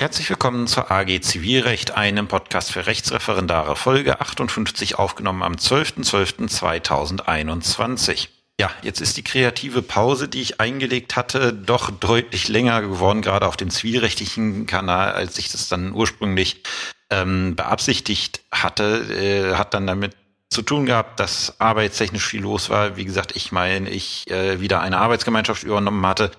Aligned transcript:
Herzlich 0.00 0.30
willkommen 0.30 0.68
zur 0.68 0.92
AG 0.92 1.22
Zivilrecht, 1.22 1.96
einem 1.96 2.28
Podcast 2.28 2.70
für 2.70 2.86
Rechtsreferendare, 2.86 3.74
Folge 3.74 4.20
58, 4.20 4.96
aufgenommen 4.96 5.42
am 5.42 5.54
12.12.2021. 5.54 8.28
Ja, 8.60 8.70
jetzt 8.82 9.00
ist 9.00 9.16
die 9.16 9.24
kreative 9.24 9.82
Pause, 9.82 10.28
die 10.28 10.40
ich 10.40 10.60
eingelegt 10.60 11.16
hatte, 11.16 11.52
doch 11.52 11.90
deutlich 11.90 12.46
länger 12.46 12.80
geworden, 12.80 13.22
gerade 13.22 13.48
auf 13.48 13.56
dem 13.56 13.70
zivilrechtlichen 13.70 14.66
Kanal, 14.66 15.10
als 15.10 15.36
ich 15.36 15.50
das 15.50 15.68
dann 15.68 15.92
ursprünglich 15.92 16.62
ähm, 17.10 17.56
beabsichtigt 17.56 18.42
hatte. 18.52 19.02
Äh, 19.10 19.56
hat 19.56 19.74
dann 19.74 19.88
damit 19.88 20.14
zu 20.48 20.62
tun 20.62 20.86
gehabt, 20.86 21.18
dass 21.18 21.60
arbeitstechnisch 21.60 22.24
viel 22.24 22.42
los 22.42 22.70
war. 22.70 22.96
Wie 22.96 23.04
gesagt, 23.04 23.34
ich 23.34 23.50
meine, 23.50 23.90
ich 23.90 24.30
äh, 24.30 24.60
wieder 24.60 24.80
eine 24.80 24.98
Arbeitsgemeinschaft 24.98 25.64
übernommen 25.64 26.06
hatte 26.06 26.30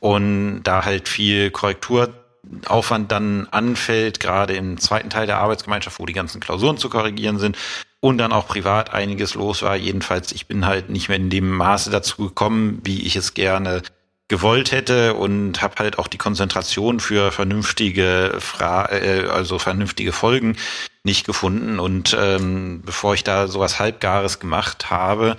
und 0.00 0.64
da 0.64 0.84
halt 0.84 1.08
viel 1.08 1.52
Korrektur 1.52 2.25
Aufwand 2.66 3.12
dann 3.12 3.48
anfällt, 3.50 4.20
gerade 4.20 4.54
im 4.54 4.78
zweiten 4.78 5.10
Teil 5.10 5.26
der 5.26 5.38
Arbeitsgemeinschaft, 5.38 5.98
wo 5.98 6.06
die 6.06 6.12
ganzen 6.12 6.40
Klausuren 6.40 6.78
zu 6.78 6.88
korrigieren 6.88 7.38
sind 7.38 7.56
und 8.00 8.18
dann 8.18 8.32
auch 8.32 8.46
privat 8.46 8.92
einiges 8.92 9.34
los 9.34 9.62
war. 9.62 9.76
Jedenfalls, 9.76 10.32
ich 10.32 10.46
bin 10.46 10.66
halt 10.66 10.90
nicht 10.90 11.08
mehr 11.08 11.18
in 11.18 11.30
dem 11.30 11.50
Maße 11.50 11.90
dazu 11.90 12.28
gekommen, 12.28 12.80
wie 12.84 13.02
ich 13.02 13.16
es 13.16 13.34
gerne 13.34 13.82
gewollt 14.28 14.72
hätte 14.72 15.14
und 15.14 15.62
habe 15.62 15.76
halt 15.78 15.98
auch 15.98 16.08
die 16.08 16.18
Konzentration 16.18 16.98
für 16.98 17.30
vernünftige 17.30 18.36
Fra 18.40 18.90
äh, 18.90 19.28
also 19.28 19.58
vernünftige 19.58 20.12
Folgen 20.12 20.56
nicht 21.04 21.26
gefunden 21.26 21.78
und 21.78 22.16
ähm, 22.18 22.82
bevor 22.84 23.14
ich 23.14 23.22
da 23.22 23.46
sowas 23.46 23.78
halbgares 23.78 24.40
gemacht 24.40 24.90
habe, 24.90 25.36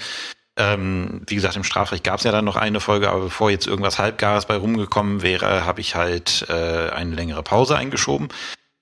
ähm, 0.57 1.21
wie 1.27 1.35
gesagt, 1.35 1.55
im 1.55 1.63
Strafrecht 1.63 2.03
gab 2.03 2.17
es 2.17 2.23
ja 2.23 2.31
dann 2.31 2.45
noch 2.45 2.55
eine 2.55 2.79
Folge, 2.79 3.09
aber 3.09 3.21
bevor 3.21 3.51
jetzt 3.51 3.67
irgendwas 3.67 3.99
Halbgares 3.99 4.45
bei 4.45 4.55
rumgekommen 4.55 5.21
wäre, 5.21 5.65
habe 5.65 5.81
ich 5.81 5.95
halt 5.95 6.45
äh, 6.49 6.89
eine 6.89 7.15
längere 7.15 7.43
Pause 7.43 7.77
eingeschoben. 7.77 8.29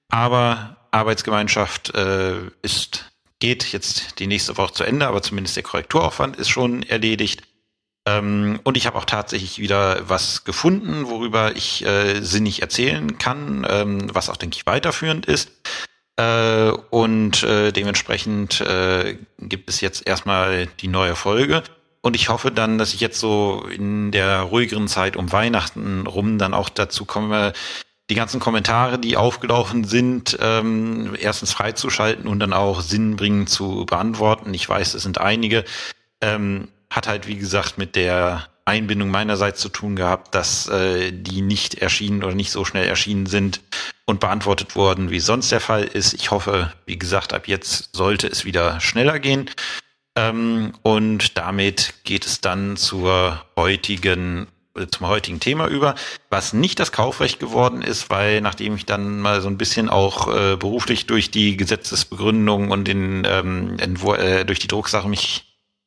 Aber 0.10 0.78
Arbeitsgemeinschaft 0.92 1.94
äh, 1.96 2.38
ist 2.62 3.12
geht 3.40 3.72
jetzt 3.74 4.20
die 4.20 4.28
nächste 4.28 4.58
Woche 4.58 4.74
zu 4.74 4.84
Ende, 4.84 5.08
aber 5.08 5.22
zumindest 5.22 5.56
der 5.56 5.64
Korrekturaufwand 5.64 6.38
ist 6.38 6.50
schon 6.50 6.84
erledigt. 6.84 7.44
Ähm, 8.08 8.60
und 8.64 8.78
ich 8.78 8.86
habe 8.86 8.98
auch 8.98 9.06
tatsächlich 9.06 9.60
wieder 9.60 10.08
was 10.08 10.46
gefunden, 10.46 11.08
worüber 11.08 11.56
ich 11.56 11.86
äh, 11.86 12.22
sinnig 12.22 12.62
erzählen 12.62 13.18
kann, 13.18 13.66
ähm, 13.70 14.14
was 14.14 14.30
auch, 14.30 14.38
denke 14.38 14.58
ich, 14.58 14.66
weiterführend 14.66 15.26
ist. 15.26 15.52
Äh, 16.18 16.72
und 16.90 17.44
äh, 17.44 17.72
dementsprechend 17.72 18.62
äh, 18.62 19.18
gibt 19.40 19.70
es 19.70 19.82
jetzt 19.82 20.08
erstmal 20.08 20.68
die 20.80 20.88
neue 20.88 21.16
Folge. 21.16 21.64
Und 22.02 22.16
ich 22.16 22.30
hoffe 22.30 22.52
dann, 22.52 22.78
dass 22.78 22.94
ich 22.94 23.00
jetzt 23.02 23.20
so 23.20 23.66
in 23.70 24.12
der 24.12 24.42
ruhigeren 24.42 24.88
Zeit 24.88 25.18
um 25.18 25.32
Weihnachten 25.32 26.06
rum 26.06 26.38
dann 26.38 26.54
auch 26.54 26.70
dazu 26.70 27.04
komme, 27.06 27.54
die 28.10 28.16
ganzen 28.16 28.40
Kommentare, 28.40 29.00
die 29.00 29.18
aufgelaufen 29.18 29.84
sind, 29.84 30.38
ähm, 30.40 31.16
erstens 31.20 31.52
freizuschalten 31.52 32.28
und 32.28 32.40
dann 32.40 32.54
auch 32.54 32.82
sinnbringend 32.82 33.50
zu 33.50 33.86
beantworten. 33.86 34.54
Ich 34.54 34.70
weiß, 34.70 34.94
es 34.94 35.04
sind 35.04 35.18
einige. 35.20 35.66
Ähm, 36.22 36.68
hat 36.92 37.08
halt, 37.08 37.28
wie 37.28 37.38
gesagt, 37.38 37.78
mit 37.78 37.96
der 37.96 38.48
Einbindung 38.66 39.10
meinerseits 39.10 39.62
zu 39.62 39.70
tun 39.70 39.96
gehabt, 39.96 40.34
dass 40.34 40.68
äh, 40.68 41.12
die 41.12 41.42
nicht 41.42 41.76
erschienen 41.76 42.24
oder 42.24 42.34
nicht 42.34 42.52
so 42.52 42.66
schnell 42.66 42.88
erschienen 42.88 43.28
sind 43.28 43.62
und 44.06 44.20
beantwortet 44.20 44.76
wurden, 44.76 45.12
wie 45.12 45.20
sonst 45.20 45.52
der 45.52 45.62
Fall 45.62 45.84
ist. 45.84 46.14
Ich 46.14 46.32
hoffe, 46.32 46.74
wie 46.88 46.98
gesagt, 46.98 47.34
ab 47.34 47.48
jetzt 47.48 47.96
sollte 47.96 48.28
es 48.28 48.44
wieder 48.44 48.80
schneller 48.82 49.20
gehen. 49.20 49.52
Ähm, 50.18 50.74
und 50.82 51.38
damit 51.38 51.94
geht 52.04 52.26
es 52.26 52.42
dann 52.42 52.76
zur 52.76 53.46
heutigen 53.56 54.48
äh, 54.76 54.88
zum 54.88 55.08
heutigen 55.08 55.40
Thema 55.40 55.68
über, 55.68 55.96
was 56.30 56.54
nicht 56.54 56.80
das 56.80 56.92
Kaufrecht 56.92 57.40
geworden 57.40 57.82
ist, 57.82 58.10
weil 58.10 58.42
nachdem 58.42 58.76
ich 58.76 58.86
dann 58.86 59.20
mal 59.20 59.42
so 59.42 59.48
ein 59.48 59.58
bisschen 59.58 59.90
auch 59.90 60.28
äh, 60.28 60.56
beruflich 60.58 61.06
durch 61.06 61.32
die 61.32 61.58
Gesetzesbegründung 61.58 62.72
und 62.72 62.88
den 62.88 63.24
ähm, 63.26 63.78
äh, 63.80 64.44
durch 64.46 64.60
die 64.60 64.68
Drucksache 64.68 65.08
mich 65.08 65.45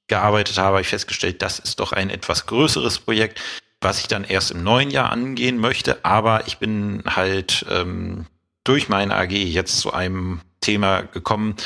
gearbeitet 0.09 0.59
habe, 0.59 0.69
habe 0.69 0.80
ich 0.80 0.89
festgestellt, 0.89 1.42
das 1.42 1.58
ist 1.58 1.80
doch 1.80 1.92
ein 1.92 2.11
etwas 2.11 2.46
größeres 2.46 2.98
Projekt, 2.98 3.41
was 3.80 4.01
ich 4.01 4.08
dann 4.08 4.24
erst 4.24 4.51
im 4.51 4.63
neuen 4.64 4.91
Jahr 4.91 5.13
angehen 5.13 5.58
möchte. 5.58 6.05
Aber 6.05 6.46
ich 6.46 6.58
bin 6.58 7.02
halt 7.07 7.64
ähm, 7.70 8.27
durch 8.64 8.89
meine 8.89 9.14
AG 9.14 9.30
jetzt 9.30 9.79
zu 9.80 9.92
einem 9.92 10.41
Thema 10.61 11.02
gekommen, 11.02 11.57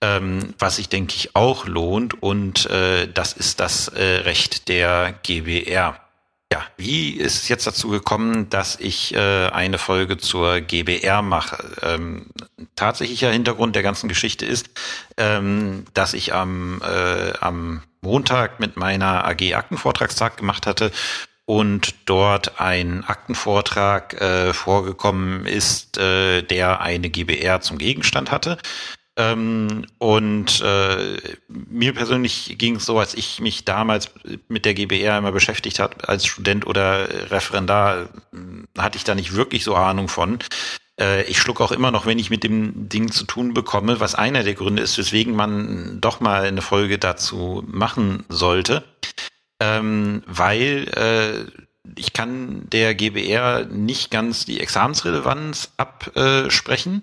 ähm, 0.00 0.54
was 0.58 0.76
sich, 0.76 0.88
denke 0.88 1.14
ich, 1.16 1.36
auch 1.36 1.66
lohnt. 1.66 2.22
Und 2.22 2.66
äh, 2.66 3.06
das 3.12 3.32
ist 3.32 3.60
das 3.60 3.88
äh, 3.88 4.02
Recht 4.24 4.68
der 4.68 5.14
GBR. 5.22 6.01
Ja, 6.52 6.66
wie 6.76 7.12
ist 7.12 7.44
es 7.44 7.48
jetzt 7.48 7.66
dazu 7.66 7.88
gekommen, 7.88 8.50
dass 8.50 8.78
ich 8.78 9.14
äh, 9.14 9.46
eine 9.46 9.78
Folge 9.78 10.18
zur 10.18 10.60
GBR 10.60 11.22
mache? 11.22 11.64
Ähm, 11.80 12.26
tatsächlicher 12.76 13.30
Hintergrund 13.30 13.74
der 13.74 13.82
ganzen 13.82 14.06
Geschichte 14.06 14.44
ist, 14.44 14.68
ähm, 15.16 15.86
dass 15.94 16.12
ich 16.12 16.34
am, 16.34 16.82
äh, 16.82 17.32
am 17.40 17.82
Montag 18.02 18.60
mit 18.60 18.76
meiner 18.76 19.24
AG 19.24 19.54
Aktenvortragstag 19.54 20.36
gemacht 20.36 20.66
hatte 20.66 20.92
und 21.46 21.94
dort 22.04 22.60
ein 22.60 23.02
Aktenvortrag 23.02 24.20
äh, 24.20 24.52
vorgekommen 24.52 25.46
ist, 25.46 25.96
äh, 25.96 26.42
der 26.42 26.82
eine 26.82 27.08
GBR 27.08 27.62
zum 27.62 27.78
Gegenstand 27.78 28.30
hatte. 28.30 28.58
Ähm, 29.16 29.84
und 29.98 30.62
äh, 30.62 31.18
mir 31.48 31.92
persönlich 31.92 32.56
ging 32.56 32.76
es 32.76 32.86
so, 32.86 32.98
als 32.98 33.12
ich 33.14 33.40
mich 33.40 33.64
damals 33.64 34.10
mit 34.48 34.64
der 34.64 34.72
GBR 34.74 35.18
immer 35.18 35.32
beschäftigt 35.32 35.78
hat 35.80 36.08
als 36.08 36.24
Student 36.24 36.66
oder 36.66 37.30
Referendar, 37.30 38.08
hatte 38.78 38.96
ich 38.96 39.04
da 39.04 39.14
nicht 39.14 39.34
wirklich 39.34 39.64
so 39.64 39.74
Ahnung 39.74 40.08
von. 40.08 40.38
Äh, 40.98 41.24
ich 41.24 41.38
schluck 41.38 41.60
auch 41.60 41.72
immer 41.72 41.90
noch, 41.90 42.06
wenn 42.06 42.18
ich 42.18 42.30
mit 42.30 42.42
dem 42.42 42.88
Ding 42.88 43.10
zu 43.10 43.24
tun 43.24 43.52
bekomme, 43.52 44.00
was 44.00 44.14
einer 44.14 44.44
der 44.44 44.54
Gründe 44.54 44.82
ist, 44.82 44.96
weswegen 44.96 45.34
man 45.34 46.00
doch 46.00 46.20
mal 46.20 46.44
eine 46.44 46.62
Folge 46.62 46.98
dazu 46.98 47.62
machen 47.66 48.24
sollte. 48.30 48.82
Ähm, 49.60 50.22
weil 50.26 50.88
äh, 50.96 51.62
ich 51.96 52.14
kann 52.14 52.68
der 52.70 52.94
GBR 52.94 53.66
nicht 53.66 54.10
ganz 54.10 54.46
die 54.46 54.60
Examensrelevanz 54.60 55.72
absprechen. 55.76 57.02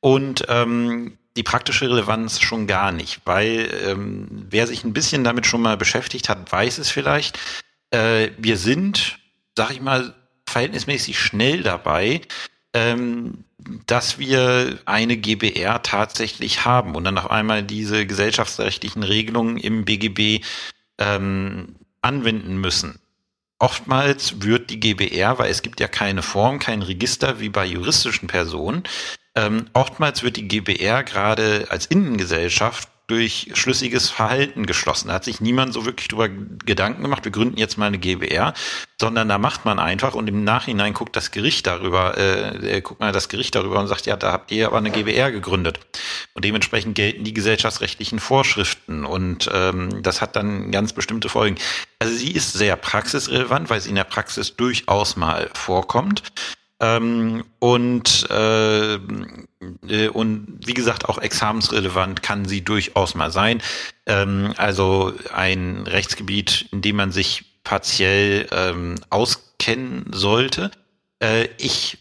Und 0.00 0.44
ähm, 0.48 1.18
die 1.36 1.42
praktische 1.42 1.88
Relevanz 1.88 2.40
schon 2.40 2.66
gar 2.66 2.92
nicht, 2.92 3.20
weil 3.24 3.68
ähm, 3.86 4.46
wer 4.50 4.66
sich 4.66 4.84
ein 4.84 4.92
bisschen 4.92 5.24
damit 5.24 5.46
schon 5.46 5.62
mal 5.62 5.76
beschäftigt 5.76 6.28
hat, 6.28 6.50
weiß 6.50 6.78
es 6.78 6.90
vielleicht. 6.90 7.38
Äh, 7.90 8.30
wir 8.38 8.56
sind, 8.56 9.18
sag 9.56 9.70
ich 9.72 9.80
mal, 9.80 10.14
verhältnismäßig 10.46 11.18
schnell 11.18 11.62
dabei, 11.62 12.20
ähm, 12.72 13.44
dass 13.86 14.18
wir 14.18 14.78
eine 14.84 15.16
GBR 15.16 15.82
tatsächlich 15.82 16.64
haben 16.64 16.94
und 16.94 17.04
dann 17.04 17.18
auf 17.18 17.30
einmal 17.30 17.62
diese 17.62 18.06
gesellschaftsrechtlichen 18.06 19.02
Regelungen 19.02 19.56
im 19.56 19.84
BGB 19.84 20.44
ähm, 20.98 21.76
anwenden 22.02 22.58
müssen. 22.58 23.00
Oftmals 23.58 24.42
wird 24.42 24.70
die 24.70 24.80
GBR, 24.80 25.38
weil 25.38 25.50
es 25.50 25.62
gibt 25.62 25.80
ja 25.80 25.88
keine 25.88 26.22
Form, 26.22 26.58
kein 26.58 26.82
Register 26.82 27.40
wie 27.40 27.48
bei 27.48 27.64
juristischen 27.64 28.28
Personen, 28.28 28.82
ähm, 29.36 29.66
oftmals 29.72 30.22
wird 30.22 30.36
die 30.36 30.48
GBR 30.48 31.02
gerade 31.02 31.66
als 31.70 31.86
Innengesellschaft 31.86 32.88
durch 33.06 33.50
schlüssiges 33.52 34.08
Verhalten 34.08 34.64
geschlossen. 34.64 35.08
Da 35.08 35.14
hat 35.14 35.24
sich 35.24 35.40
niemand 35.40 35.74
so 35.74 35.84
wirklich 35.84 36.08
drüber 36.08 36.28
Gedanken 36.28 37.02
gemacht, 37.02 37.24
wir 37.24 37.32
gründen 37.32 37.58
jetzt 37.58 37.76
mal 37.76 37.86
eine 37.86 37.98
GBR, 37.98 38.54
sondern 38.98 39.28
da 39.28 39.36
macht 39.36 39.66
man 39.66 39.78
einfach 39.78 40.14
und 40.14 40.26
im 40.26 40.42
Nachhinein 40.42 40.94
guckt 40.94 41.14
das 41.14 41.30
Gericht 41.30 41.66
darüber, 41.66 42.16
äh, 42.16 42.80
guckt 42.80 43.00
mal 43.00 43.12
das 43.12 43.28
Gericht 43.28 43.54
darüber 43.54 43.78
und 43.78 43.88
sagt, 43.88 44.06
ja, 44.06 44.16
da 44.16 44.32
habt 44.32 44.50
ihr 44.52 44.66
aber 44.66 44.78
eine 44.78 44.90
GBR 44.90 45.32
gegründet. 45.32 45.80
Und 46.32 46.46
dementsprechend 46.46 46.94
gelten 46.94 47.24
die 47.24 47.34
gesellschaftsrechtlichen 47.34 48.20
Vorschriften 48.20 49.04
und 49.04 49.50
ähm, 49.52 50.02
das 50.02 50.22
hat 50.22 50.34
dann 50.34 50.70
ganz 50.70 50.94
bestimmte 50.94 51.28
Folgen. 51.28 51.56
Also 51.98 52.14
sie 52.14 52.32
ist 52.32 52.54
sehr 52.54 52.76
praxisrelevant, 52.76 53.68
weil 53.68 53.82
sie 53.82 53.90
in 53.90 53.96
der 53.96 54.04
Praxis 54.04 54.56
durchaus 54.56 55.16
mal 55.16 55.50
vorkommt. 55.52 56.22
Ähm, 56.84 57.44
und, 57.60 58.28
äh, 58.30 58.94
äh, 58.94 60.08
und 60.08 60.58
wie 60.66 60.74
gesagt, 60.74 61.08
auch 61.08 61.16
examensrelevant 61.16 62.22
kann 62.22 62.44
sie 62.44 62.62
durchaus 62.62 63.14
mal 63.14 63.30
sein. 63.30 63.62
Ähm, 64.04 64.52
also 64.58 65.14
ein 65.32 65.86
Rechtsgebiet, 65.86 66.66
in 66.72 66.82
dem 66.82 66.96
man 66.96 67.10
sich 67.10 67.44
partiell 67.64 68.46
ähm, 68.52 68.96
auskennen 69.08 70.10
sollte. 70.12 70.70
Äh, 71.20 71.48
ich 71.56 71.98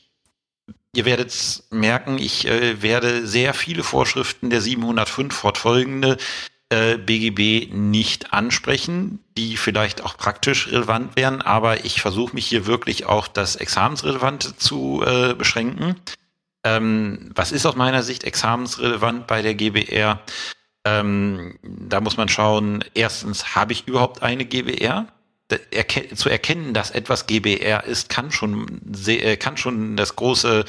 Ihr 0.95 1.05
werdet 1.05 1.63
merken, 1.71 2.19
ich 2.19 2.47
äh, 2.47 2.83
werde 2.83 3.25
sehr 3.25 3.55
viele 3.55 3.81
Vorschriften 3.81 4.51
der 4.51 4.61
705 4.61 5.33
fortfolgende 5.33 6.17
äh, 6.73 6.97
BGB 6.97 7.71
nicht 7.71 8.33
ansprechen, 8.33 9.19
die 9.37 9.57
vielleicht 9.57 10.03
auch 10.03 10.17
praktisch 10.17 10.71
relevant 10.71 11.15
wären, 11.15 11.41
aber 11.43 11.85
ich 11.85 12.01
versuche 12.01 12.33
mich 12.33 12.47
hier 12.47 12.65
wirklich 12.65 13.05
auf 13.05 13.29
das 13.29 13.55
Examensrelevante 13.55 14.57
zu 14.57 15.03
äh, 15.05 15.35
beschränken. 15.35 15.95
Ähm, 16.65 17.29
was 17.35 17.51
ist 17.51 17.67
aus 17.67 17.75
meiner 17.75 18.01
Sicht 18.01 18.23
examensrelevant 18.23 19.27
bei 19.27 19.43
der 19.43 19.53
GBR? 19.53 20.19
Ähm, 20.83 21.59
da 21.61 22.01
muss 22.01 22.17
man 22.17 22.27
schauen, 22.27 22.83
erstens, 22.95 23.55
habe 23.55 23.73
ich 23.73 23.87
überhaupt 23.87 24.23
eine 24.23 24.43
GBR? 24.43 25.05
Zu 26.15 26.29
erkennen, 26.29 26.73
dass 26.73 26.91
etwas 26.91 27.27
GBR 27.27 27.83
ist, 27.85 28.09
kann 28.09 28.31
schon, 28.31 28.81
äh, 29.07 29.37
kann 29.37 29.57
schon 29.57 29.95
das 29.95 30.15
große 30.15 30.65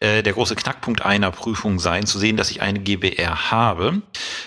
äh, 0.00 0.22
der 0.22 0.32
große 0.32 0.54
Knackpunkt 0.54 1.02
einer 1.02 1.32
Prüfung 1.32 1.80
sein, 1.80 2.06
zu 2.06 2.20
sehen, 2.20 2.36
dass 2.36 2.52
ich 2.52 2.62
eine 2.62 2.78
GBR 2.78 3.50
habe. 3.50 4.02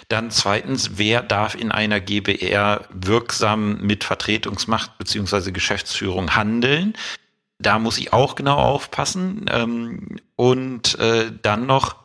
Dann 0.07 0.31
zweitens, 0.31 0.91
wer 0.95 1.21
darf 1.21 1.55
in 1.55 1.71
einer 1.71 1.99
GBR 1.99 2.85
wirksam 2.91 3.81
mit 3.81 4.05
Vertretungsmacht 4.05 4.97
beziehungsweise 4.97 5.51
Geschäftsführung 5.51 6.35
handeln? 6.35 6.93
Da 7.59 7.79
muss 7.79 7.97
ich 7.97 8.13
auch 8.13 8.35
genau 8.35 8.57
aufpassen. 8.57 9.45
Ähm, 9.51 10.19
und 10.37 10.97
äh, 10.99 11.31
dann 11.41 11.65
noch, 11.65 11.97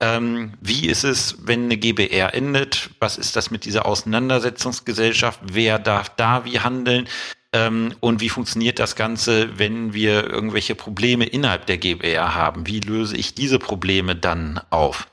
ähm, 0.00 0.52
wie 0.60 0.86
ist 0.86 1.04
es, 1.04 1.38
wenn 1.42 1.64
eine 1.64 1.76
GBR 1.76 2.34
endet? 2.34 2.90
Was 3.00 3.18
ist 3.18 3.34
das 3.36 3.50
mit 3.50 3.64
dieser 3.64 3.86
Auseinandersetzungsgesellschaft? 3.86 5.40
Wer 5.52 5.78
darf 5.78 6.10
da 6.10 6.44
wie 6.44 6.60
handeln? 6.60 7.08
Ähm, 7.52 7.94
und 8.00 8.20
wie 8.20 8.28
funktioniert 8.28 8.78
das 8.78 8.94
Ganze, 8.94 9.58
wenn 9.58 9.94
wir 9.94 10.28
irgendwelche 10.28 10.74
Probleme 10.74 11.24
innerhalb 11.24 11.66
der 11.66 11.78
GBR 11.78 12.34
haben? 12.34 12.66
Wie 12.66 12.80
löse 12.80 13.16
ich 13.16 13.34
diese 13.34 13.58
Probleme 13.58 14.14
dann 14.14 14.60
auf? 14.70 15.08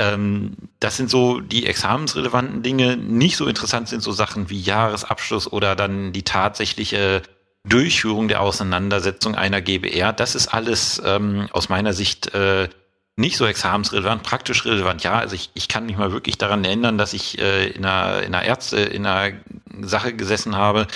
Ähm, 0.00 0.56
das 0.80 0.96
sind 0.96 1.10
so 1.10 1.40
die 1.40 1.66
examensrelevanten 1.66 2.62
Dinge. 2.62 2.96
Nicht 2.96 3.36
so 3.36 3.46
interessant 3.46 3.88
sind 3.88 4.02
so 4.02 4.12
Sachen 4.12 4.50
wie 4.50 4.60
Jahresabschluss 4.60 5.52
oder 5.52 5.76
dann 5.76 6.12
die 6.12 6.22
tatsächliche 6.22 7.22
Durchführung 7.66 8.28
der 8.28 8.40
Auseinandersetzung 8.40 9.34
einer 9.34 9.60
GBR. 9.60 10.12
Das 10.12 10.34
ist 10.34 10.48
alles 10.48 11.00
ähm, 11.04 11.48
aus 11.52 11.68
meiner 11.68 11.92
Sicht 11.92 12.34
äh, 12.34 12.68
nicht 13.16 13.36
so 13.36 13.46
examensrelevant, 13.46 14.22
praktisch 14.22 14.64
relevant. 14.64 15.04
Ja, 15.04 15.18
also 15.18 15.34
ich, 15.34 15.50
ich 15.54 15.68
kann 15.68 15.86
mich 15.86 15.96
mal 15.96 16.12
wirklich 16.12 16.36
daran 16.36 16.64
erinnern, 16.64 16.98
dass 16.98 17.12
ich 17.12 17.38
äh, 17.38 17.68
in 17.68 17.84
einer, 17.84 18.22
in 18.22 18.34
einer 18.34 18.44
Ärzte, 18.44 18.78
in 18.78 19.06
einer 19.06 19.36
Sache 19.82 20.14
gesessen 20.14 20.56
habe, 20.56 20.86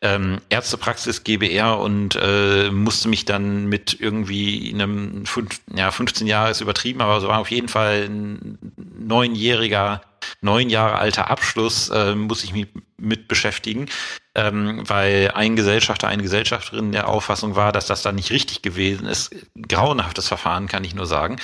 ähm, 0.00 0.40
Ärztepraxis 0.48 1.24
GBR 1.24 1.78
und 1.78 2.18
äh, 2.20 2.70
musste 2.70 3.08
mich 3.08 3.24
dann 3.24 3.66
mit 3.66 3.98
irgendwie 3.98 4.72
einem 4.72 5.24
ja, 5.74 5.90
15 5.90 6.26
Jahre 6.26 6.50
ist 6.50 6.60
übertrieben, 6.60 7.00
aber 7.00 7.20
so 7.20 7.28
war 7.28 7.38
auf 7.38 7.50
jeden 7.50 7.68
Fall 7.68 8.06
ein 8.08 8.58
neunjähriger, 8.98 10.02
neun 10.40 10.70
Jahre 10.70 10.96
alter 10.96 11.30
Abschluss, 11.30 11.88
äh, 11.90 12.14
muss 12.14 12.44
ich 12.44 12.52
mich 12.52 12.68
mit 12.98 13.28
beschäftigen, 13.28 13.86
ähm, 14.36 14.82
weil 14.86 15.32
ein 15.34 15.56
Gesellschafter, 15.56 16.08
eine 16.08 16.22
Gesellschafterin 16.22 16.92
der 16.92 17.08
Auffassung 17.08 17.56
war, 17.56 17.72
dass 17.72 17.86
das 17.86 18.02
da 18.02 18.12
nicht 18.12 18.30
richtig 18.30 18.60
gewesen 18.60 19.06
ist. 19.06 19.34
Grauenhaftes 19.56 20.28
Verfahren, 20.28 20.68
kann 20.68 20.84
ich 20.84 20.94
nur 20.94 21.06
sagen. 21.06 21.38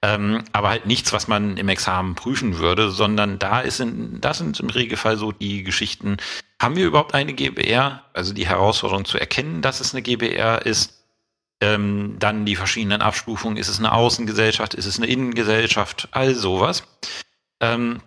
Ähm, 0.00 0.44
aber 0.52 0.70
halt 0.70 0.86
nichts, 0.86 1.12
was 1.12 1.28
man 1.28 1.58
im 1.58 1.68
Examen 1.68 2.14
prüfen 2.14 2.58
würde, 2.58 2.90
sondern 2.90 3.38
da 3.38 3.60
ist 3.60 3.80
in, 3.80 4.20
das 4.22 4.38
sind 4.38 4.58
im 4.60 4.70
Regelfall 4.70 5.18
so 5.18 5.30
die 5.30 5.62
Geschichten, 5.62 6.16
haben 6.60 6.76
wir 6.76 6.86
überhaupt 6.86 7.14
eine 7.14 7.34
GBR? 7.34 8.02
Also 8.14 8.32
die 8.32 8.46
Herausforderung 8.46 9.04
zu 9.04 9.18
erkennen, 9.18 9.60
dass 9.60 9.80
es 9.80 9.92
eine 9.92 10.02
GBR 10.02 10.64
ist. 10.64 10.94
Ähm, 11.60 12.16
dann 12.20 12.46
die 12.46 12.56
verschiedenen 12.56 13.02
Abstufungen. 13.02 13.58
Ist 13.58 13.68
es 13.68 13.80
eine 13.80 13.92
Außengesellschaft? 13.92 14.74
Ist 14.74 14.86
es 14.86 14.96
eine 14.98 15.08
Innengesellschaft? 15.08 16.08
All 16.12 16.34
sowas. 16.34 16.84
Ähm, 17.60 18.00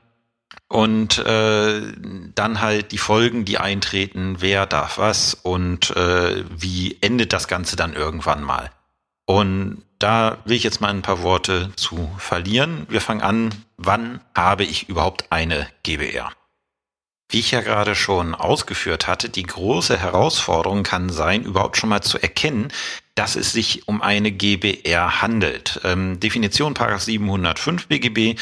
und 0.68 1.18
äh, 1.20 1.82
dann 2.34 2.62
halt 2.62 2.92
die 2.92 2.98
Folgen, 2.98 3.46
die 3.46 3.58
eintreten, 3.58 4.38
wer 4.40 4.66
darf 4.66 4.98
was 4.98 5.34
und 5.34 5.96
äh, 5.96 6.44
wie 6.50 6.98
endet 7.02 7.34
das 7.34 7.48
Ganze 7.48 7.76
dann 7.76 7.94
irgendwann 7.94 8.44
mal. 8.44 8.72
Und 9.26 9.84
da 10.00 10.38
will 10.46 10.58
ich 10.58 10.64
jetzt 10.64 10.82
mal 10.82 10.90
ein 10.90 11.04
paar 11.04 11.22
Worte 11.22 11.72
zu 11.76 12.10
verlieren. 12.18 12.86
Wir 12.90 13.02
fangen 13.02 13.22
an, 13.22 13.52
wann 13.78 14.20
habe 14.36 14.64
ich 14.64 14.90
überhaupt 14.90 15.26
eine 15.30 15.68
GBR? 15.84 16.32
Wie 17.30 17.40
ich 17.40 17.52
ja 17.52 17.62
gerade 17.62 17.96
schon 17.96 18.36
ausgeführt 18.36 19.08
hatte, 19.08 19.30
die 19.30 19.44
große 19.44 19.98
Herausforderung 19.98 20.84
kann 20.84 21.10
sein, 21.10 21.44
überhaupt 21.44 21.78
schon 21.78 21.90
mal 21.90 22.02
zu 22.02 22.18
erkennen, 22.18 22.74
dass 23.16 23.38
es 23.38 23.54
sich 23.54 23.88
um 23.88 24.02
eine 24.02 24.32
GBR 24.32 25.22
handelt. 25.22 25.80
Ähm, 25.86 26.20
Definition 26.20 26.76
705 26.76 27.88
BGB. 27.88 28.38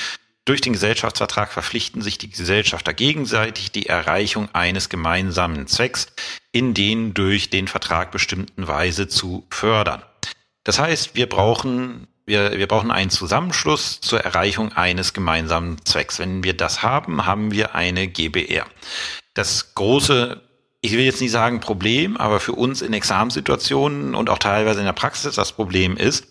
Durch 0.49 0.61
den 0.61 0.73
Gesellschaftsvertrag 0.73 1.51
verpflichten 1.51 2.01
sich 2.01 2.17
die 2.17 2.31
Gesellschafter 2.31 2.91
gegenseitig 2.91 3.71
die 3.71 3.85
Erreichung 3.85 4.49
eines 4.51 4.89
gemeinsamen 4.89 5.67
Zwecks 5.67 6.07
in 6.51 6.73
den 6.73 7.13
durch 7.13 7.51
den 7.51 7.67
Vertrag 7.67 8.09
bestimmten 8.09 8.67
Weise 8.67 9.07
zu 9.07 9.45
fördern. 9.51 10.01
Das 10.63 10.79
heißt, 10.79 11.13
wir 11.13 11.29
brauchen 11.29 12.07
wir, 12.25 12.57
wir 12.57 12.67
brauchen 12.67 12.89
einen 12.89 13.11
Zusammenschluss 13.11 14.01
zur 14.01 14.21
Erreichung 14.21 14.73
eines 14.73 15.13
gemeinsamen 15.13 15.85
Zwecks. 15.85 16.17
Wenn 16.17 16.43
wir 16.43 16.55
das 16.55 16.81
haben, 16.81 17.27
haben 17.27 17.51
wir 17.51 17.75
eine 17.75 18.07
GBR. 18.07 18.65
Das 19.35 19.75
große, 19.75 20.41
ich 20.81 20.93
will 20.93 21.05
jetzt 21.05 21.21
nicht 21.21 21.29
sagen 21.29 21.59
Problem, 21.59 22.17
aber 22.17 22.39
für 22.39 22.53
uns 22.53 22.81
in 22.81 22.93
Examensituationen 22.93 24.15
und 24.15 24.31
auch 24.31 24.39
teilweise 24.39 24.79
in 24.79 24.87
der 24.87 24.93
Praxis 24.93 25.35
das 25.35 25.51
Problem 25.51 25.95
ist, 25.95 26.25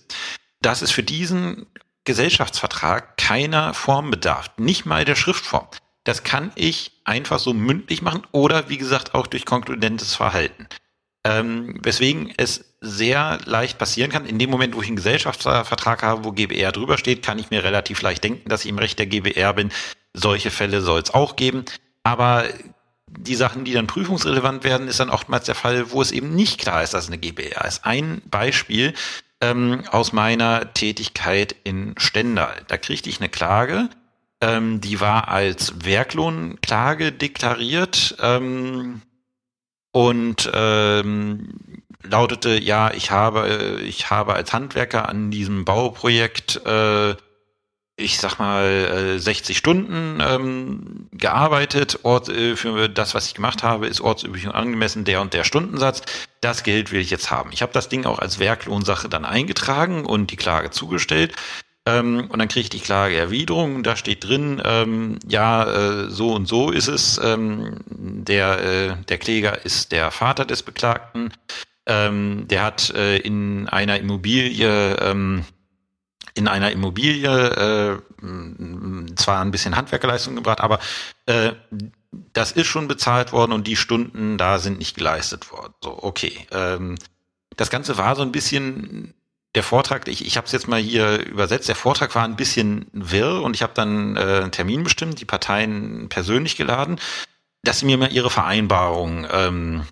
dass 0.61 0.82
es 0.82 0.91
für 0.91 1.05
diesen 1.05 1.67
Gesellschaftsvertrag 2.09 3.19
keiner 3.19 3.75
Form 3.75 4.11
bedarf, 4.11 4.51
nicht 4.57 4.87
mal 4.87 5.05
der 5.05 5.15
Schriftform. 5.15 5.69
Das 6.05 6.23
kann 6.23 6.53
ich 6.55 6.93
einfach 7.05 7.39
so 7.39 7.53
mündlich 7.53 8.01
machen 8.01 8.23
oder 8.33 8.71
wie 8.71 8.79
gesagt 8.79 9.15
auch 9.15 9.27
durch 9.27 9.45
konkludentes 9.45 10.15
Verhalten. 10.15 10.67
Ähm, 11.23 11.79
weswegen 11.83 12.33
es 12.39 12.65
sehr 12.81 13.41
leicht 13.45 13.77
passieren 13.77 14.11
kann. 14.11 14.25
In 14.25 14.39
dem 14.39 14.49
Moment, 14.49 14.75
wo 14.75 14.81
ich 14.81 14.87
einen 14.87 14.97
Gesellschaftsvertrag 14.97 16.03
habe, 16.03 16.25
wo 16.25 16.33
GBR 16.33 16.73
drüber 16.73 16.97
steht, 16.97 17.23
kann 17.23 17.39
ich 17.39 17.51
mir 17.51 17.63
relativ 17.63 18.01
leicht 18.01 18.25
denken, 18.25 18.49
dass 18.49 18.65
ich 18.65 18.71
im 18.71 18.79
Recht 18.79 18.99
der 18.99 19.07
GBR 19.07 19.53
bin. 19.53 19.71
Solche 20.15 20.51
Fälle 20.51 20.81
soll 20.81 21.03
es 21.03 21.13
auch 21.13 21.37
geben. 21.37 21.67
Aber 22.05 22.45
die 23.07 23.35
Sachen, 23.35 23.67
die 23.67 23.75
dann 23.75 23.87
prüfungsrelevant 23.87 24.65
werden, 24.65 24.89
ist 24.89 25.01
dann 25.01 25.11
oftmals 25.11 25.45
der 25.45 25.55
Fall, 25.55 25.91
wo 25.91 26.01
es 26.01 26.11
eben 26.11 26.35
nicht 26.35 26.59
klar 26.59 26.83
ist, 26.83 26.95
dass 26.95 27.05
es 27.05 27.11
eine 27.11 27.19
GBR 27.19 27.67
ist. 27.67 27.85
Ein 27.85 28.23
Beispiel 28.31 28.95
ähm, 29.40 29.82
aus 29.90 30.12
meiner 30.12 30.73
Tätigkeit 30.75 31.55
in 31.64 31.94
Stendal. 31.99 32.62
Da 32.69 32.76
kriegte 32.76 33.08
ich 33.08 33.20
eine 33.20 33.29
Klage, 33.29 33.88
ähm, 34.40 34.81
die 34.81 35.00
war 35.00 35.29
als 35.29 35.85
Werklohnklage 35.85 37.12
deklariert 37.12 38.17
ähm, 38.20 39.02
und 39.93 40.50
ähm, 40.55 41.82
lautete, 42.02 42.58
ja, 42.58 42.93
ich 42.93 43.11
habe, 43.11 43.49
äh, 43.49 43.81
ich 43.82 44.11
habe 44.11 44.35
als 44.35 44.52
Handwerker 44.52 45.08
an 45.08 45.31
diesem 45.31 45.64
Bauprojekt, 45.64 46.64
äh, 46.64 47.17
ich 47.99 48.19
sag 48.19 48.39
mal, 48.39 48.65
äh, 48.65 49.19
60 49.19 49.59
Stunden 49.59 50.21
ähm, 50.21 51.09
gearbeitet. 51.12 51.99
Ort, 52.05 52.29
äh, 52.29 52.56
für 52.56 52.89
das, 52.89 53.15
was 53.15 53.27
ich 53.27 53.35
gemacht 53.35 53.62
habe, 53.62 53.89
ist 53.89 54.00
ortsüblich 54.00 54.47
und 54.47 54.53
angemessen 54.53 55.05
der 55.05 55.21
und 55.21 55.35
der 55.35 55.45
Stundensatz. 55.45 56.03
Das 56.41 56.62
Geld 56.62 56.93
will 56.93 57.00
ich 57.00 57.11
jetzt 57.11 57.31
haben. 57.31 57.50
Ich 57.53 57.61
habe 57.61 57.73
das 57.73 57.89
Ding 57.89 58.06
auch 58.06 58.21
als 58.21 58.39
Werklohnsache 58.39 59.09
dann 59.09 59.25
eingetragen 59.25 60.06
und 60.06 60.31
die 60.31 60.37
Klage 60.37 60.71
zugestellt. 60.71 61.35
Ähm, 61.87 62.29
und 62.29 62.39
dann 62.39 62.49
kriege 62.49 62.65
ich 62.65 62.71
die 62.71 62.81
Klageerwiderung. 62.81 63.83
Da 63.83 63.97
steht 63.97 64.25
drin, 64.25 64.62
ähm, 64.64 65.19
ja, 65.26 65.64
äh, 66.05 66.11
so 66.11 66.35
und 66.35 66.47
so 66.47 66.71
ist 66.71 66.88
es. 66.88 67.21
Ähm, 67.23 67.81
der, 67.88 68.62
äh, 68.62 69.05
der 69.09 69.19
Kläger 69.19 69.64
ist 69.64 69.90
der 69.90 70.12
Vater 70.12 70.45
des 70.45 70.62
Beklagten. 70.62 71.33
Ähm, 71.87 72.47
der 72.47 72.62
hat 72.62 72.90
äh, 72.90 73.17
in 73.17 73.69
einer 73.69 73.99
Immobilie 73.99 74.95
ähm, 75.00 75.45
in 76.35 76.49
einer 76.49 76.70
Immobilie 76.70 77.28
äh, 77.28 77.99
zwar 79.16 79.40
ein 79.40 79.50
bisschen 79.50 79.76
Handwerkerleistung 79.76 80.37
gebracht, 80.37 80.61
aber 80.61 80.78
äh, 81.26 81.52
das 82.32 82.52
ist 82.52 82.66
schon 82.66 82.88
bezahlt 82.88 83.32
worden 83.32 83.52
und 83.52 83.66
die 83.66 83.76
Stunden 83.76 84.38
da 84.38 84.58
sind 84.58 84.78
nicht 84.78 84.97
geleistet 84.97 85.52
worden. 85.52 85.75
So, 85.82 86.02
okay. 86.02 86.47
Ähm, 86.50 86.97
das 87.56 87.70
Ganze 87.70 87.99
war 87.99 88.16
so 88.16 88.23
ein 88.23 88.32
bisschen 88.32 89.14
der 89.54 89.62
Vortrag, 89.62 90.06
ich, 90.08 90.25
ich 90.25 90.37
habe 90.37 90.47
es 90.47 90.52
jetzt 90.52 90.68
mal 90.68 90.80
hier 90.80 91.25
übersetzt, 91.26 91.68
der 91.68 91.75
Vortrag 91.75 92.14
war 92.14 92.25
ein 92.25 92.37
bisschen 92.37 92.87
wirr 92.92 93.42
und 93.42 93.54
ich 93.54 93.62
habe 93.62 93.73
dann 93.75 94.16
äh, 94.16 94.20
einen 94.20 94.52
Termin 94.52 94.85
bestimmt, 94.85 95.20
die 95.20 95.25
Parteien 95.25 96.08
persönlich 96.08 96.56
geladen, 96.56 97.00
dass 97.62 97.80
sie 97.80 97.87
mir 97.87 97.99
mal 97.99 98.12
ihre 98.12 98.30
Vereinbarung 98.30 99.26
ähm, 99.30 99.85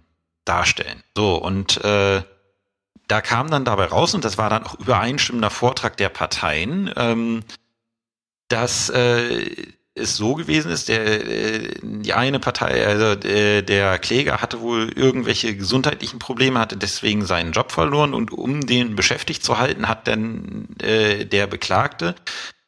darstellen. 0.44 1.02
So, 1.16 1.36
und 1.36 1.82
äh, 1.84 2.22
da 3.08 3.20
kam 3.20 3.50
dann 3.50 3.64
dabei 3.64 3.86
raus, 3.86 4.14
und 4.14 4.24
das 4.24 4.38
war 4.38 4.50
dann 4.50 4.64
auch 4.64 4.78
übereinstimmender 4.78 5.50
Vortrag 5.50 5.96
der 5.96 6.08
Parteien, 6.08 6.92
ähm, 6.96 7.44
dass 8.48 8.90
äh, 8.90 9.50
es 9.96 10.16
so 10.16 10.34
gewesen 10.34 10.70
ist, 10.70 10.88
der 10.88 11.26
äh, 11.26 11.74
die 11.82 12.12
eine 12.12 12.38
Partei, 12.38 12.86
also 12.86 13.18
äh, 13.26 13.62
der 13.62 13.98
Kläger 13.98 14.40
hatte 14.40 14.60
wohl 14.60 14.92
irgendwelche 14.94 15.56
gesundheitlichen 15.56 16.18
Probleme, 16.18 16.60
hatte 16.60 16.76
deswegen 16.76 17.24
seinen 17.24 17.52
Job 17.52 17.72
verloren 17.72 18.14
und 18.14 18.30
um 18.32 18.66
den 18.66 18.94
beschäftigt 18.94 19.42
zu 19.42 19.58
halten, 19.58 19.88
hat 19.88 20.06
dann 20.06 20.68
äh, 20.82 21.24
der 21.24 21.46
Beklagte 21.46 22.14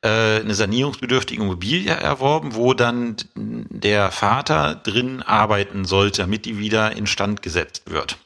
äh, 0.01 0.41
eine 0.41 0.55
sanierungsbedürftige 0.55 1.43
Immobilie 1.43 1.93
erworben, 1.93 2.55
wo 2.55 2.73
dann 2.73 3.17
der 3.35 4.11
Vater 4.11 4.75
drin 4.77 5.23
arbeiten 5.23 5.85
sollte, 5.85 6.23
damit 6.23 6.47
die 6.47 6.59
wieder 6.59 6.97
instand 6.97 7.43
gesetzt 7.43 7.83
wird. 7.91 8.17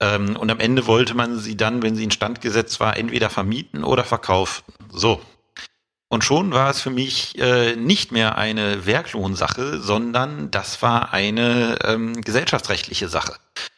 Ähm, 0.00 0.36
und 0.36 0.50
am 0.50 0.60
Ende 0.60 0.86
wollte 0.86 1.14
man 1.14 1.38
sie 1.38 1.56
dann, 1.56 1.82
wenn 1.82 1.96
sie 1.96 2.04
instand 2.04 2.40
gesetzt 2.40 2.80
war, 2.80 2.96
entweder 2.96 3.30
vermieten 3.30 3.84
oder 3.84 4.04
verkaufen. 4.04 4.64
So. 4.90 5.20
Und 6.08 6.22
schon 6.22 6.52
war 6.52 6.70
es 6.70 6.80
für 6.80 6.90
mich 6.90 7.36
äh, 7.38 7.74
nicht 7.74 8.12
mehr 8.12 8.38
eine 8.38 8.86
Werklohnsache, 8.86 9.80
sondern 9.80 10.50
das 10.52 10.80
war 10.80 11.12
eine 11.12 11.78
ähm, 11.84 12.20
gesellschaftsrechtliche 12.20 13.08
Sache. 13.08 13.34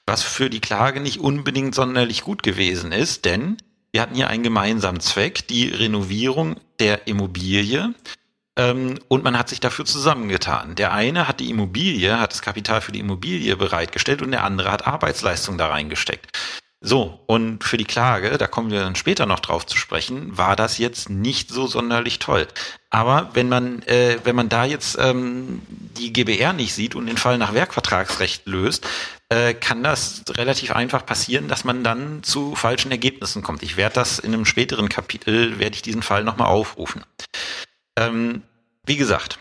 Was 0.07 0.23
für 0.23 0.51
die 0.51 0.61
Klage 0.61 1.01
nicht 1.01 1.21
unbedingt 1.21 1.75
sonderlich 1.75 2.23
gut 2.23 2.43
gewesen 2.43 2.93
ist, 2.93 3.25
denn 3.25 3.57
wir 3.93 4.03
hatten 4.03 4.15
hier 4.15 4.29
einen 4.29 4.43
gemeinsamen 4.43 5.01
Zweck, 5.01 5.49
die 5.49 5.69
Renovierung 5.69 6.57
der 6.79 7.07
Immobilie 7.07 7.95
und 8.59 9.25
man 9.25 9.39
hat 9.39 9.49
sich 9.49 9.61
dafür 9.61 9.85
zusammengetan. 9.85 10.75
Der 10.75 10.93
eine 10.93 11.29
hat 11.29 11.39
die 11.41 11.51
Immobilie, 11.51 12.19
hat 12.19 12.33
das 12.33 12.43
Kapital 12.43 12.81
für 12.81 12.93
die 12.93 12.99
Immobilie 12.99 13.57
bereitgestellt 13.57 14.21
und 14.21 14.33
der 14.33 14.45
andere 14.45 14.73
hat 14.73 14.87
Arbeitsleistung 14.87 15.59
da 15.59 15.69
reingesteckt. 15.69 16.37
So, 16.81 17.21
und 17.27 17.65
für 17.65 17.77
die 17.77 17.85
Klage, 17.85 18.39
da 18.39 18.47
kommen 18.47 18.71
wir 18.71 18.79
dann 18.79 18.95
später 18.95 19.27
noch 19.27 19.41
drauf 19.41 19.67
zu 19.67 19.77
sprechen, 19.77 20.39
war 20.39 20.55
das 20.55 20.79
jetzt 20.79 21.11
nicht 21.11 21.51
so 21.51 21.67
sonderlich 21.67 22.21
toll. 22.21 22.47
Aber 22.91 23.31
wenn 23.35 23.49
man, 23.49 23.83
äh, 23.83 24.19
wenn 24.23 24.37
man 24.37 24.49
da 24.49 24.65
jetzt 24.65 24.97
ähm, 25.01 25.61
die 25.69 26.13
GBR 26.13 26.53
nicht 26.53 26.73
sieht 26.75 26.95
und 26.95 27.07
den 27.07 27.17
Fall 27.17 27.37
nach 27.37 27.53
Werkvertragsrecht 27.53 28.47
löst, 28.47 28.87
äh, 29.29 29.55
kann 29.55 29.83
das 29.83 30.23
relativ 30.31 30.71
einfach 30.71 31.05
passieren, 31.05 31.49
dass 31.49 31.65
man 31.65 31.83
dann 31.83 32.23
zu 32.23 32.55
falschen 32.55 32.93
Ergebnissen 32.93 33.43
kommt. 33.43 33.65
Ich 33.65 33.77
werde 33.77 33.97
das 33.97 34.21
in 34.21 34.33
einem 34.33 34.45
späteren 34.45 34.89
Kapitel, 34.89 35.59
werde 35.59 35.75
ich 35.75 35.83
diesen 35.83 36.03
Fall 36.03 36.23
nochmal 36.23 36.47
aufrufen. 36.47 37.03
Ähm, 37.99 38.43
wie 38.87 38.97
gesagt, 38.97 39.41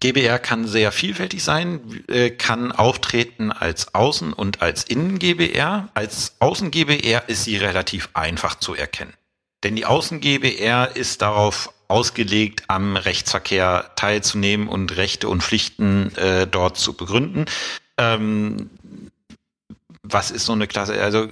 GBR 0.00 0.38
kann 0.38 0.66
sehr 0.66 0.92
vielfältig 0.92 1.42
sein, 1.42 2.04
äh, 2.08 2.30
kann 2.30 2.72
auftreten 2.72 3.50
als 3.52 3.94
Außen- 3.94 4.32
und 4.32 4.62
als 4.62 4.84
Innen-GBR. 4.84 5.88
Als 5.94 6.36
Außen-GBR 6.40 7.28
ist 7.28 7.44
sie 7.44 7.56
relativ 7.56 8.10
einfach 8.14 8.56
zu 8.56 8.74
erkennen. 8.74 9.14
Denn 9.62 9.76
die 9.76 9.86
Außen-GBR 9.86 10.96
ist 10.96 11.22
darauf 11.22 11.72
ausgelegt, 11.88 12.64
am 12.68 12.96
Rechtsverkehr 12.96 13.90
teilzunehmen 13.96 14.68
und 14.68 14.96
Rechte 14.96 15.28
und 15.28 15.42
Pflichten 15.42 16.14
äh, 16.16 16.46
dort 16.46 16.76
zu 16.76 16.94
begründen. 16.94 17.46
Ähm, 17.98 18.70
was 20.02 20.30
ist 20.30 20.46
so 20.46 20.52
eine 20.52 20.66
Klasse? 20.66 21.00
Also 21.02 21.28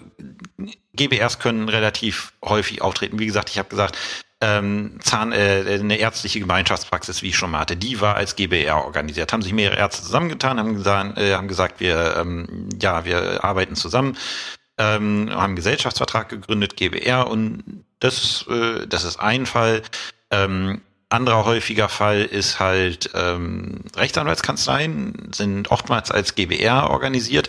GBRs 0.95 1.39
können 1.39 1.69
relativ 1.69 2.33
häufig 2.45 2.83
auftreten. 2.83 3.19
Wie 3.19 3.27
gesagt, 3.27 3.51
ich 3.51 3.59
habe 3.59 3.69
gesagt, 3.69 3.97
ähm, 4.41 4.99
Zahn, 5.01 5.33
äh, 5.33 5.79
eine 5.81 5.97
ärztliche 5.97 6.41
Gemeinschaftspraxis, 6.41 7.23
wie 7.23 7.29
ich 7.29 7.37
schon 7.37 7.51
mal 7.51 7.61
hatte, 7.61 7.77
die 7.77 8.01
war 8.01 8.17
als 8.17 8.37
GBR 8.37 8.85
organisiert. 8.85 9.33
Haben 9.33 9.43
sich 9.43 9.53
mehrere 9.53 9.79
Ärzte 9.79 10.03
zusammengetan, 10.03 10.59
haben 10.59 10.75
gesagt, 10.75 11.19
äh, 11.19 11.35
haben 11.35 11.49
gesagt 11.49 11.81
wir, 11.81 12.17
ähm, 12.17 12.69
ja, 12.81 13.05
wir 13.05 13.45
arbeiten 13.45 13.75
zusammen, 13.75 14.17
ähm, 14.79 15.29
haben 15.31 15.41
einen 15.41 15.57
Gesellschaftsvertrag 15.57 16.29
gegründet, 16.29 16.77
GBR, 16.77 17.27
und 17.29 17.85
das, 17.99 18.47
äh, 18.49 18.87
das 18.87 19.05
ist 19.05 19.19
ein 19.19 19.45
Fall. 19.47 19.83
Ähm, 20.31 20.83
anderer 21.09 21.45
häufiger 21.45 21.89
Fall 21.89 22.23
ist 22.23 22.61
halt 22.61 23.11
ähm, 23.15 23.81
Rechtsanwaltskanzleien 23.97 25.33
sind 25.35 25.71
oftmals 25.71 26.11
als 26.11 26.35
GBR 26.35 26.91
organisiert 26.91 27.49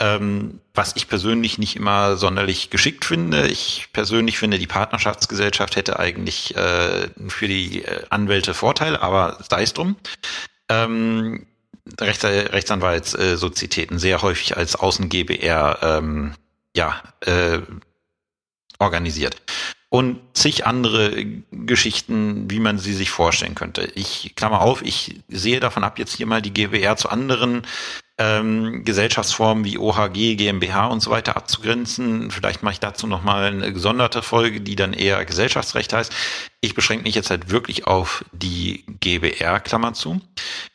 ähm, 0.00 0.60
was 0.74 0.96
ich 0.96 1.08
persönlich 1.08 1.58
nicht 1.58 1.76
immer 1.76 2.16
sonderlich 2.16 2.70
geschickt 2.70 3.04
finde. 3.04 3.46
Ich 3.46 3.88
persönlich 3.92 4.38
finde, 4.38 4.58
die 4.58 4.66
Partnerschaftsgesellschaft 4.66 5.76
hätte 5.76 5.98
eigentlich 5.98 6.56
äh, 6.56 7.08
für 7.28 7.48
die 7.48 7.84
äh, 7.84 8.04
Anwälte 8.10 8.54
Vorteil, 8.54 8.96
aber 8.96 9.38
sei 9.48 9.62
es 9.62 9.72
drum. 9.72 9.96
Ähm, 10.68 11.46
Rechts 12.00 12.24
Rechtsanwaltssozietäten 12.24 13.98
sehr 13.98 14.22
häufig 14.22 14.56
als 14.56 14.74
Außen-GBR 14.74 15.78
ähm, 15.82 16.32
ja, 16.74 17.02
äh, 17.20 17.60
organisiert. 18.78 19.36
Und 19.90 20.18
zig 20.32 20.66
andere 20.66 21.24
Geschichten, 21.52 22.50
wie 22.50 22.58
man 22.58 22.78
sie 22.78 22.94
sich 22.94 23.10
vorstellen 23.10 23.54
könnte. 23.54 23.92
Ich 23.94 24.34
klammer 24.34 24.62
auf, 24.62 24.82
ich 24.82 25.20
sehe 25.28 25.60
davon 25.60 25.84
ab, 25.84 25.98
jetzt 25.98 26.16
hier 26.16 26.26
mal 26.26 26.42
die 26.42 26.52
GBR 26.52 26.96
zu 26.96 27.10
anderen 27.10 27.66
ähm, 28.16 28.84
Gesellschaftsformen 28.84 29.64
wie 29.64 29.78
OHG, 29.78 30.36
GmbH 30.36 30.86
und 30.86 31.00
so 31.00 31.10
weiter 31.10 31.36
abzugrenzen. 31.36 32.30
Vielleicht 32.30 32.62
mache 32.62 32.74
ich 32.74 32.80
dazu 32.80 33.06
nochmal 33.06 33.46
eine 33.46 33.72
gesonderte 33.72 34.22
Folge, 34.22 34.60
die 34.60 34.76
dann 34.76 34.92
eher 34.92 35.24
Gesellschaftsrecht 35.24 35.92
heißt. 35.92 36.12
Ich 36.60 36.74
beschränke 36.74 37.04
mich 37.04 37.14
jetzt 37.14 37.28
halt 37.28 37.50
wirklich 37.50 37.86
auf 37.86 38.24
die 38.32 38.84
GBR, 39.00 39.60
Klammer 39.60 39.92
zu. 39.92 40.20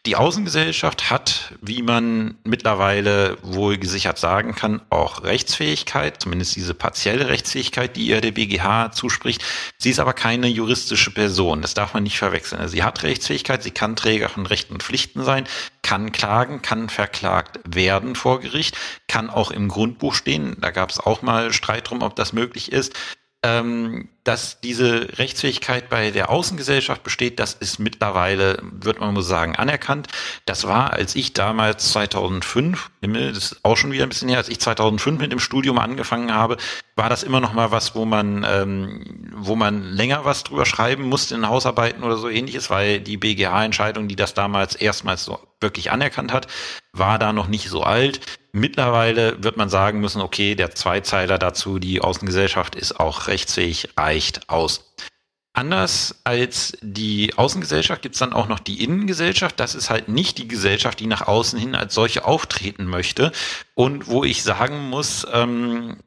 Die 0.06 0.18
Außengesellschaft 0.18 1.10
hat, 1.10 1.54
wie 1.62 1.82
man 1.82 2.38
mittlerweile 2.44 3.38
wohl 3.42 3.78
gesichert 3.78 4.20
sagen 4.20 4.54
kann, 4.54 4.82
auch 4.90 5.24
Rechtsfähigkeit, 5.24 6.22
zumindest 6.22 6.56
diese 6.58 6.74
partielle 6.74 7.30
Rechtsfähigkeit, 7.30 7.96
die 7.96 8.06
ihr 8.06 8.22
der 8.22 8.32
BGH 8.32 8.92
zuspricht. 8.92 9.44
Sie 9.78 9.90
ist 9.90 10.00
aber 10.00 10.14
keine 10.14 10.48
juristische 10.48 11.12
Person. 11.12 11.62
Das 11.62 11.74
darf 11.74 11.94
man 11.94 12.04
nicht 12.04 12.20
verwechseln. 12.20 12.62
Also 12.62 12.74
sie 12.74 12.84
hat 12.84 13.02
Rechtsfähigkeit, 13.02 13.64
sie 13.64 13.72
kann 13.72 13.96
Träger 13.96 14.30
von 14.30 14.46
Rechten 14.46 14.74
und 14.74 14.84
Pflichten 14.84 15.24
sein, 15.24 15.48
kann 15.90 16.12
klagen, 16.12 16.62
kann 16.62 16.88
verklagt 16.88 17.62
werden 17.66 18.14
vor 18.14 18.42
Gericht, 18.42 18.78
kann 19.08 19.32
auch 19.32 19.50
im 19.50 19.70
Grundbuch 19.70 20.14
stehen. 20.14 20.56
Da 20.60 20.70
gab 20.70 20.92
es 20.92 21.00
auch 21.00 21.24
mal 21.24 21.52
Streit 21.52 21.90
drum, 21.90 22.04
ob 22.04 22.16
das 22.16 22.32
möglich 22.32 22.72
ist 22.72 22.94
ähm, 23.42 24.10
dass 24.26 24.60
diese 24.60 25.18
Rechtsfähigkeit 25.18 25.90
bei 25.90 26.12
der 26.12 26.30
Außengesellschaft 26.30 27.04
besteht, 27.04 27.40
das 27.40 27.54
ist 27.54 27.80
mittlerweile, 27.80 28.62
wird 28.62 29.00
man 29.00 29.14
mal 29.14 29.24
sagen, 29.24 29.56
anerkannt. 29.56 30.08
Das 30.46 30.68
war, 30.68 30.94
als 30.94 31.16
ich 31.16 31.34
damals 31.34 31.92
2005, 31.92 32.92
das 33.02 33.38
ist 33.38 33.60
auch 33.64 33.78
schon 33.78 33.92
wieder 33.92 34.04
ein 34.04 34.10
bisschen 34.10 34.28
her, 34.28 34.38
als 34.38 34.50
ich 34.50 34.60
2005 34.60 35.20
mit 35.22 35.32
dem 35.32 35.40
Studium 35.40 35.80
angefangen 35.80 36.34
habe, 36.34 36.58
war 36.96 37.10
das 37.10 37.24
immer 37.24 37.40
noch 37.40 37.54
mal 37.54 37.72
was, 37.72 37.96
wo 37.96 38.04
man, 38.04 38.46
ähm, 38.48 39.32
wo 39.36 39.56
man 39.56 39.84
länger 39.84 40.26
was 40.26 40.44
drüber 40.44 40.66
schreiben 40.66 41.04
musste 41.04 41.36
in 41.36 41.48
Hausarbeiten 41.48 42.04
oder 42.04 42.18
so 42.18 42.28
ähnliches, 42.30 42.70
weil 42.70 43.00
die 43.00 43.18
BGH-Entscheidung, 43.18 44.10
die 44.10 44.18
das 44.18 44.34
damals 44.34 44.76
erstmals 44.76 45.24
so 45.24 45.40
wirklich 45.62 45.92
anerkannt 45.92 46.34
hat, 46.34 46.48
war 46.94 47.20
da 47.20 47.34
noch 47.34 47.48
nicht 47.48 47.70
so 47.70 47.84
alt. 47.84 48.20
Mittlerweile 48.52 49.44
wird 49.44 49.58
man 49.58 49.70
sagen 49.70 50.00
müssen, 50.00 50.22
okay, 50.22 50.56
der 50.56 50.72
Zweizeiler 50.72 51.38
dazu, 51.38 51.80
die 51.80 52.02
Außengesellschaft 52.02 52.76
ist 52.76 53.00
auch 53.00 53.28
rechtsfähig, 53.28 53.90
reicht 53.98 54.50
aus. 54.50 54.94
Anders 55.54 56.22
als 56.24 56.78
die 56.82 57.34
Außengesellschaft 57.36 58.02
gibt 58.02 58.16
es 58.16 58.20
dann 58.20 58.34
auch 58.34 58.48
noch 58.48 58.60
die 58.60 58.84
Innengesellschaft. 58.84 59.60
Das 59.60 59.76
ist 59.76 59.90
halt 59.90 60.08
nicht 60.08 60.38
die 60.38 60.48
Gesellschaft, 60.48 61.00
die 61.00 61.08
nach 61.08 61.28
außen 61.28 61.60
hin 61.60 61.76
als 61.76 61.94
solche 61.94 62.26
auftreten 62.26 62.86
möchte. 62.86 63.32
Und 63.74 64.08
wo 64.08 64.24
ich 64.24 64.44
sagen 64.44 64.90
muss, 64.90 65.28
ähm, 65.34 65.98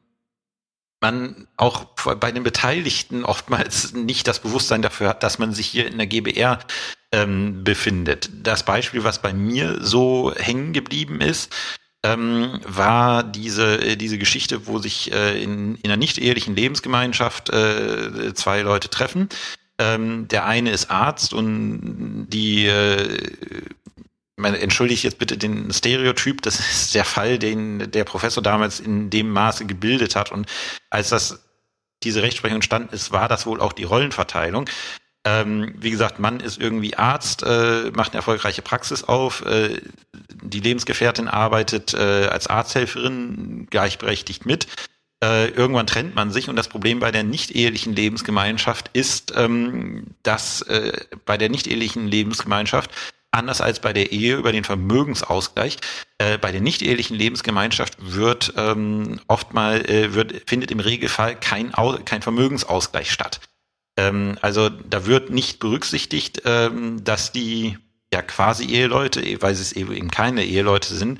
man 1.03 1.47
auch 1.57 1.83
bei 2.15 2.31
den 2.31 2.41
Beteiligten 2.41 3.23
oftmals 3.23 3.93
nicht 3.93 4.27
das 4.27 4.39
Bewusstsein 4.39 4.81
dafür 4.81 5.09
hat, 5.09 5.21
dass 5.21 5.37
man 5.37 5.53
sich 5.53 5.67
hier 5.67 5.85
in 5.85 5.97
der 5.97 6.07
GBR 6.07 6.59
ähm, 7.11 7.63
befindet. 7.63 8.31
Das 8.41 8.63
Beispiel, 8.63 9.03
was 9.03 9.21
bei 9.21 9.33
mir 9.33 9.77
so 9.81 10.33
hängen 10.35 10.73
geblieben 10.73 11.21
ist, 11.21 11.53
ähm, 12.03 12.59
war 12.65 13.23
diese, 13.23 13.81
äh, 13.81 13.95
diese 13.95 14.17
Geschichte, 14.17 14.65
wo 14.65 14.79
sich 14.79 15.11
äh, 15.13 15.41
in, 15.41 15.75
in 15.75 15.85
einer 15.85 15.97
nicht-ehelichen 15.97 16.55
Lebensgemeinschaft 16.55 17.49
äh, 17.49 18.33
zwei 18.33 18.61
Leute 18.61 18.89
treffen. 18.89 19.29
Ähm, 19.79 20.27
der 20.27 20.45
eine 20.45 20.71
ist 20.71 20.89
Arzt 20.89 21.33
und 21.33 22.27
die 22.29 22.65
äh, 22.65 23.19
meine, 24.37 24.59
entschuldige 24.59 25.01
jetzt 25.01 25.19
bitte 25.19 25.37
den 25.37 25.71
Stereotyp, 25.71 26.41
das 26.41 26.59
ist 26.59 26.95
der 26.95 27.05
Fall, 27.05 27.37
den 27.37 27.91
der 27.91 28.03
Professor 28.03 28.41
damals 28.41 28.79
in 28.79 29.09
dem 29.09 29.29
Maße 29.29 29.65
gebildet 29.65 30.15
hat. 30.15 30.31
Und 30.31 30.47
als 30.89 31.09
das 31.09 31.43
diese 32.03 32.21
Rechtsprechung 32.21 32.55
entstanden 32.55 32.93
ist, 32.93 33.11
war 33.11 33.27
das 33.27 33.45
wohl 33.45 33.61
auch 33.61 33.73
die 33.73 33.83
Rollenverteilung. 33.83 34.69
Ähm, 35.25 35.73
wie 35.77 35.91
gesagt, 35.91 36.19
Mann 36.19 36.41
ist 36.41 36.59
irgendwie 36.59 36.97
Arzt, 36.97 37.43
äh, 37.43 37.91
macht 37.91 38.11
eine 38.11 38.17
erfolgreiche 38.17 38.61
Praxis 38.61 39.03
auf. 39.05 39.45
Äh, 39.45 39.81
die 40.41 40.59
Lebensgefährtin 40.59 41.29
arbeitet 41.29 41.93
äh, 41.93 42.27
als 42.27 42.47
Arzthelferin 42.47 43.67
gleichberechtigt 43.69 44.45
mit. 44.45 44.67
Äh, 45.23 45.47
irgendwann 45.51 45.87
trennt 45.87 46.15
man 46.15 46.31
sich 46.31 46.49
und 46.49 46.57
das 46.57 46.67
Problem 46.67 46.99
bei 46.99 47.11
der 47.11 47.23
nicht-ehelichen 47.23 47.95
Lebensgemeinschaft 47.95 48.89
ist, 48.91 49.31
ähm, 49.37 50.07
dass 50.23 50.61
äh, 50.63 50.91
bei 51.25 51.37
der 51.37 51.47
nicht-ehelichen 51.47 52.05
Lebensgemeinschaft 52.09 52.91
anders 53.33 53.61
als 53.61 53.79
bei 53.79 53.93
der 53.93 54.11
Ehe 54.11 54.35
über 54.35 54.51
den 54.51 54.63
Vermögensausgleich. 54.63 55.77
Äh, 56.17 56.37
bei 56.37 56.51
der 56.51 56.61
nicht-ehelichen 56.61 57.17
Lebensgemeinschaft 57.17 57.95
wird 57.99 58.53
ähm, 58.57 59.19
oftmal 59.27 59.89
äh, 59.89 60.13
wird, 60.13 60.47
findet 60.47 60.71
im 60.71 60.79
Regelfall 60.79 61.35
kein, 61.35 61.71
kein 62.05 62.21
Vermögensausgleich 62.21 63.11
statt. 63.11 63.41
Ähm, 63.97 64.37
also 64.41 64.69
da 64.69 65.05
wird 65.05 65.29
nicht 65.29 65.59
berücksichtigt, 65.59 66.43
ähm, 66.45 67.03
dass 67.03 67.31
die 67.31 67.77
ja 68.13 68.21
quasi 68.21 68.65
Eheleute, 68.65 69.41
weil 69.41 69.55
sie 69.55 69.75
eben 69.79 70.11
keine 70.11 70.43
Eheleute 70.45 70.93
sind, 70.93 71.19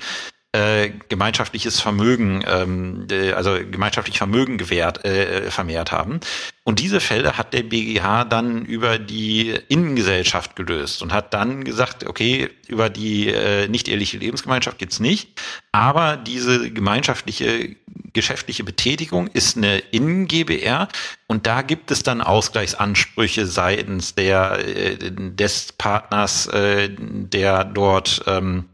äh, 0.54 0.92
gemeinschaftliches 1.08 1.80
Vermögen, 1.80 2.44
ähm, 2.46 3.08
äh, 3.10 3.32
also 3.32 3.58
gemeinschaftlich 3.68 4.18
Vermögen 4.18 4.56
gewährt, 4.56 5.04
äh, 5.04 5.50
vermehrt 5.50 5.90
haben. 5.90 6.20
Und 6.62 6.78
diese 6.78 7.00
Fälle 7.00 7.36
hat 7.36 7.52
der 7.52 7.64
BGH 7.64 8.24
dann 8.24 8.64
über 8.64 9.00
die 9.00 9.58
Innengesellschaft 9.66 10.54
gelöst 10.54 11.02
und 11.02 11.12
hat 11.12 11.34
dann 11.34 11.64
gesagt, 11.64 12.06
okay, 12.06 12.50
über 12.68 12.88
die 12.88 13.30
äh, 13.30 13.66
nicht 13.66 13.88
ehrliche 13.88 14.16
Lebensgemeinschaft 14.18 14.78
geht's 14.78 15.00
nicht, 15.00 15.28
aber 15.72 16.16
diese 16.16 16.70
gemeinschaftliche 16.70 17.74
geschäftliche 18.12 18.62
Betätigung 18.62 19.26
ist 19.26 19.56
eine 19.56 19.78
Innen-GBR 19.78 20.86
und 21.26 21.48
da 21.48 21.62
gibt 21.62 21.90
es 21.90 22.04
dann 22.04 22.20
Ausgleichsansprüche 22.20 23.46
seitens 23.46 24.14
der 24.14 24.60
äh, 24.64 24.96
des 25.10 25.72
Partners, 25.72 26.46
äh, 26.46 26.90
der 26.96 27.64
dort 27.64 28.22
ähm, 28.28 28.66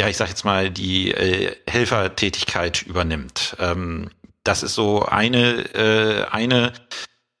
ja, 0.00 0.08
ich 0.08 0.16
sag 0.16 0.28
jetzt 0.28 0.44
mal, 0.44 0.70
die 0.70 1.12
äh, 1.12 1.56
Helfertätigkeit 1.66 2.82
übernimmt. 2.82 3.56
Ähm, 3.58 4.10
das 4.44 4.62
ist 4.62 4.74
so 4.74 5.04
eine, 5.04 5.74
äh, 5.74 6.24
eine 6.30 6.72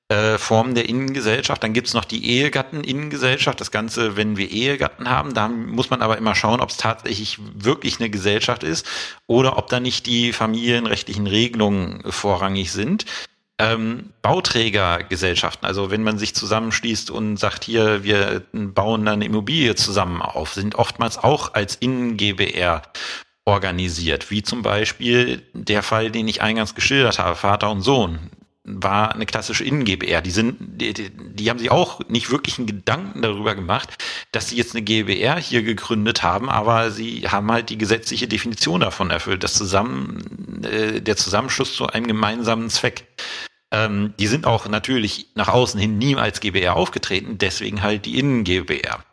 äh, 0.08 0.38
Form 0.38 0.74
der 0.74 0.88
Innengesellschaft. 0.88 1.62
Dann 1.62 1.72
gibt's 1.72 1.92
noch 1.92 2.04
die 2.04 2.24
Ehegatten-Innengesellschaft. 2.30 3.60
Das 3.60 3.70
Ganze, 3.70 4.16
wenn 4.16 4.36
wir 4.36 4.50
Ehegatten 4.50 5.10
haben, 5.10 5.34
da 5.34 5.48
muss 5.48 5.90
man 5.90 6.00
aber 6.00 6.16
immer 6.16 6.34
schauen, 6.34 6.60
ob 6.60 6.70
es 6.70 6.76
tatsächlich 6.76 7.38
wirklich 7.54 8.00
eine 8.00 8.08
Gesellschaft 8.08 8.62
ist 8.62 8.86
oder 9.26 9.58
ob 9.58 9.68
da 9.68 9.80
nicht 9.80 10.06
die 10.06 10.32
familienrechtlichen 10.32 11.26
Regelungen 11.26 12.02
vorrangig 12.10 12.72
sind. 12.72 13.04
Ähm, 13.58 14.10
Bauträgergesellschaften, 14.20 15.66
also 15.66 15.90
wenn 15.90 16.02
man 16.02 16.18
sich 16.18 16.34
zusammenschließt 16.34 17.10
und 17.10 17.38
sagt, 17.38 17.64
hier, 17.64 18.04
wir 18.04 18.42
bauen 18.52 19.08
eine 19.08 19.24
Immobilie 19.24 19.74
zusammen 19.74 20.20
auf, 20.20 20.52
sind 20.52 20.74
oftmals 20.74 21.16
auch 21.16 21.54
als 21.54 21.76
Innen-GBR 21.76 22.82
organisiert, 23.46 24.30
wie 24.30 24.42
zum 24.42 24.60
Beispiel 24.60 25.42
der 25.54 25.82
Fall, 25.82 26.10
den 26.10 26.28
ich 26.28 26.42
eingangs 26.42 26.74
geschildert 26.74 27.18
habe, 27.18 27.34
Vater 27.34 27.70
und 27.70 27.80
Sohn 27.80 28.30
war 28.68 29.14
eine 29.14 29.26
klassische 29.26 29.62
Innen-GBR. 29.62 30.20
Die 30.20 30.32
sind, 30.32 30.56
die, 30.60 30.92
die, 30.92 31.48
haben 31.48 31.60
sich 31.60 31.70
auch 31.70 32.00
nicht 32.08 32.32
wirklich 32.32 32.58
einen 32.58 32.66
Gedanken 32.66 33.22
darüber 33.22 33.54
gemacht, 33.54 33.96
dass 34.32 34.48
sie 34.48 34.56
jetzt 34.56 34.74
eine 34.74 34.82
GBR 34.82 35.38
hier 35.38 35.62
gegründet 35.62 36.24
haben, 36.24 36.50
aber 36.50 36.90
sie 36.90 37.28
haben 37.28 37.50
halt 37.52 37.70
die 37.70 37.78
gesetzliche 37.78 38.26
Definition 38.26 38.80
davon 38.80 39.10
erfüllt, 39.10 39.44
das 39.44 39.54
zusammen, 39.54 40.64
äh, 40.64 41.00
der 41.00 41.16
Zusammenschluss 41.16 41.76
zu 41.76 41.86
einem 41.86 42.08
gemeinsamen 42.08 42.68
Zweck. 42.68 43.06
Ähm, 43.72 44.14
die 44.18 44.26
sind 44.26 44.46
auch 44.46 44.68
natürlich 44.68 45.28
nach 45.34 45.48
außen 45.48 45.80
hin 45.80 45.98
nie 45.98 46.16
als 46.16 46.40
GBR 46.40 46.76
aufgetreten, 46.76 47.38
deswegen 47.38 47.82
halt 47.82 48.06
die 48.06 48.18
Innen-GBR. 48.18 49.04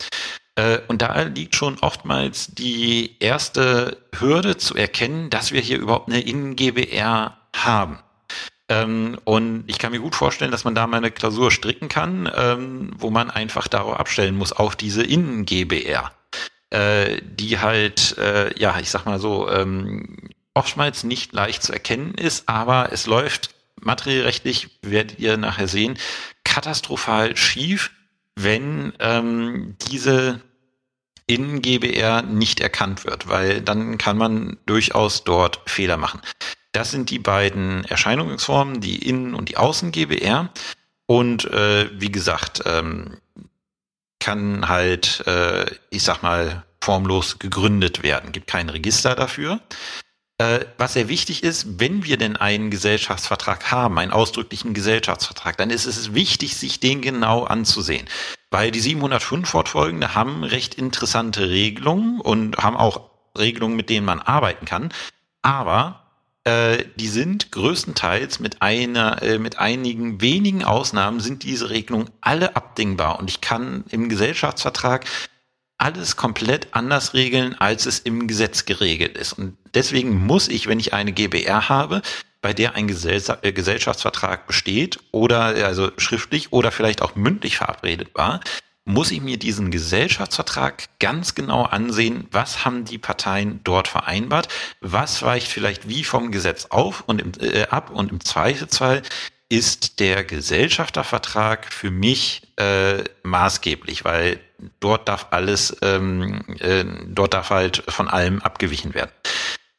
Äh, 0.55 0.79
und 0.88 1.01
da 1.01 1.22
liegt 1.24 1.55
schon 1.55 1.79
oftmals 1.79 2.48
die 2.53 3.17
erste 3.19 3.98
Hürde 4.17 4.57
zu 4.57 4.75
erkennen, 4.75 5.29
dass 5.29 5.51
wir 5.51 5.62
hier 5.62 5.79
überhaupt 5.79 6.10
eine 6.10 6.22
Innen-GBR 6.22 7.38
haben. 7.55 8.00
Ähm, 8.69 9.19
und 9.24 9.65
ich 9.67 9.77
kann 9.77 9.91
mir 9.91 10.00
gut 10.00 10.15
vorstellen, 10.15 10.51
dass 10.51 10.63
man 10.63 10.75
da 10.75 10.88
mal 10.88 10.98
eine 10.98 11.12
Klausur 11.12 11.51
stricken 11.51 11.89
kann, 11.89 12.31
ähm, 12.36 12.91
wo 12.98 13.10
man 13.10 13.29
einfach 13.29 13.67
darauf 13.67 14.00
abstellen 14.00 14.36
muss, 14.36 14.53
auf 14.53 14.75
diese 14.75 15.03
Innen-GBR, 15.03 16.12
äh, 16.69 17.22
die 17.24 17.60
halt, 17.60 18.17
äh, 18.17 18.57
ja, 18.57 18.79
ich 18.79 18.89
sag 18.89 19.05
mal 19.05 19.19
so, 19.19 19.50
ähm, 19.50 20.29
oftmals 20.53 21.03
nicht 21.03 21.33
leicht 21.33 21.63
zu 21.63 21.74
erkennen 21.74 22.13
ist, 22.13 22.48
aber 22.48 22.91
es 22.91 23.07
läuft 23.07 23.50
materiellrechtlich, 23.82 24.70
werdet 24.82 25.20
ihr 25.20 25.38
nachher 25.38 25.68
sehen, 25.68 25.98
katastrophal 26.44 27.36
schief, 27.36 27.92
wenn 28.36 28.94
ähm, 29.00 29.75
diese 29.89 30.42
Innen-GBR 31.27 32.22
nicht 32.24 32.60
erkannt 32.60 33.06
wird, 33.06 33.27
weil 33.27 33.62
dann 33.62 33.98
kann 33.98 34.18
man 34.18 34.58
durchaus 34.65 35.24
dort 35.24 35.62
Fehler 35.70 35.98
machen. 35.98 36.22
Das 36.74 36.92
sind 36.92 37.10
die 37.10 37.20
beiden 37.20 37.86
Erscheinungsformen, 37.86 38.82
die 38.82 39.08
Innen- 39.08 39.36
und 39.36 39.50
die 39.50 39.58
Außen-GBR. 39.58 40.50
Und 41.06 41.46
äh, 41.46 41.89
wie 41.94 42.12
gesagt, 42.12 42.63
ähm, 42.65 43.18
kann 44.20 44.68
halt, 44.68 45.25
äh, 45.27 45.65
ich 45.89 46.03
sag 46.03 46.24
mal, 46.24 46.63
formlos 46.84 47.39
gegründet 47.39 48.03
werden. 48.03 48.32
Gibt 48.32 48.48
kein 48.48 48.70
Register 48.70 49.15
dafür. 49.15 49.60
Äh, 50.40 50.66
was 50.78 50.94
sehr 50.94 51.10
wichtig 51.10 51.44
ist, 51.44 51.80
wenn 51.80 52.04
wir 52.04 52.18
denn 52.18 52.36
einen 52.36 52.72
Gesellschaftsvertrag 52.72 53.72
haben, 53.72 54.00
einen 54.00 54.12
ausdrücklichen 54.12 54.74
Gesellschaftsvertrag, 54.74 55.58
dann 55.58 55.70
ist 55.70 55.86
es 55.86 56.13
wichtig, 56.16 56.58
sich 56.58 56.80
den 56.80 57.02
genau 57.02 57.44
anzusehen. 57.44 58.08
Weil 58.50 58.72
die 58.72 58.80
705 58.80 59.48
fortfolgende 59.48 60.16
haben 60.16 60.44
recht 60.44 60.75
interessante 60.75 61.50
Regelungen 61.50 62.20
und 62.20 62.58
haben 62.58 62.78
auch 62.78 63.12
Regelungen, 63.38 63.75
mit 63.75 63.90
denen 63.90 64.06
man 64.06 64.20
arbeiten 64.20 64.66
kann. 64.66 64.92
Aber 65.44 66.04
äh, 66.46 66.84
die 66.96 67.08
sind 67.08 67.52
größtenteils 67.52 68.40
mit 68.40 68.62
einer, 68.62 69.22
äh, 69.22 69.40
mit 69.40 69.60
einigen 69.60 70.20
wenigen 70.20 70.63
Ausnahmen 70.63 71.20
sind 71.20 71.44
diese 71.44 71.70
Regelungen 71.70 72.10
alle 72.22 72.56
abdingbar 72.56 73.20
und 73.20 73.30
ich 73.30 73.40
kann 73.40 73.86
im 73.90 74.10
Gesellschaftsvertrag 74.10 75.06
alles 75.77 76.15
komplett 76.15 76.67
anders 76.71 77.13
regeln, 77.13 77.56
als 77.60 77.86
es 77.86 78.00
im 78.00 78.28
Gesetz 78.28 78.65
geregelt 78.65 79.17
ist. 79.17 79.34
Und 79.34 79.58
deswegen 79.74 80.26
muss 80.26 80.47
ich, 80.47 80.67
wenn 80.67 80.80
ich 80.80 80.93
eine 80.93 81.12
GBR 81.12 81.69
habe, 81.69 82.02
bei 82.41 82.54
der 82.54 82.76
ein 82.76 82.89
äh, 82.89 83.54
Gesellschaftsvertrag 83.54 84.47
besteht 84.47 85.00
oder 85.12 85.65
also 85.65 85.91
schriftlich 85.97 86.54
oder 86.54 86.71
vielleicht 86.71 87.02
auch 87.02 87.15
mündlich 87.15 87.58
verabredet 87.58 88.10
war, 88.13 88.41
muss 88.86 89.12
ich 89.12 89.21
mir 89.21 89.38
diesen 89.38 89.71
Gesellschaftsvertrag 89.71 90.89
ganz 91.00 91.36
genau 91.36 91.63
ansehen, 91.63 92.28
was 92.32 92.65
haben 92.65 92.84
die 92.84 92.97
Parteien 92.97 93.62
dort 93.63 93.88
vereinbart, 93.88 94.50
was 94.82 95.24
weicht 95.24 95.47
vielleicht 95.47 95.88
wie 95.88 96.04
vom 96.04 96.32
Gesetz 96.32 96.65
auf 96.65 97.04
und 97.08 97.21
im, 97.21 97.32
äh, 97.39 97.63
ab 97.67 97.89
und 97.91 98.12
im 98.12 98.19
Zweifelsfall 98.24 99.02
ist 99.50 100.00
der 100.00 100.24
Gesellschaftervertrag 100.24 101.71
für 101.71 101.91
mich 101.91 102.42
äh, 102.58 103.04
maßgeblich, 103.24 104.06
weil 104.06 104.39
dort 104.80 105.08
darf 105.08 105.28
alles, 105.32 105.76
ähm, 105.82 106.44
äh, 106.60 106.86
dort 107.08 107.34
darf 107.34 107.50
halt 107.50 107.84
von 107.88 108.08
allem 108.08 108.42
abgewichen 108.42 108.94
werden. 108.94 109.12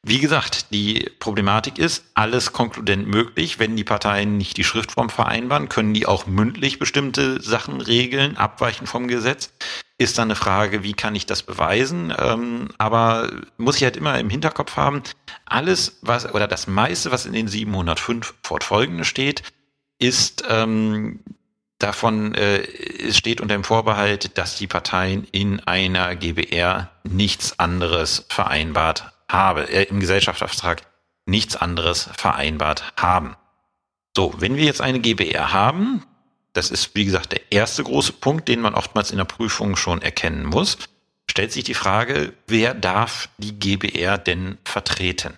Wie 0.06 0.18
gesagt, 0.18 0.70
die 0.70 1.10
Problematik 1.18 1.78
ist, 1.78 2.04
alles 2.12 2.52
konkludent 2.52 3.08
möglich. 3.08 3.58
Wenn 3.58 3.74
die 3.74 3.84
Parteien 3.84 4.36
nicht 4.36 4.58
die 4.58 4.64
Schriftform 4.64 5.08
vereinbaren, 5.08 5.70
können 5.70 5.94
die 5.94 6.04
auch 6.04 6.26
mündlich 6.26 6.78
bestimmte 6.78 7.40
Sachen 7.40 7.80
regeln, 7.80 8.36
abweichen 8.36 8.86
vom 8.86 9.08
Gesetz. 9.08 9.50
Ist 9.96 10.18
dann 10.18 10.26
eine 10.28 10.36
Frage, 10.36 10.82
wie 10.82 10.92
kann 10.92 11.14
ich 11.14 11.24
das 11.24 11.42
beweisen? 11.42 12.12
Ähm, 12.18 12.68
aber 12.76 13.30
muss 13.56 13.76
ich 13.76 13.84
halt 13.84 13.96
immer 13.96 14.18
im 14.20 14.28
Hinterkopf 14.28 14.76
haben, 14.76 15.02
alles, 15.46 15.98
was, 16.02 16.34
oder 16.34 16.48
das 16.48 16.66
meiste, 16.66 17.10
was 17.10 17.24
in 17.24 17.32
den 17.32 17.48
705 17.48 18.34
fortfolgende 18.42 19.04
steht, 19.04 19.42
ist 19.98 20.44
ähm, 20.50 21.20
davon, 21.84 22.34
äh, 22.34 23.12
steht 23.12 23.40
unter 23.40 23.54
dem 23.54 23.64
Vorbehalt, 23.64 24.36
dass 24.38 24.56
die 24.56 24.66
Parteien 24.66 25.26
in 25.30 25.60
einer 25.60 26.16
GBR 26.16 26.90
nichts 27.04 27.58
anderes 27.58 28.26
vereinbart 28.28 29.12
habe, 29.28 29.70
äh, 29.70 29.84
im 29.84 30.00
Gesellschaftsvertrag 30.00 30.82
nichts 31.26 31.56
anderes 31.56 32.10
vereinbart 32.16 32.92
haben. 32.96 33.36
So, 34.16 34.34
wenn 34.38 34.56
wir 34.56 34.64
jetzt 34.64 34.80
eine 34.80 35.00
GBR 35.00 35.52
haben, 35.52 36.04
das 36.52 36.70
ist 36.70 36.94
wie 36.94 37.04
gesagt 37.04 37.32
der 37.32 37.52
erste 37.52 37.84
große 37.84 38.12
Punkt, 38.12 38.48
den 38.48 38.60
man 38.60 38.74
oftmals 38.74 39.10
in 39.10 39.18
der 39.18 39.24
Prüfung 39.24 39.76
schon 39.76 40.02
erkennen 40.02 40.46
muss, 40.46 40.78
stellt 41.30 41.52
sich 41.52 41.64
die 41.64 41.74
Frage, 41.74 42.32
wer 42.46 42.74
darf 42.74 43.28
die 43.38 43.58
GBR 43.58 44.18
denn 44.18 44.58
vertreten? 44.64 45.36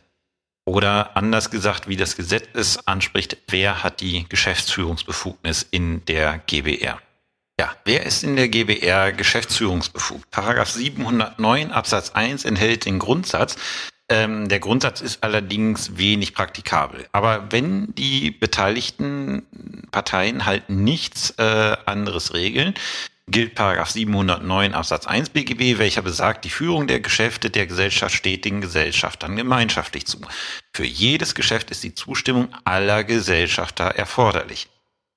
Oder 0.67 1.17
anders 1.17 1.51
gesagt, 1.51 1.89
wie 1.89 1.97
das 1.97 2.17
Gesetz 2.17 2.49
es 2.53 2.87
anspricht, 2.89 3.37
wer 3.49 3.85
hat 3.85 4.01
die 4.01 4.29
Geschäftsführungsbefugnis 4.29 5.67
in 5.71 6.05
der 6.07 6.39
GBR? 6.47 6.99
Ja, 7.59 7.75
wer 7.85 8.05
ist 8.05 8.25
in 8.25 8.37
der 8.37 8.49
GBR 8.49 9.13
geschäftsführungsbefugt? 9.13 10.31
Paragraph 10.31 10.69
709 10.69 11.71
Absatz 11.71 12.11
1 12.11 12.45
enthält 12.45 12.85
den 12.85 12.99
Grundsatz, 12.99 13.57
ähm, 14.09 14.49
der 14.49 14.61
Grundsatz 14.61 15.01
ist 15.01 15.25
allerdings 15.25 15.97
wenig 15.97 16.35
praktikabel. 16.35 17.07
Aber 17.13 17.51
wenn 17.51 17.95
die 17.95 18.31
beteiligten 18.31 19.47
Parteien 19.91 20.47
halt 20.47 20.69
nichts 20.69 21.31
äh, 21.39 21.77
anderes 21.87 22.35
regeln, 22.35 22.75
gilt 23.29 23.55
Paragraph 23.55 23.91
709 23.91 24.75
Absatz 24.75 25.07
1 25.07 25.31
BGB, 25.31 25.79
welcher 25.79 26.03
besagt, 26.03 26.45
die 26.45 26.51
Führung 26.51 26.87
der 26.87 27.01
Geschäfte 27.01 27.51
der 27.51 27.67
Gesellschaft 27.67 28.15
steht 28.15 28.45
den 28.45 28.61
Gesellschaftern 28.61 29.37
gemeinschaftlich 29.37 30.07
zu. 30.07 30.21
Für 30.73 30.85
jedes 30.85 31.35
Geschäft 31.35 31.71
ist 31.71 31.83
die 31.83 31.95
Zustimmung 31.95 32.49
aller 32.65 33.05
Gesellschafter 33.05 33.87
erforderlich. 33.87 34.69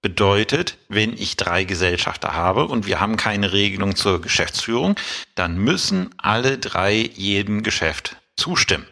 Bedeutet, 0.02 0.78
wenn 0.88 1.13
ich 1.13 1.38
drei 1.38 1.65
Gesellschafter 1.65 2.34
habe 2.34 2.67
und 2.67 2.88
wir 2.88 3.00
haben 3.00 3.17
keine 3.17 3.52
Regelung 3.52 3.95
zur 3.95 4.22
Geschäftsführung, 4.22 4.95
dann 5.36 5.58
müssen 5.58 6.10
alle 6.17 6.58
drei 6.58 6.93
jedem 6.93 7.63
Geschäft 7.63 8.15
zustimmen. 8.38 8.88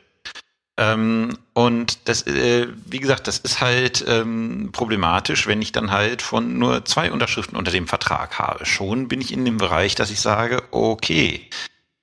Ähm, 0.77 1.37
und 1.53 2.07
das, 2.07 2.27
äh, 2.27 2.67
wie 2.85 2.99
gesagt, 2.99 3.27
das 3.27 3.39
ist 3.39 3.61
halt 3.61 4.05
ähm, 4.07 4.69
problematisch, 4.71 5.47
wenn 5.47 5.61
ich 5.61 5.71
dann 5.71 5.91
halt 5.91 6.21
von 6.21 6.59
nur 6.59 6.85
zwei 6.85 7.11
Unterschriften 7.11 7.57
unter 7.57 7.71
dem 7.71 7.87
Vertrag 7.87 8.37
habe. 8.37 8.65
Schon 8.65 9.07
bin 9.07 9.21
ich 9.21 9.33
in 9.33 9.43
dem 9.43 9.57
Bereich, 9.57 9.95
dass 9.95 10.11
ich 10.11 10.21
sage, 10.21 10.61
okay, 10.71 11.49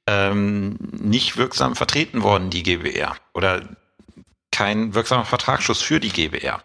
ähm, 0.07 0.77
nicht 0.91 1.37
wirksam 1.37 1.77
vertreten 1.77 2.23
worden, 2.23 2.51
die 2.51 2.63
GBR. 2.65 3.17
Oder 3.33 3.63
kein 4.51 4.95
wirksamer 4.95 5.25
Vertragsschluss 5.25 5.83
für 5.83 6.01
die 6.01 6.11
GBR 6.11 6.63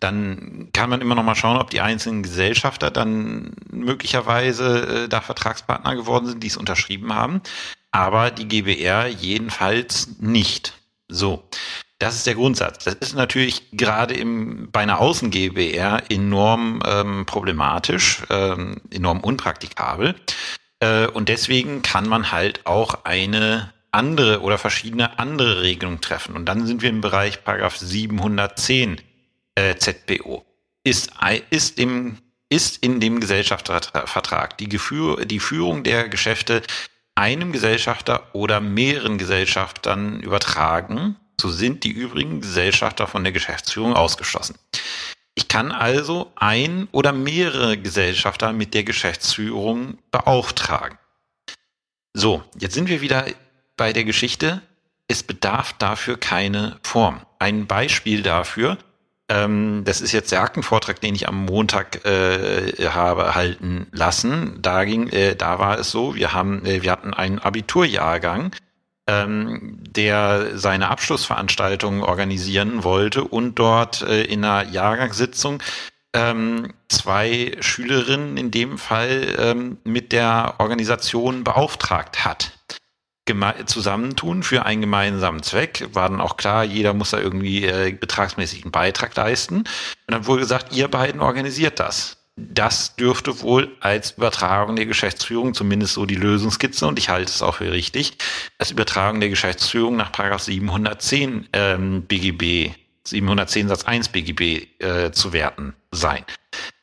dann 0.00 0.70
kann 0.72 0.90
man 0.90 1.00
immer 1.00 1.14
noch 1.14 1.22
mal 1.22 1.34
schauen, 1.34 1.58
ob 1.58 1.70
die 1.70 1.80
einzelnen 1.80 2.22
Gesellschafter 2.22 2.90
dann 2.90 3.52
möglicherweise 3.70 5.04
äh, 5.04 5.08
da 5.08 5.20
Vertragspartner 5.20 5.96
geworden 5.96 6.26
sind, 6.26 6.42
die 6.42 6.48
es 6.48 6.56
unterschrieben 6.56 7.14
haben. 7.14 7.42
Aber 7.90 8.30
die 8.30 8.46
GBR 8.46 9.08
jedenfalls 9.08 10.18
nicht. 10.20 10.74
So. 11.08 11.48
Das 12.00 12.14
ist 12.14 12.28
der 12.28 12.36
Grundsatz. 12.36 12.84
Das 12.84 12.94
ist 12.94 13.14
natürlich 13.14 13.72
gerade 13.72 14.14
im, 14.14 14.70
bei 14.70 14.80
einer 14.80 15.00
Außen-GBR 15.00 16.04
enorm 16.10 16.80
ähm, 16.86 17.26
problematisch, 17.26 18.22
ähm, 18.30 18.76
enorm 18.92 19.18
unpraktikabel. 19.20 20.14
Äh, 20.78 21.08
und 21.08 21.28
deswegen 21.28 21.82
kann 21.82 22.08
man 22.08 22.30
halt 22.30 22.66
auch 22.66 23.04
eine 23.04 23.72
andere 23.90 24.42
oder 24.42 24.58
verschiedene 24.58 25.18
andere 25.18 25.62
Regelungen 25.62 26.00
treffen. 26.00 26.36
Und 26.36 26.46
dann 26.46 26.68
sind 26.68 26.82
wir 26.82 26.90
im 26.90 27.00
Bereich 27.00 27.42
Paragraph 27.42 27.76
710 27.76 29.00
äh, 29.56 29.74
ZBO 29.74 30.44
ist, 30.88 31.12
ist, 31.50 31.78
im, 31.78 32.18
ist 32.48 32.82
in 32.82 33.00
dem 33.00 33.20
Gesellschaftervertrag 33.20 34.58
die, 34.58 34.68
Geführ, 34.68 35.24
die 35.24 35.40
Führung 35.40 35.82
der 35.84 36.08
Geschäfte 36.08 36.62
einem 37.18 37.50
Gesellschafter 37.50 38.32
oder 38.32 38.60
mehreren 38.60 39.18
Gesellschaftern 39.18 40.20
übertragen, 40.20 41.16
so 41.40 41.50
sind 41.50 41.82
die 41.82 41.90
übrigen 41.90 42.40
Gesellschafter 42.40 43.08
von 43.08 43.24
der 43.24 43.32
Geschäftsführung 43.32 43.94
ausgeschlossen. 43.94 44.56
Ich 45.34 45.48
kann 45.48 45.72
also 45.72 46.30
ein 46.36 46.86
oder 46.92 47.12
mehrere 47.12 47.76
Gesellschafter 47.76 48.52
mit 48.52 48.72
der 48.72 48.84
Geschäftsführung 48.84 49.98
beauftragen. 50.12 50.96
So, 52.14 52.44
jetzt 52.56 52.74
sind 52.74 52.88
wir 52.88 53.00
wieder 53.00 53.26
bei 53.76 53.92
der 53.92 54.04
Geschichte. 54.04 54.62
Es 55.08 55.24
bedarf 55.24 55.72
dafür 55.72 56.18
keine 56.18 56.78
Form. 56.82 57.20
Ein 57.40 57.66
Beispiel 57.66 58.22
dafür, 58.22 58.78
ähm, 59.28 59.82
das 59.84 60.00
ist 60.00 60.12
jetzt 60.12 60.32
der 60.32 60.42
Aktenvortrag, 60.42 61.00
den 61.00 61.14
ich 61.14 61.28
am 61.28 61.44
Montag 61.44 62.04
äh, 62.06 62.72
habe 62.88 63.34
halten 63.34 63.86
lassen. 63.92 64.58
Da 64.62 64.84
ging, 64.84 65.08
äh, 65.08 65.36
da 65.36 65.58
war 65.58 65.78
es 65.78 65.90
so, 65.90 66.14
wir 66.14 66.32
haben, 66.32 66.64
äh, 66.64 66.82
wir 66.82 66.92
hatten 66.92 67.12
einen 67.12 67.38
Abiturjahrgang, 67.38 68.52
ähm, 69.06 69.78
der 69.82 70.58
seine 70.58 70.88
Abschlussveranstaltung 70.88 72.02
organisieren 72.02 72.84
wollte 72.84 73.24
und 73.24 73.56
dort 73.58 74.02
äh, 74.02 74.22
in 74.22 74.44
einer 74.44 74.68
Jahrgangssitzung 74.70 75.62
ähm, 76.14 76.72
zwei 76.88 77.52
Schülerinnen 77.60 78.38
in 78.38 78.50
dem 78.50 78.78
Fall 78.78 79.34
ähm, 79.38 79.76
mit 79.84 80.12
der 80.12 80.54
Organisation 80.58 81.44
beauftragt 81.44 82.24
hat 82.24 82.52
zusammentun 83.66 84.42
für 84.42 84.64
einen 84.64 84.80
gemeinsamen 84.80 85.42
Zweck. 85.42 85.88
War 85.92 86.08
dann 86.08 86.20
auch 86.20 86.36
klar, 86.36 86.64
jeder 86.64 86.94
muss 86.94 87.10
da 87.10 87.18
irgendwie 87.18 87.64
äh, 87.64 87.92
betragsmäßig 87.92 88.62
einen 88.62 88.72
Beitrag 88.72 89.14
leisten. 89.16 89.58
Und 89.58 89.66
dann 90.06 90.26
wurde 90.26 90.42
gesagt, 90.42 90.74
ihr 90.74 90.88
beiden 90.88 91.20
organisiert 91.20 91.80
das. 91.80 92.18
Das 92.36 92.94
dürfte 92.94 93.40
wohl 93.42 93.76
als 93.80 94.12
Übertragung 94.12 94.76
der 94.76 94.86
Geschäftsführung, 94.86 95.54
zumindest 95.54 95.94
so 95.94 96.06
die 96.06 96.14
Lösungskizze, 96.14 96.86
und 96.86 96.98
ich 96.98 97.08
halte 97.08 97.32
es 97.32 97.42
auch 97.42 97.56
für 97.56 97.72
richtig, 97.72 98.16
als 98.58 98.70
Übertragung 98.70 99.18
der 99.18 99.28
Geschäftsführung 99.28 99.96
nach 99.96 100.12
Paragraph 100.12 100.42
710 100.42 101.48
ähm, 101.52 102.02
BGB, 102.02 102.74
710 103.02 103.68
Satz 103.68 103.84
1 103.84 104.10
BGB 104.10 104.68
äh, 104.78 105.10
zu 105.10 105.32
werten 105.32 105.74
sein. 105.90 106.24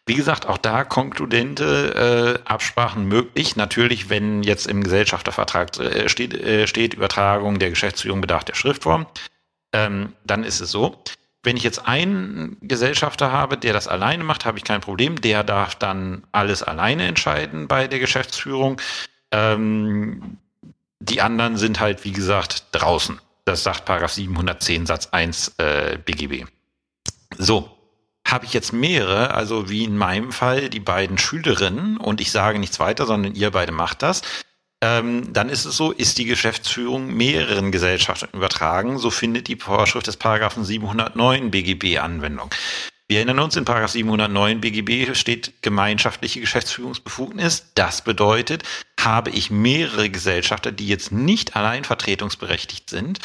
Wie 0.07 0.15
gesagt, 0.15 0.45
auch 0.45 0.59
da 0.59 0.83
konkludente 0.83 2.39
äh, 2.45 2.47
Absprachen 2.47 3.05
möglich. 3.07 3.55
Natürlich, 3.55 4.09
wenn 4.09 4.43
jetzt 4.43 4.67
im 4.67 4.83
Gesellschaftervertrag 4.83 5.77
äh, 5.79 6.09
steht, 6.09 6.35
äh, 6.35 6.67
steht, 6.67 6.93
Übertragung 6.93 7.57
der 7.57 7.71
Geschäftsführung 7.71 8.21
bedarf 8.21 8.43
der 8.43 8.53
Schriftform, 8.53 9.07
ähm, 9.73 10.13
dann 10.23 10.43
ist 10.43 10.61
es 10.61 10.69
so. 10.69 11.01
Wenn 11.41 11.57
ich 11.57 11.63
jetzt 11.63 11.87
einen 11.87 12.57
Gesellschafter 12.61 13.31
habe, 13.31 13.57
der 13.57 13.73
das 13.73 13.87
alleine 13.87 14.23
macht, 14.23 14.45
habe 14.45 14.57
ich 14.57 14.63
kein 14.63 14.81
Problem. 14.81 15.21
Der 15.21 15.43
darf 15.43 15.75
dann 15.75 16.23
alles 16.31 16.61
alleine 16.61 17.07
entscheiden 17.07 17.67
bei 17.67 17.87
der 17.87 17.99
Geschäftsführung. 17.99 18.79
Ähm, 19.31 20.37
die 20.99 21.21
anderen 21.21 21.57
sind 21.57 21.79
halt, 21.79 22.03
wie 22.03 22.11
gesagt, 22.11 22.65
draußen. 22.71 23.19
Das 23.43 23.63
sagt 23.63 23.85
Paragraph 23.85 24.13
710 24.13 24.85
Satz 24.85 25.07
1 25.11 25.55
äh, 25.57 25.97
BGB. 26.03 26.45
So, 27.37 27.74
habe 28.27 28.45
ich 28.45 28.53
jetzt 28.53 28.73
mehrere, 28.73 29.33
also 29.33 29.69
wie 29.69 29.83
in 29.83 29.97
meinem 29.97 30.31
Fall 30.31 30.69
die 30.69 30.79
beiden 30.79 31.17
Schülerinnen 31.17 31.97
und 31.97 32.21
ich 32.21 32.31
sage 32.31 32.59
nichts 32.59 32.79
weiter, 32.79 33.05
sondern 33.05 33.35
ihr 33.35 33.51
beide 33.51 33.71
macht 33.71 34.01
das, 34.01 34.23
ähm, 34.81 35.31
dann 35.31 35.49
ist 35.49 35.65
es 35.65 35.77
so, 35.77 35.91
ist 35.91 36.17
die 36.17 36.25
Geschäftsführung 36.25 37.15
mehreren 37.15 37.71
Gesellschaften 37.71 38.35
übertragen, 38.35 38.97
so 38.97 39.09
findet 39.09 39.47
die 39.47 39.55
Vorschrift 39.55 40.07
des 40.07 40.17
Paragraphen 40.17 40.65
709 40.65 41.51
BGB 41.51 41.99
Anwendung. 41.99 42.53
Wir 43.07 43.17
erinnern 43.17 43.39
uns, 43.39 43.55
in 43.55 43.65
Paragraph 43.65 43.91
709 43.91 44.61
BGB 44.61 45.15
steht 45.15 45.61
gemeinschaftliche 45.61 46.39
Geschäftsführungsbefugnis. 46.39 47.71
Das 47.75 48.03
bedeutet, 48.03 48.63
habe 48.99 49.29
ich 49.29 49.51
mehrere 49.51 50.09
Gesellschafter, 50.09 50.71
die 50.71 50.87
jetzt 50.87 51.11
nicht 51.11 51.55
allein 51.55 51.83
vertretungsberechtigt 51.83 52.89
sind, 52.89 53.19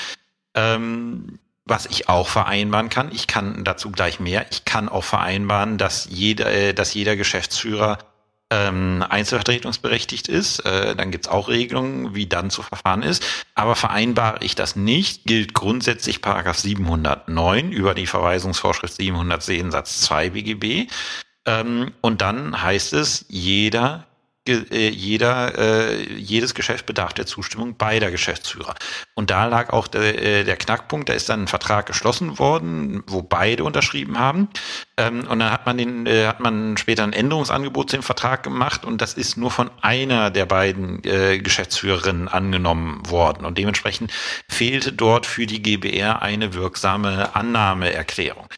ähm, 0.54 1.38
was 1.70 1.86
ich 1.86 2.08
auch 2.08 2.28
vereinbaren 2.28 2.90
kann, 2.90 3.10
ich 3.12 3.26
kann 3.26 3.64
dazu 3.64 3.90
gleich 3.90 4.20
mehr, 4.20 4.46
ich 4.50 4.64
kann 4.64 4.88
auch 4.88 5.04
vereinbaren, 5.04 5.78
dass 5.78 6.06
jeder, 6.10 6.52
äh, 6.52 6.74
dass 6.74 6.92
jeder 6.92 7.16
Geschäftsführer 7.16 7.98
ähm, 8.50 9.04
einzelvertretungsberechtigt 9.08 10.28
ist. 10.28 10.60
Äh, 10.60 10.96
dann 10.96 11.10
gibt's 11.10 11.28
auch 11.28 11.48
Regelungen, 11.48 12.14
wie 12.14 12.26
dann 12.26 12.50
zu 12.50 12.62
verfahren 12.62 13.02
ist. 13.02 13.24
Aber 13.54 13.76
vereinbare 13.76 14.44
ich 14.44 14.56
das 14.56 14.76
nicht, 14.76 15.24
gilt 15.24 15.54
grundsätzlich 15.54 16.20
Paragraph 16.20 16.58
709 16.58 17.70
über 17.70 17.94
die 17.94 18.06
Verweisungsvorschrift 18.06 18.94
710 18.94 19.70
Satz 19.70 20.00
2 20.02 20.30
BGB. 20.30 20.90
Ähm, 21.46 21.92
und 22.00 22.20
dann 22.20 22.60
heißt 22.60 22.92
es, 22.92 23.24
jeder 23.28 24.06
jeder, 24.48 25.58
äh, 25.58 26.02
jedes 26.14 26.54
Geschäft 26.54 26.86
bedarf 26.86 27.12
der 27.12 27.26
Zustimmung 27.26 27.76
beider 27.76 28.10
Geschäftsführer. 28.10 28.74
Und 29.14 29.30
da 29.30 29.44
lag 29.46 29.70
auch 29.70 29.86
der, 29.86 30.22
äh, 30.22 30.44
der 30.44 30.56
Knackpunkt, 30.56 31.08
da 31.08 31.12
ist 31.12 31.28
dann 31.28 31.42
ein 31.42 31.48
Vertrag 31.48 31.86
geschlossen 31.86 32.38
worden, 32.38 33.02
wo 33.06 33.22
beide 33.22 33.64
unterschrieben 33.64 34.18
haben. 34.18 34.48
Ähm, 34.96 35.26
und 35.28 35.40
dann 35.40 35.52
hat 35.52 35.66
man 35.66 35.76
den, 35.76 36.06
äh, 36.06 36.26
hat 36.26 36.40
man 36.40 36.76
später 36.78 37.04
ein 37.04 37.12
Änderungsangebot 37.12 37.90
zu 37.90 37.96
dem 37.96 38.02
Vertrag 38.02 38.42
gemacht 38.42 38.84
und 38.84 39.02
das 39.02 39.14
ist 39.14 39.36
nur 39.36 39.50
von 39.50 39.70
einer 39.82 40.30
der 40.30 40.46
beiden 40.46 41.04
äh, 41.04 41.38
Geschäftsführerinnen 41.38 42.28
angenommen 42.28 43.02
worden. 43.10 43.44
Und 43.44 43.58
dementsprechend 43.58 44.10
fehlte 44.48 44.92
dort 44.92 45.26
für 45.26 45.46
die 45.46 45.62
GBR 45.62 46.22
eine 46.22 46.54
wirksame 46.54 47.34
Annahmeerklärung. 47.34 48.48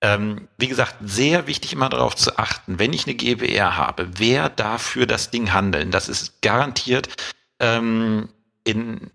Ähm, 0.00 0.48
wie 0.58 0.68
gesagt, 0.68 0.96
sehr 1.00 1.48
wichtig 1.48 1.72
immer 1.72 1.88
darauf 1.88 2.14
zu 2.14 2.38
achten, 2.38 2.78
wenn 2.78 2.92
ich 2.92 3.06
eine 3.06 3.16
GBR 3.16 3.76
habe, 3.76 4.08
wer 4.18 4.48
darf 4.48 4.82
für 4.82 5.08
das 5.08 5.30
Ding 5.30 5.52
handeln. 5.52 5.90
Das 5.90 6.08
ist 6.08 6.40
garantiert 6.40 7.08
ähm, 7.58 8.28
in 8.62 9.10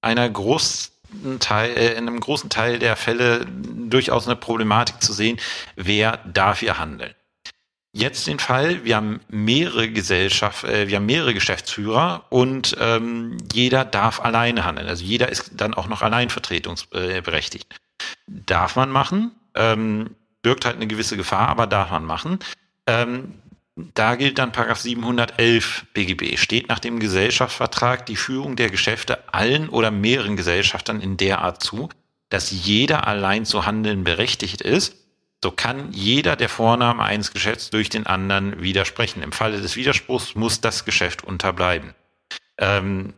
einer 0.00 0.28
großen 0.28 0.92
Teil, 1.40 1.76
äh, 1.76 1.92
in 1.92 2.08
einem 2.08 2.20
großen 2.20 2.48
Teil 2.48 2.78
der 2.78 2.96
Fälle 2.96 3.46
durchaus 3.46 4.26
eine 4.26 4.36
Problematik 4.36 5.02
zu 5.02 5.12
sehen, 5.12 5.38
wer 5.76 6.18
darf 6.18 6.60
hier 6.60 6.78
handeln. 6.78 7.14
Jetzt 7.96 8.26
den 8.26 8.40
Fall, 8.40 8.84
wir 8.84 8.96
haben 8.96 9.20
mehrere 9.28 9.88
Gesellschaft, 9.88 10.64
äh, 10.64 10.88
wir 10.88 10.96
haben 10.96 11.06
mehrere 11.06 11.32
Geschäftsführer 11.32 12.24
und 12.28 12.76
ähm, 12.80 13.38
jeder 13.52 13.84
darf 13.84 14.20
alleine 14.20 14.64
handeln. 14.64 14.88
Also 14.88 15.04
jeder 15.04 15.28
ist 15.28 15.52
dann 15.54 15.74
auch 15.74 15.86
noch 15.86 16.02
alleinvertretungsberechtigt. 16.02 17.72
Darf 18.26 18.74
man 18.74 18.90
machen, 18.90 19.30
ähm, 19.54 20.16
birgt 20.42 20.64
halt 20.64 20.76
eine 20.76 20.86
gewisse 20.86 21.16
Gefahr, 21.16 21.48
aber 21.48 21.66
darf 21.66 21.90
man 21.90 22.04
machen. 22.04 22.38
Ähm, 22.86 23.34
da 23.76 24.14
gilt 24.14 24.38
dann 24.38 24.52
Paragraph 24.52 24.78
711 24.78 25.86
BGB. 25.94 26.36
Steht 26.36 26.68
nach 26.68 26.78
dem 26.78 27.00
Gesellschaftsvertrag 27.00 28.06
die 28.06 28.16
Führung 28.16 28.54
der 28.54 28.70
Geschäfte 28.70 29.34
allen 29.34 29.68
oder 29.68 29.90
mehreren 29.90 30.36
Gesellschaftern 30.36 31.00
in 31.00 31.16
der 31.16 31.40
Art 31.40 31.62
zu, 31.62 31.88
dass 32.28 32.50
jeder 32.50 33.08
allein 33.08 33.44
zu 33.44 33.66
handeln 33.66 34.04
berechtigt 34.04 34.60
ist, 34.60 34.96
so 35.42 35.50
kann 35.50 35.92
jeder 35.92 36.36
der 36.36 36.48
Vorname 36.48 37.02
eines 37.02 37.32
Geschäfts 37.32 37.70
durch 37.70 37.90
den 37.90 38.06
anderen 38.06 38.62
widersprechen. 38.62 39.22
Im 39.22 39.32
Falle 39.32 39.60
des 39.60 39.76
Widerspruchs 39.76 40.36
muss 40.36 40.60
das 40.60 40.84
Geschäft 40.84 41.24
unterbleiben. 41.24 41.94
Ähm, 42.58 43.12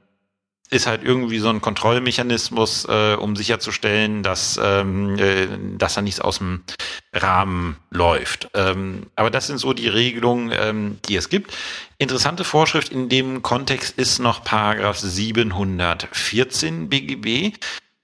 ist 0.71 0.87
halt 0.87 1.05
irgendwie 1.05 1.39
so 1.39 1.49
ein 1.49 1.61
Kontrollmechanismus, 1.61 2.87
äh, 2.89 3.15
um 3.15 3.37
sicherzustellen, 3.37 4.23
dass, 4.23 4.59
ähm, 4.63 5.19
äh, 5.19 5.47
dass 5.79 5.95
da 5.95 6.03
nichts 6.03 6.21
aus 6.21 6.39
dem 6.39 6.65
Rahmen 7.13 7.77
läuft. 7.91 8.51
Ähm, 8.55 9.07
aber 9.15 9.31
das 9.31 9.47
sind 9.47 9.59
so 9.59 9.73
die 9.73 9.89
Regelungen, 9.89 10.53
ähm, 10.59 10.99
die 11.09 11.17
es 11.17 11.29
gibt. 11.29 11.53
Interessante 11.99 12.45
Vorschrift 12.45 12.91
in 12.93 13.09
dem 13.09 13.43
Kontext 13.43 13.97
ist 13.99 14.19
noch 14.19 14.43
Paragraph 14.43 14.99
714 14.99 16.89
BGB 16.89 17.57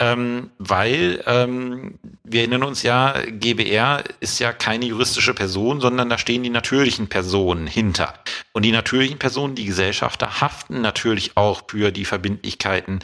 ähm, 0.02 0.50
weil 0.58 1.22
ähm, 1.26 2.00
wir 2.24 2.40
erinnern 2.40 2.64
uns 2.64 2.82
ja, 2.82 3.14
GBR 3.24 4.02
ist 4.18 4.40
ja 4.40 4.52
keine 4.52 4.86
juristische 4.86 5.32
Person, 5.32 5.80
sondern 5.80 6.10
da 6.10 6.18
stehen 6.18 6.42
die 6.42 6.50
natürlichen 6.50 7.06
Personen 7.06 7.68
hinter. 7.68 8.12
Und 8.50 8.64
die 8.64 8.72
natürlichen 8.72 9.20
Personen, 9.20 9.54
die 9.54 9.64
Gesellschafter, 9.64 10.40
haften 10.40 10.80
natürlich 10.80 11.36
auch 11.36 11.62
für 11.68 11.92
die 11.92 12.04
Verbindlichkeiten 12.04 12.98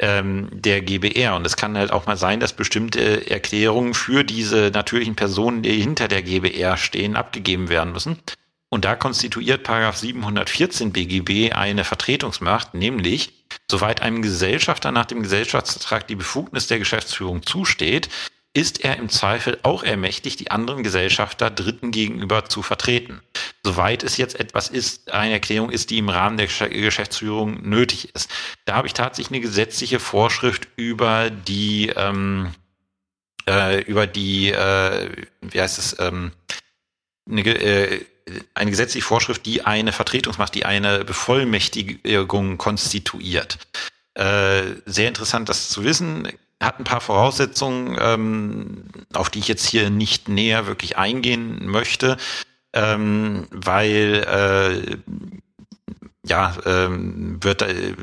ähm, 0.00 0.48
der 0.50 0.82
GBR. 0.82 1.36
Und 1.36 1.46
es 1.46 1.56
kann 1.56 1.78
halt 1.78 1.92
auch 1.92 2.06
mal 2.06 2.16
sein, 2.16 2.40
dass 2.40 2.52
bestimmte 2.52 3.30
Erklärungen 3.30 3.94
für 3.94 4.24
diese 4.24 4.72
natürlichen 4.74 5.14
Personen, 5.14 5.62
die 5.62 5.80
hinter 5.80 6.08
der 6.08 6.22
GBR 6.22 6.76
stehen, 6.76 7.14
abgegeben 7.14 7.68
werden 7.68 7.92
müssen. 7.92 8.18
Und 8.70 8.84
da 8.84 8.96
konstituiert 8.96 9.62
Paragraph 9.62 9.98
714 9.98 10.92
BGB 10.92 11.52
eine 11.52 11.84
Vertretungsmacht, 11.84 12.74
nämlich 12.74 13.39
soweit 13.70 14.02
einem 14.02 14.22
Gesellschafter 14.22 14.92
nach 14.92 15.06
dem 15.06 15.22
Gesellschaftsvertrag 15.22 16.06
die 16.06 16.16
Befugnis 16.16 16.66
der 16.66 16.78
Geschäftsführung 16.78 17.44
zusteht, 17.44 18.08
ist 18.52 18.84
er 18.84 18.96
im 18.96 19.08
Zweifel 19.08 19.58
auch 19.62 19.84
ermächtigt, 19.84 20.40
die 20.40 20.50
anderen 20.50 20.82
Gesellschafter 20.82 21.50
Dritten 21.50 21.92
gegenüber 21.92 22.46
zu 22.46 22.62
vertreten. 22.62 23.20
Soweit 23.62 24.02
es 24.02 24.16
jetzt 24.16 24.40
etwas 24.40 24.68
ist, 24.68 25.12
eine 25.12 25.34
Erklärung 25.34 25.70
ist, 25.70 25.90
die 25.90 25.98
im 25.98 26.08
Rahmen 26.08 26.36
der 26.36 26.48
Geschäftsführung 26.48 27.68
nötig 27.68 28.12
ist. 28.14 28.28
Da 28.64 28.74
habe 28.74 28.88
ich 28.88 28.94
tatsächlich 28.94 29.30
eine 29.30 29.46
gesetzliche 29.46 30.00
Vorschrift 30.00 30.66
über 30.76 31.30
die 31.30 31.92
ähm, 31.94 32.52
äh, 33.48 33.82
über 33.82 34.06
die, 34.06 34.50
äh, 34.50 35.10
wie 35.40 35.60
heißt 35.60 35.78
es, 35.78 35.96
ähm, 35.98 36.32
eine, 37.28 37.42
äh, 37.42 38.04
eine 38.54 38.70
gesetzliche 38.70 39.06
Vorschrift, 39.06 39.46
die 39.46 39.64
eine 39.64 39.92
Vertretungsmacht, 39.92 40.54
die 40.54 40.64
eine 40.64 41.04
Bevollmächtigung 41.04 42.58
konstituiert. 42.58 43.58
Äh, 44.14 44.62
sehr 44.86 45.08
interessant, 45.08 45.48
das 45.48 45.68
zu 45.68 45.84
wissen. 45.84 46.28
Hat 46.62 46.78
ein 46.78 46.84
paar 46.84 47.00
Voraussetzungen, 47.00 47.96
ähm, 48.00 48.84
auf 49.14 49.30
die 49.30 49.38
ich 49.38 49.48
jetzt 49.48 49.66
hier 49.66 49.90
nicht 49.90 50.28
näher 50.28 50.66
wirklich 50.66 50.98
eingehen 50.98 51.66
möchte, 51.66 52.16
ähm, 52.72 53.46
weil 53.50 54.24
äh, 54.26 54.96
ja, 56.26 56.54
ähm, 56.66 57.42
wird, 57.42 57.62
äh, 57.62 57.94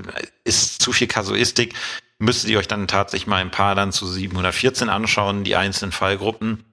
ist 0.44 0.82
zu 0.82 0.92
viel 0.92 1.08
Kasuistik. 1.08 1.76
Müsstet 2.20 2.50
ihr 2.50 2.58
euch 2.58 2.68
dann 2.68 2.88
tatsächlich 2.88 3.28
mal 3.28 3.38
ein 3.38 3.52
paar 3.52 3.76
dann 3.76 3.92
zu 3.92 4.08
714 4.08 4.90
anschauen, 4.90 5.44
die 5.44 5.56
einzelnen 5.56 5.92
Fallgruppen. 5.92 6.64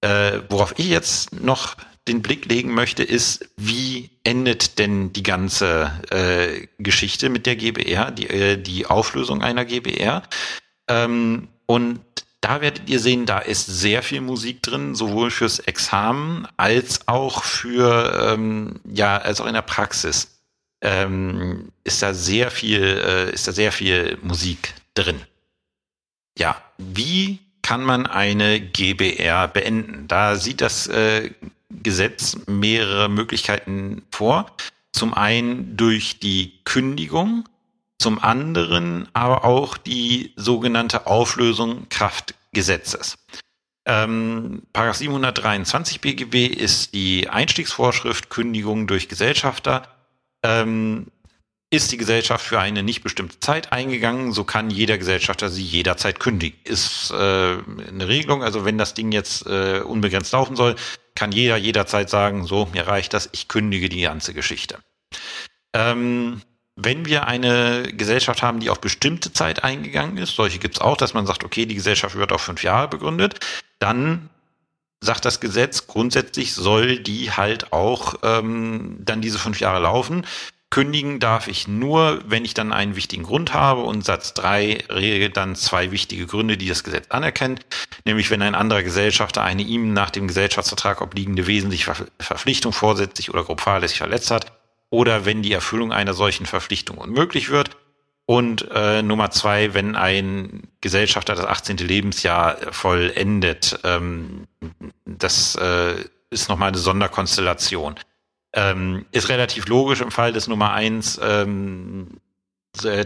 Äh, 0.00 0.40
worauf 0.48 0.78
ich 0.78 0.86
jetzt 0.86 1.32
noch 1.32 1.76
den 2.08 2.22
Blick 2.22 2.46
legen 2.46 2.74
möchte, 2.74 3.02
ist, 3.02 3.48
wie 3.56 4.10
endet 4.24 4.78
denn 4.78 5.12
die 5.12 5.22
ganze 5.22 5.92
äh, 6.10 6.66
Geschichte 6.78 7.28
mit 7.28 7.46
der 7.46 7.56
GBR, 7.56 8.10
die, 8.10 8.28
äh, 8.28 8.56
die 8.56 8.86
Auflösung 8.86 9.42
einer 9.42 9.64
GBR. 9.64 10.22
Ähm, 10.88 11.48
und 11.66 12.00
da 12.40 12.60
werdet 12.60 12.88
ihr 12.88 13.00
sehen, 13.00 13.26
da 13.26 13.38
ist 13.38 13.66
sehr 13.66 14.02
viel 14.02 14.20
Musik 14.20 14.62
drin, 14.62 14.94
sowohl 14.94 15.30
fürs 15.30 15.58
Examen 15.58 16.46
als 16.56 17.06
auch 17.08 17.44
für, 17.44 18.32
ähm, 18.32 18.80
ja, 18.84 19.18
als 19.18 19.40
auch 19.40 19.46
in 19.46 19.54
der 19.54 19.62
Praxis. 19.62 20.40
Ähm, 20.80 21.72
ist 21.82 22.02
da 22.02 22.14
sehr 22.14 22.50
viel, 22.50 22.82
äh, 22.82 23.32
ist 23.32 23.48
da 23.48 23.52
sehr 23.52 23.72
viel 23.72 24.18
Musik 24.22 24.74
drin. 24.94 25.20
Ja, 26.38 26.62
wie 26.78 27.40
kann 27.62 27.84
man 27.84 28.06
eine 28.06 28.60
GBR 28.60 29.48
beenden? 29.48 30.06
Da 30.06 30.36
sieht 30.36 30.60
das 30.60 30.86
äh, 30.86 31.32
Gesetz 31.70 32.36
mehrere 32.46 33.08
Möglichkeiten 33.08 34.02
vor. 34.10 34.46
Zum 34.92 35.14
einen 35.14 35.76
durch 35.76 36.18
die 36.18 36.64
Kündigung, 36.64 37.44
zum 37.98 38.22
anderen 38.22 39.08
aber 39.12 39.44
auch 39.44 39.76
die 39.76 40.32
sogenannte 40.36 41.06
Auflösung 41.06 41.88
Kraftgesetzes. 41.88 43.18
Ähm, 43.86 44.62
Paragraph 44.72 44.96
723 44.96 46.00
BGB 46.00 46.46
ist 46.46 46.94
die 46.94 47.28
Einstiegsvorschrift 47.28 48.28
Kündigung 48.28 48.86
durch 48.86 49.08
Gesellschafter. 49.08 49.88
Ähm, 50.42 51.06
ist 51.70 51.92
die 51.92 51.98
Gesellschaft 51.98 52.46
für 52.46 52.60
eine 52.60 52.82
nicht 52.82 53.02
bestimmte 53.02 53.40
Zeit 53.40 53.72
eingegangen, 53.72 54.32
so 54.32 54.44
kann 54.44 54.70
jeder 54.70 54.96
Gesellschafter 54.96 55.50
sie 55.50 55.62
jederzeit 55.62 56.18
kündigen. 56.18 56.58
Ist 56.64 57.10
äh, 57.10 57.14
eine 57.14 58.08
Regelung, 58.08 58.42
also 58.42 58.64
wenn 58.64 58.78
das 58.78 58.94
Ding 58.94 59.12
jetzt 59.12 59.46
äh, 59.46 59.80
unbegrenzt 59.80 60.32
laufen 60.32 60.56
soll, 60.56 60.76
kann 61.18 61.32
jeder 61.32 61.56
jederzeit 61.56 62.08
sagen, 62.08 62.46
so, 62.46 62.66
mir 62.72 62.86
reicht 62.86 63.12
das, 63.12 63.28
ich 63.32 63.48
kündige 63.48 63.88
die 63.88 64.02
ganze 64.02 64.34
Geschichte. 64.34 64.78
Ähm, 65.74 66.42
wenn 66.76 67.06
wir 67.06 67.26
eine 67.26 67.92
Gesellschaft 67.92 68.40
haben, 68.40 68.60
die 68.60 68.70
auf 68.70 68.80
bestimmte 68.80 69.32
Zeit 69.32 69.64
eingegangen 69.64 70.16
ist, 70.16 70.36
solche 70.36 70.60
gibt 70.60 70.76
es 70.76 70.80
auch, 70.80 70.96
dass 70.96 71.14
man 71.14 71.26
sagt, 71.26 71.42
okay, 71.42 71.66
die 71.66 71.74
Gesellschaft 71.74 72.14
wird 72.14 72.30
auf 72.30 72.42
fünf 72.42 72.62
Jahre 72.62 72.86
begründet, 72.86 73.40
dann 73.80 74.30
sagt 75.00 75.24
das 75.24 75.40
Gesetz, 75.40 75.88
grundsätzlich 75.88 76.54
soll 76.54 77.00
die 77.00 77.32
halt 77.32 77.72
auch 77.72 78.14
ähm, 78.22 78.98
dann 79.00 79.20
diese 79.20 79.40
fünf 79.40 79.58
Jahre 79.58 79.80
laufen. 79.80 80.24
Kündigen 80.70 81.18
darf 81.18 81.48
ich 81.48 81.66
nur, 81.66 82.20
wenn 82.26 82.44
ich 82.44 82.52
dann 82.52 82.72
einen 82.72 82.94
wichtigen 82.94 83.22
Grund 83.22 83.54
habe 83.54 83.82
und 83.82 84.04
Satz 84.04 84.34
3 84.34 84.84
regelt 84.90 85.36
dann 85.38 85.56
zwei 85.56 85.90
wichtige 85.90 86.26
Gründe, 86.26 86.58
die 86.58 86.68
das 86.68 86.84
Gesetz 86.84 87.06
anerkennt, 87.08 87.64
nämlich 88.04 88.30
wenn 88.30 88.42
ein 88.42 88.54
anderer 88.54 88.82
Gesellschafter 88.82 89.42
eine 89.42 89.62
ihm 89.62 89.94
nach 89.94 90.10
dem 90.10 90.28
Gesellschaftsvertrag 90.28 91.00
obliegende 91.00 91.46
wesentliche 91.46 91.94
Verpflichtung 92.18 92.74
vorsätzlich 92.74 93.30
oder 93.30 93.44
grob 93.44 93.62
fahrlässig 93.62 93.98
verletzt 93.98 94.30
hat 94.30 94.52
oder 94.90 95.24
wenn 95.24 95.42
die 95.42 95.52
Erfüllung 95.52 95.90
einer 95.90 96.12
solchen 96.12 96.44
Verpflichtung 96.44 96.98
unmöglich 96.98 97.48
wird 97.48 97.70
und 98.26 98.68
äh, 98.70 99.00
Nummer 99.00 99.30
zwei, 99.30 99.72
wenn 99.72 99.96
ein 99.96 100.64
Gesellschafter 100.82 101.34
das 101.34 101.46
18. 101.46 101.78
Lebensjahr 101.78 102.58
vollendet, 102.72 103.80
ähm, 103.84 104.46
das 105.06 105.54
äh, 105.56 105.94
ist 106.28 106.50
nochmal 106.50 106.68
eine 106.68 106.76
Sonderkonstellation. 106.76 107.94
Ähm, 108.52 109.04
ist 109.12 109.28
relativ 109.28 109.66
logisch 109.68 110.00
im 110.00 110.10
Fall 110.10 110.32
des 110.32 110.48
Nummer 110.48 110.72
eins. 110.72 111.20
Ähm, 111.22 112.20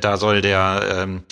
da 0.00 0.16
soll 0.16 0.40
der, 0.40 0.96
ähm, 0.98 1.24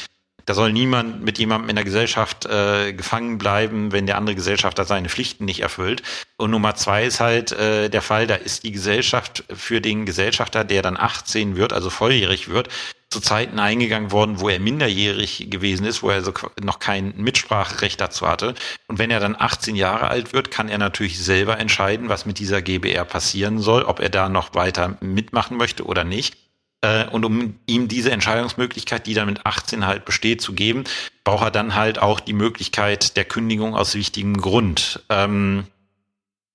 da 0.46 0.54
soll 0.54 0.72
niemand 0.72 1.22
mit 1.22 1.38
jemandem 1.38 1.70
in 1.70 1.76
der 1.76 1.84
Gesellschaft 1.84 2.46
äh, 2.46 2.92
gefangen 2.92 3.38
bleiben, 3.38 3.92
wenn 3.92 4.06
der 4.06 4.16
andere 4.16 4.34
Gesellschafter 4.34 4.84
seine 4.84 5.08
Pflichten 5.08 5.44
nicht 5.44 5.60
erfüllt. 5.60 6.02
Und 6.38 6.50
Nummer 6.50 6.74
zwei 6.74 7.04
ist 7.04 7.20
halt 7.20 7.52
äh, 7.52 7.88
der 7.88 8.02
Fall, 8.02 8.26
da 8.26 8.34
ist 8.34 8.64
die 8.64 8.72
Gesellschaft 8.72 9.44
für 9.52 9.80
den 9.80 10.06
Gesellschafter, 10.06 10.64
der 10.64 10.82
dann 10.82 10.96
18 10.96 11.56
wird, 11.56 11.72
also 11.72 11.90
volljährig 11.90 12.48
wird, 12.48 12.68
zu 13.10 13.20
Zeiten 13.20 13.58
eingegangen 13.58 14.12
worden, 14.12 14.38
wo 14.38 14.48
er 14.48 14.60
minderjährig 14.60 15.48
gewesen 15.50 15.84
ist, 15.84 16.02
wo 16.02 16.10
er 16.10 16.22
so 16.22 16.32
noch 16.62 16.78
kein 16.78 17.12
Mitspracherecht 17.16 18.00
dazu 18.00 18.28
hatte. 18.28 18.54
Und 18.86 18.98
wenn 18.98 19.10
er 19.10 19.18
dann 19.18 19.34
18 19.36 19.74
Jahre 19.74 20.08
alt 20.08 20.32
wird, 20.32 20.52
kann 20.52 20.68
er 20.68 20.78
natürlich 20.78 21.18
selber 21.18 21.58
entscheiden, 21.58 22.08
was 22.08 22.24
mit 22.24 22.38
dieser 22.38 22.62
GBR 22.62 23.04
passieren 23.04 23.58
soll, 23.58 23.82
ob 23.82 23.98
er 23.98 24.10
da 24.10 24.28
noch 24.28 24.54
weiter 24.54 24.96
mitmachen 25.00 25.56
möchte 25.56 25.84
oder 25.84 26.04
nicht. 26.04 26.36
Äh, 26.82 27.06
und 27.08 27.24
um 27.24 27.58
ihm 27.66 27.88
diese 27.88 28.12
Entscheidungsmöglichkeit, 28.12 29.06
die 29.06 29.14
dann 29.14 29.26
mit 29.26 29.44
18 29.44 29.86
halt 29.86 30.04
besteht, 30.04 30.40
zu 30.40 30.52
geben, 30.52 30.84
braucht 31.24 31.44
er 31.44 31.50
dann 31.50 31.74
halt 31.74 31.98
auch 31.98 32.20
die 32.20 32.32
Möglichkeit 32.32 33.16
der 33.16 33.24
Kündigung 33.24 33.74
aus 33.74 33.96
wichtigem 33.96 34.36
Grund. 34.36 35.02
Ähm, 35.08 35.64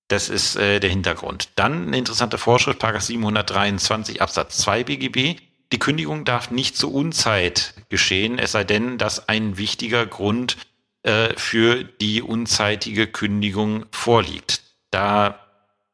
das 0.08 0.28
ist 0.28 0.56
äh, 0.56 0.80
der 0.80 0.90
Hintergrund. 0.90 1.50
Dann 1.56 1.88
eine 1.88 1.98
interessante 1.98 2.38
Vorschrift, 2.38 2.78
Paragraph 2.78 3.02
723 3.02 4.22
Absatz 4.22 4.58
2 4.58 4.84
BGB. 4.84 5.40
Die 5.72 5.78
Kündigung 5.78 6.24
darf 6.24 6.50
nicht 6.50 6.76
zur 6.76 6.94
Unzeit 6.94 7.74
geschehen, 7.88 8.38
es 8.38 8.52
sei 8.52 8.64
denn, 8.64 8.98
dass 8.98 9.28
ein 9.28 9.58
wichtiger 9.58 10.06
Grund 10.06 10.56
äh, 11.02 11.34
für 11.36 11.84
die 11.84 12.22
unzeitige 12.22 13.06
Kündigung 13.06 13.86
vorliegt. 13.90 14.62
Da 14.90 15.40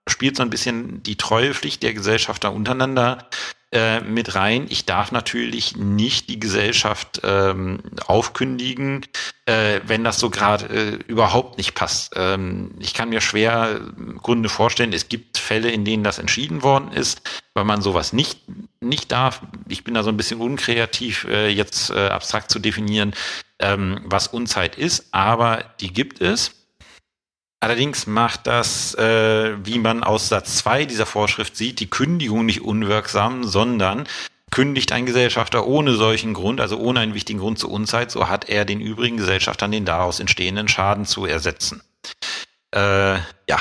spielt 0.06 0.36
so 0.36 0.42
ein 0.42 0.50
bisschen 0.50 1.02
die 1.02 1.16
Treuepflicht 1.16 1.82
der 1.82 1.94
Gesellschafter 1.94 2.52
untereinander 2.52 3.28
äh, 3.72 4.00
mit 4.00 4.34
rein. 4.34 4.66
Ich 4.68 4.84
darf 4.84 5.12
natürlich 5.12 5.76
nicht 5.76 6.28
die 6.28 6.38
Gesellschaft 6.38 7.22
ähm, 7.24 7.80
aufkündigen, 8.06 9.06
äh, 9.46 9.80
wenn 9.84 10.04
das 10.04 10.18
so 10.18 10.30
gerade 10.30 10.66
äh, 10.66 10.98
überhaupt 11.06 11.56
nicht 11.56 11.74
passt. 11.74 12.12
Ähm, 12.16 12.72
ich 12.78 12.94
kann 12.94 13.08
mir 13.08 13.20
schwer 13.20 13.80
Gründe 14.22 14.48
vorstellen. 14.48 14.92
Es 14.92 15.08
gibt 15.08 15.38
Fälle, 15.38 15.70
in 15.70 15.84
denen 15.84 16.04
das 16.04 16.18
entschieden 16.18 16.62
worden 16.62 16.92
ist, 16.92 17.22
weil 17.54 17.64
man 17.64 17.82
sowas 17.82 18.12
nicht 18.12 18.40
nicht 18.80 19.10
darf. 19.12 19.40
Ich 19.68 19.84
bin 19.84 19.94
da 19.94 20.02
so 20.02 20.10
ein 20.10 20.16
bisschen 20.16 20.40
unkreativ, 20.40 21.24
äh, 21.24 21.48
jetzt 21.48 21.90
äh, 21.90 22.08
abstrakt 22.08 22.50
zu 22.50 22.58
definieren, 22.58 23.14
ähm, 23.58 24.00
was 24.04 24.28
Unzeit 24.28 24.76
ist, 24.76 25.06
aber 25.12 25.64
die 25.80 25.92
gibt 25.92 26.20
es. 26.20 26.61
Allerdings 27.62 28.08
macht 28.08 28.48
das, 28.48 28.92
äh, 28.96 29.54
wie 29.64 29.78
man 29.78 30.02
aus 30.02 30.28
Satz 30.28 30.56
2 30.56 30.84
dieser 30.84 31.06
Vorschrift 31.06 31.56
sieht, 31.56 31.78
die 31.78 31.88
Kündigung 31.88 32.44
nicht 32.44 32.62
unwirksam, 32.62 33.44
sondern 33.44 34.08
kündigt 34.50 34.90
ein 34.90 35.06
Gesellschafter 35.06 35.64
ohne 35.64 35.94
solchen 35.94 36.34
Grund, 36.34 36.60
also 36.60 36.76
ohne 36.76 36.98
einen 36.98 37.14
wichtigen 37.14 37.38
Grund 37.38 37.60
zur 37.60 37.70
Unzeit, 37.70 38.10
so 38.10 38.28
hat 38.28 38.48
er 38.48 38.64
den 38.64 38.80
übrigen 38.80 39.16
Gesellschaftern 39.16 39.70
den 39.70 39.84
daraus 39.84 40.18
entstehenden 40.18 40.66
Schaden 40.66 41.06
zu 41.06 41.24
ersetzen. 41.24 41.82
Äh, 42.74 43.18
ja, 43.18 43.60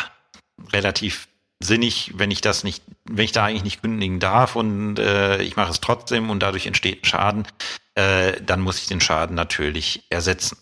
relativ 0.74 1.28
sinnig, 1.60 2.14
wenn 2.16 2.32
ich 2.32 2.42
das 2.42 2.64
nicht, 2.64 2.84
wenn 3.06 3.26
ich 3.26 3.34
da 3.34 3.46
eigentlich 3.46 3.64
nicht 3.64 3.84
kündigen 3.84 4.20
darf 4.20 4.56
und 4.56 4.98
äh, 4.98 5.44
ich 5.44 5.58
mache 5.58 5.70
es 5.70 5.80
trotzdem 5.80 6.32
und 6.32 6.40
dadurch 6.40 6.66
entsteht 6.66 7.04
ein 7.04 7.06
Schaden, 7.06 7.48
äh, 7.94 8.42
dann 8.42 8.62
muss 8.62 8.80
ich 8.80 8.88
den 8.88 9.00
Schaden 9.00 9.36
natürlich 9.36 10.06
ersetzen. 10.10 10.58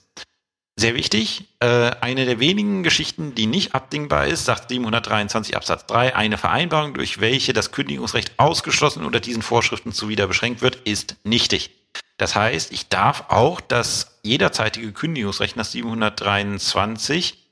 Sehr 0.79 0.95
wichtig, 0.95 1.43
äh, 1.59 1.91
eine 1.99 2.25
der 2.25 2.39
wenigen 2.39 2.83
Geschichten, 2.83 3.35
die 3.35 3.47
nicht 3.47 3.75
abdingbar 3.75 4.27
ist, 4.27 4.45
sagt 4.45 4.69
723 4.69 5.57
Absatz 5.57 5.85
3, 5.87 6.15
eine 6.15 6.37
Vereinbarung, 6.37 6.93
durch 6.93 7.19
welche 7.19 7.51
das 7.51 7.73
Kündigungsrecht 7.73 8.31
ausgeschlossen 8.37 9.03
oder 9.03 9.19
diesen 9.19 9.41
Vorschriften 9.41 9.91
zuwider 9.91 10.25
beschränkt 10.25 10.61
wird, 10.61 10.77
ist 10.77 11.17
nichtig. 11.25 11.71
Das 12.15 12.33
heißt, 12.33 12.71
ich 12.71 12.87
darf 12.87 13.25
auch 13.27 13.59
das 13.59 14.21
jederzeitige 14.23 14.93
Kündigungsrecht 14.93 15.57
nach 15.57 15.65
723 15.65 17.45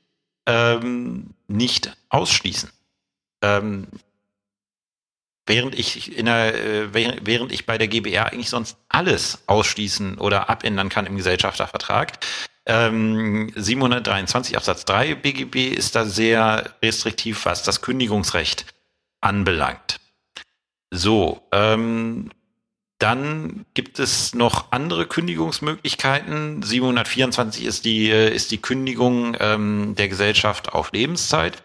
ähm, 0.46 1.34
nicht 1.48 1.94
ausschließen. 2.08 2.70
Ähm, 3.42 3.88
während 5.44 5.78
ich 5.78 6.16
in 6.16 6.24
der, 6.24 6.54
äh, 6.54 6.94
während 6.94 7.52
ich 7.52 7.66
bei 7.66 7.76
der 7.76 7.88
GBR 7.88 8.32
eigentlich 8.32 8.48
sonst 8.48 8.78
alles 8.88 9.40
ausschließen 9.48 10.16
oder 10.16 10.48
abändern 10.48 10.88
kann 10.88 11.04
im 11.04 11.18
Gesellschaftervertrag, 11.18 12.18
ähm, 12.68 13.50
723 13.54 14.56
Absatz 14.56 14.84
3 14.84 15.16
BGB 15.16 15.68
ist 15.68 15.96
da 15.96 16.04
sehr 16.04 16.74
restriktiv, 16.82 17.44
was 17.44 17.62
das 17.62 17.80
Kündigungsrecht 17.80 18.66
anbelangt. 19.20 19.98
So, 20.90 21.40
ähm, 21.52 22.30
dann 22.98 23.64
gibt 23.74 23.98
es 23.98 24.34
noch 24.34 24.72
andere 24.72 25.06
Kündigungsmöglichkeiten. 25.06 26.62
724 26.62 27.64
ist 27.64 27.84
die, 27.84 28.10
äh, 28.10 28.34
ist 28.34 28.50
die 28.50 28.60
Kündigung 28.60 29.36
ähm, 29.38 29.94
der 29.96 30.08
Gesellschaft 30.08 30.72
auf 30.72 30.92
Lebenszeit. 30.92 31.62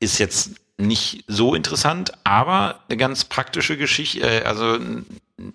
Ist 0.00 0.18
jetzt 0.18 0.52
nicht 0.78 1.24
so 1.26 1.54
interessant, 1.54 2.12
aber 2.24 2.80
eine 2.88 2.96
ganz 2.96 3.24
praktische 3.24 3.76
Geschichte, 3.76 4.20
äh, 4.20 4.44
also 4.44 4.78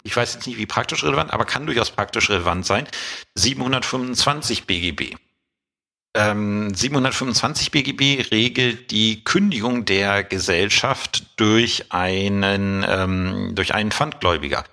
ich 0.03 0.15
weiß 0.15 0.33
jetzt 0.35 0.47
nicht, 0.47 0.57
wie 0.57 0.65
praktisch 0.65 1.03
relevant, 1.03 1.33
aber 1.33 1.45
kann 1.45 1.65
durchaus 1.65 1.91
praktisch 1.91 2.29
relevant 2.29 2.65
sein. 2.65 2.87
725 3.35 4.65
BGB. 4.65 5.15
Ähm, 6.15 6.73
725 6.75 7.71
BGB 7.71 8.31
regelt 8.31 8.91
die 8.91 9.23
Kündigung 9.23 9.85
der 9.85 10.23
Gesellschaft 10.23 11.25
durch 11.37 11.91
einen 11.91 12.85
ähm, 12.87 13.55
durch 13.55 13.73
einen 13.73 13.91
Pfandgläubiger. 13.91 14.63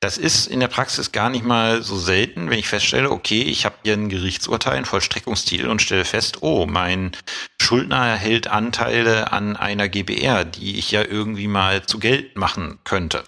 Das 0.00 0.18
ist 0.18 0.46
in 0.46 0.60
der 0.60 0.68
Praxis 0.68 1.10
gar 1.10 1.30
nicht 1.30 1.44
mal 1.44 1.82
so 1.82 1.98
selten, 1.98 2.50
wenn 2.50 2.58
ich 2.58 2.68
feststelle, 2.68 3.10
okay, 3.10 3.42
ich 3.42 3.64
habe 3.64 3.76
hier 3.82 3.94
ein 3.94 4.10
Gerichtsurteil, 4.10 4.76
ein 4.76 4.84
Vollstreckungstitel 4.84 5.68
und 5.68 5.80
stelle 5.80 6.04
fest, 6.04 6.42
oh, 6.42 6.66
mein 6.66 7.12
Schuldner 7.60 8.06
erhält 8.06 8.46
Anteile 8.46 9.32
an 9.32 9.56
einer 9.56 9.88
GBR, 9.88 10.44
die 10.44 10.78
ich 10.78 10.90
ja 10.90 11.02
irgendwie 11.02 11.48
mal 11.48 11.86
zu 11.86 11.98
Geld 11.98 12.36
machen 12.36 12.78
könnte. 12.84 13.24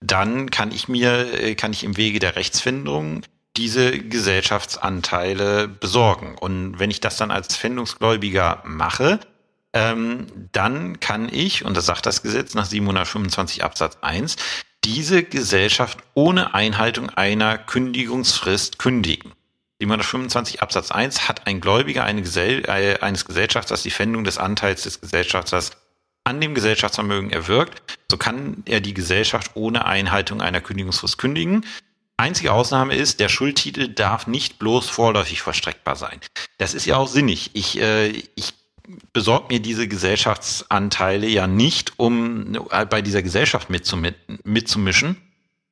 Dann 0.00 0.50
kann 0.50 0.72
ich 0.72 0.88
mir, 0.88 1.34
äh, 1.34 1.54
kann 1.54 1.72
ich 1.72 1.84
im 1.84 1.98
Wege 1.98 2.18
der 2.18 2.34
Rechtsfindung 2.34 3.22
diese 3.58 3.98
Gesellschaftsanteile 3.98 5.68
besorgen. 5.68 6.36
Und 6.38 6.78
wenn 6.78 6.90
ich 6.90 7.00
das 7.00 7.18
dann 7.18 7.30
als 7.30 7.56
Pfändungsgläubiger 7.56 8.62
mache, 8.64 9.20
ähm, 9.72 10.26
dann 10.52 10.98
kann 10.98 11.28
ich, 11.32 11.64
und 11.64 11.76
das 11.76 11.86
sagt 11.86 12.06
das 12.06 12.22
Gesetz 12.22 12.54
nach 12.54 12.64
725 12.64 13.62
Absatz 13.62 13.98
1, 14.00 14.36
diese 14.84 15.22
Gesellschaft 15.22 15.98
ohne 16.14 16.54
Einhaltung 16.54 17.10
einer 17.10 17.58
Kündigungsfrist 17.58 18.78
kündigen. 18.78 19.32
725 19.80 20.62
Absatz 20.62 20.90
1 20.90 21.28
hat 21.28 21.46
ein 21.46 21.60
Gläubiger 21.60 22.04
eine 22.04 22.22
Gesell 22.22 22.64
äh, 22.66 22.98
eines 23.00 23.24
Gesellschafters 23.24 23.82
die 23.82 23.90
Pfändung 23.90 24.24
des 24.24 24.38
Anteils 24.38 24.82
des 24.82 25.00
Gesellschafters 25.00 25.72
an 26.24 26.40
dem 26.40 26.54
Gesellschaftsvermögen 26.54 27.30
erwirkt, 27.30 27.98
so 28.10 28.18
kann 28.18 28.62
er 28.66 28.80
die 28.80 28.92
Gesellschaft 28.92 29.52
ohne 29.54 29.86
Einhaltung 29.86 30.42
einer 30.42 30.60
Kündigungsfrist 30.60 31.16
kündigen. 31.16 31.64
Einzige 32.18 32.52
Ausnahme 32.52 32.94
ist, 32.94 33.20
der 33.20 33.30
Schuldtitel 33.30 33.88
darf 33.88 34.26
nicht 34.26 34.58
bloß 34.58 34.90
vorläufig 34.90 35.40
vollstreckbar 35.40 35.96
sein. 35.96 36.20
Das 36.58 36.74
ist 36.74 36.84
ja 36.84 36.98
auch 36.98 37.08
sinnig. 37.08 37.50
Ich, 37.54 37.80
äh, 37.80 38.08
ich 38.08 38.52
besorgt 39.12 39.50
mir 39.50 39.60
diese 39.60 39.88
Gesellschaftsanteile 39.88 41.26
ja 41.26 41.46
nicht, 41.46 41.94
um 41.98 42.54
äh, 42.70 42.86
bei 42.86 43.02
dieser 43.02 43.22
Gesellschaft 43.22 43.68
mitzumischen. 43.70 45.16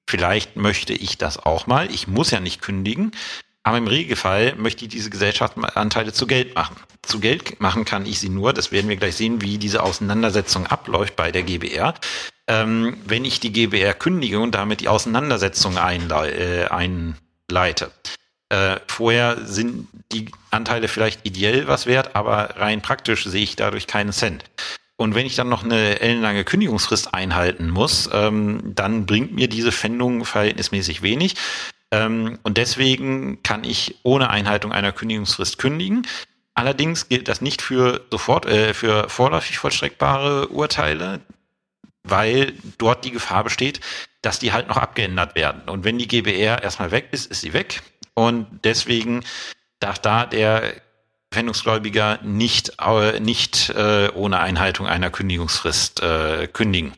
Vielleicht 0.09 0.57
möchte 0.57 0.95
ich 0.95 1.19
das 1.19 1.39
auch 1.39 1.67
mal. 1.67 1.91
Ich 1.93 2.09
muss 2.09 2.31
ja 2.31 2.41
nicht 2.41 2.63
kündigen. 2.63 3.13
Aber 3.63 3.77
im 3.77 3.87
Regelfall 3.87 4.55
möchte 4.57 4.87
ich 4.87 4.91
diese 4.91 5.11
Gesellschaftsanteile 5.11 6.15
zu 6.15 6.27
Geld 6.27 6.55
machen. 6.55 6.77
Zu 7.03 7.21
Geld 7.21 7.61
machen 7.61 7.85
kann 7.85 8.07
ich 8.07 8.19
sie 8.19 8.31
nur, 8.31 8.55
das 8.55 8.73
werden 8.73 8.89
wir 8.89 8.97
gleich 8.97 9.17
sehen, 9.17 9.43
wie 9.43 9.59
diese 9.59 9.83
Auseinandersetzung 9.83 10.67
abläuft 10.67 11.17
bei 11.17 11.31
der 11.31 11.43
GBR. 11.43 11.93
Ähm, 12.47 12.97
wenn 13.05 13.27
ich 13.27 13.41
die 13.41 13.53
GBR 13.53 13.93
kündige 13.93 14.41
und 14.41 14.55
damit 14.55 14.81
die 14.81 14.89
Auseinandersetzung 14.89 15.77
einle 15.77 16.31
äh, 16.31 16.69
einleite. 16.69 17.91
Äh, 18.51 18.77
vorher 18.87 19.45
sind 19.45 19.89
die 20.13 20.31
Anteile 20.51 20.89
vielleicht 20.89 21.27
ideell 21.27 21.69
was 21.69 21.87
wert, 21.87 22.17
aber 22.17 22.57
rein 22.57 22.81
praktisch 22.81 23.25
sehe 23.25 23.43
ich 23.43 23.57
dadurch 23.57 23.87
keinen 23.87 24.13
Cent. 24.13 24.45
Und 24.97 25.15
wenn 25.15 25.27
ich 25.27 25.37
dann 25.37 25.49
noch 25.49 25.63
eine 25.63 26.01
ellenlange 26.01 26.45
Kündigungsfrist 26.45 27.15
einhalten 27.15 27.71
muss, 27.71 28.11
ähm, 28.13 28.73
dann 28.75 29.07
bringt 29.07 29.33
mir 29.33 29.49
diese 29.49 29.71
Pfändung 29.71 30.25
verhältnismäßig 30.25 31.03
wenig. 31.03 31.37
Ähm, 31.91 32.39
und 32.43 32.59
deswegen 32.59 33.43
kann 33.43 33.65
ich 33.65 33.97
ohne 34.03 34.31
Einhaltung 34.31 34.73
einer 34.73 34.93
Kündigungsfrist 34.93 35.59
kündigen. 35.59 36.07
Allerdings 36.55 37.09
gilt 37.09 37.29
das 37.29 37.41
nicht 37.41 37.63
für 37.63 38.07
sofort, 38.11 38.47
äh, 38.47 38.75
für 38.75 39.09
vorläufig 39.09 39.59
vollstreckbare 39.59 40.49
Urteile, 40.49 41.21
weil 42.03 42.55
dort 42.79 43.05
die 43.05 43.13
Gefahr 43.13 43.45
besteht, 43.45 43.81
dass 44.23 44.41
die 44.41 44.53
halt 44.53 44.67
noch 44.69 44.79
abgeändert 44.79 45.37
werden. 45.37 45.69
Und 45.69 45.85
wenn 45.85 45.99
die 45.99 46.09
GBR 46.09 46.63
erstmal 46.63 46.91
weg 46.91 47.09
ist, 47.13 47.31
ist 47.31 47.43
sie 47.43 47.53
weg. 47.53 47.83
Und 48.19 48.49
deswegen 48.65 49.23
darf 49.79 50.01
da 50.01 50.27
der 50.27 50.75
Pfändungsgläubiger 51.31 52.19
nicht, 52.25 52.73
äh, 52.85 53.21
nicht 53.21 53.71
äh, 53.71 54.09
ohne 54.13 54.41
Einhaltung 54.41 54.89
einer 54.89 55.11
Kündigungsfrist 55.11 56.03
äh, 56.03 56.49
kündigen. 56.49 56.95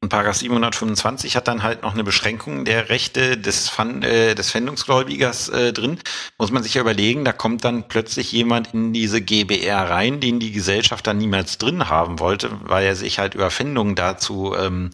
Und 0.00 0.08
Paragraph 0.08 0.36
725 0.36 1.36
hat 1.36 1.46
dann 1.46 1.62
halt 1.62 1.82
noch 1.82 1.94
eine 1.94 2.02
Beschränkung 2.02 2.64
der 2.64 2.88
Rechte 2.88 3.38
des, 3.38 3.70
Pfand, 3.70 4.04
äh, 4.04 4.34
des 4.34 4.50
Pfändungsgläubigers 4.50 5.48
äh, 5.50 5.72
drin. 5.72 6.00
Muss 6.38 6.50
man 6.50 6.64
sich 6.64 6.74
ja 6.74 6.80
überlegen, 6.80 7.24
da 7.24 7.32
kommt 7.32 7.64
dann 7.64 7.86
plötzlich 7.86 8.32
jemand 8.32 8.74
in 8.74 8.92
diese 8.92 9.22
GBR 9.22 9.90
rein, 9.90 10.18
den 10.18 10.40
die 10.40 10.50
Gesellschaft 10.50 11.06
dann 11.06 11.18
niemals 11.18 11.56
drin 11.56 11.88
haben 11.88 12.18
wollte, 12.18 12.50
weil 12.62 12.84
er 12.84 12.96
sich 12.96 13.20
halt 13.20 13.36
über 13.36 13.52
Pfändungen 13.52 13.94
dazu, 13.94 14.56
ähm, 14.58 14.90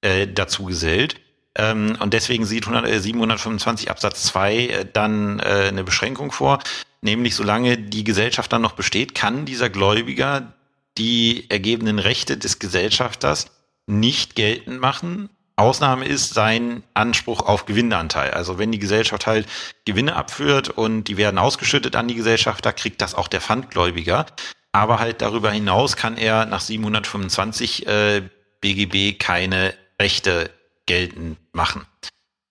äh, 0.00 0.26
dazu 0.26 0.64
gesellt. 0.64 1.20
Ähm, 1.54 1.96
und 2.00 2.14
deswegen 2.14 2.46
sieht 2.46 2.66
100, 2.66 2.90
äh, 2.90 3.00
725 3.00 3.90
Absatz 3.90 4.24
2 4.24 4.56
äh, 4.56 4.86
dann 4.90 5.38
äh, 5.40 5.68
eine 5.68 5.84
Beschränkung 5.84 6.32
vor. 6.32 6.60
Nämlich, 7.02 7.34
solange 7.34 7.78
die 7.78 8.04
Gesellschaft 8.04 8.52
dann 8.52 8.62
noch 8.62 8.72
besteht, 8.72 9.14
kann 9.14 9.44
dieser 9.44 9.68
Gläubiger 9.68 10.54
die 10.98 11.50
ergebenen 11.50 11.98
Rechte 11.98 12.36
des 12.36 12.58
Gesellschafters 12.58 13.46
nicht 13.86 14.36
geltend 14.36 14.80
machen. 14.80 15.28
Ausnahme 15.56 16.06
ist 16.06 16.32
sein 16.32 16.82
Anspruch 16.94 17.40
auf 17.40 17.66
Gewinnanteil. 17.66 18.30
Also 18.30 18.58
wenn 18.58 18.72
die 18.72 18.78
Gesellschaft 18.78 19.26
halt 19.26 19.46
Gewinne 19.84 20.16
abführt 20.16 20.70
und 20.70 21.04
die 21.04 21.16
werden 21.16 21.38
ausgeschüttet 21.38 21.96
an 21.96 22.08
die 22.08 22.14
Gesellschaft, 22.14 22.64
da 22.64 22.72
kriegt 22.72 23.02
das 23.02 23.14
auch 23.14 23.28
der 23.28 23.40
Pfandgläubiger. 23.40 24.26
Aber 24.72 24.98
halt 24.98 25.20
darüber 25.20 25.50
hinaus 25.50 25.96
kann 25.96 26.16
er 26.16 26.46
nach 26.46 26.60
725 26.60 27.86
äh, 27.86 28.22
BGB 28.60 29.18
keine 29.18 29.74
Rechte 30.00 30.50
geltend 30.86 31.36
machen. 31.52 31.86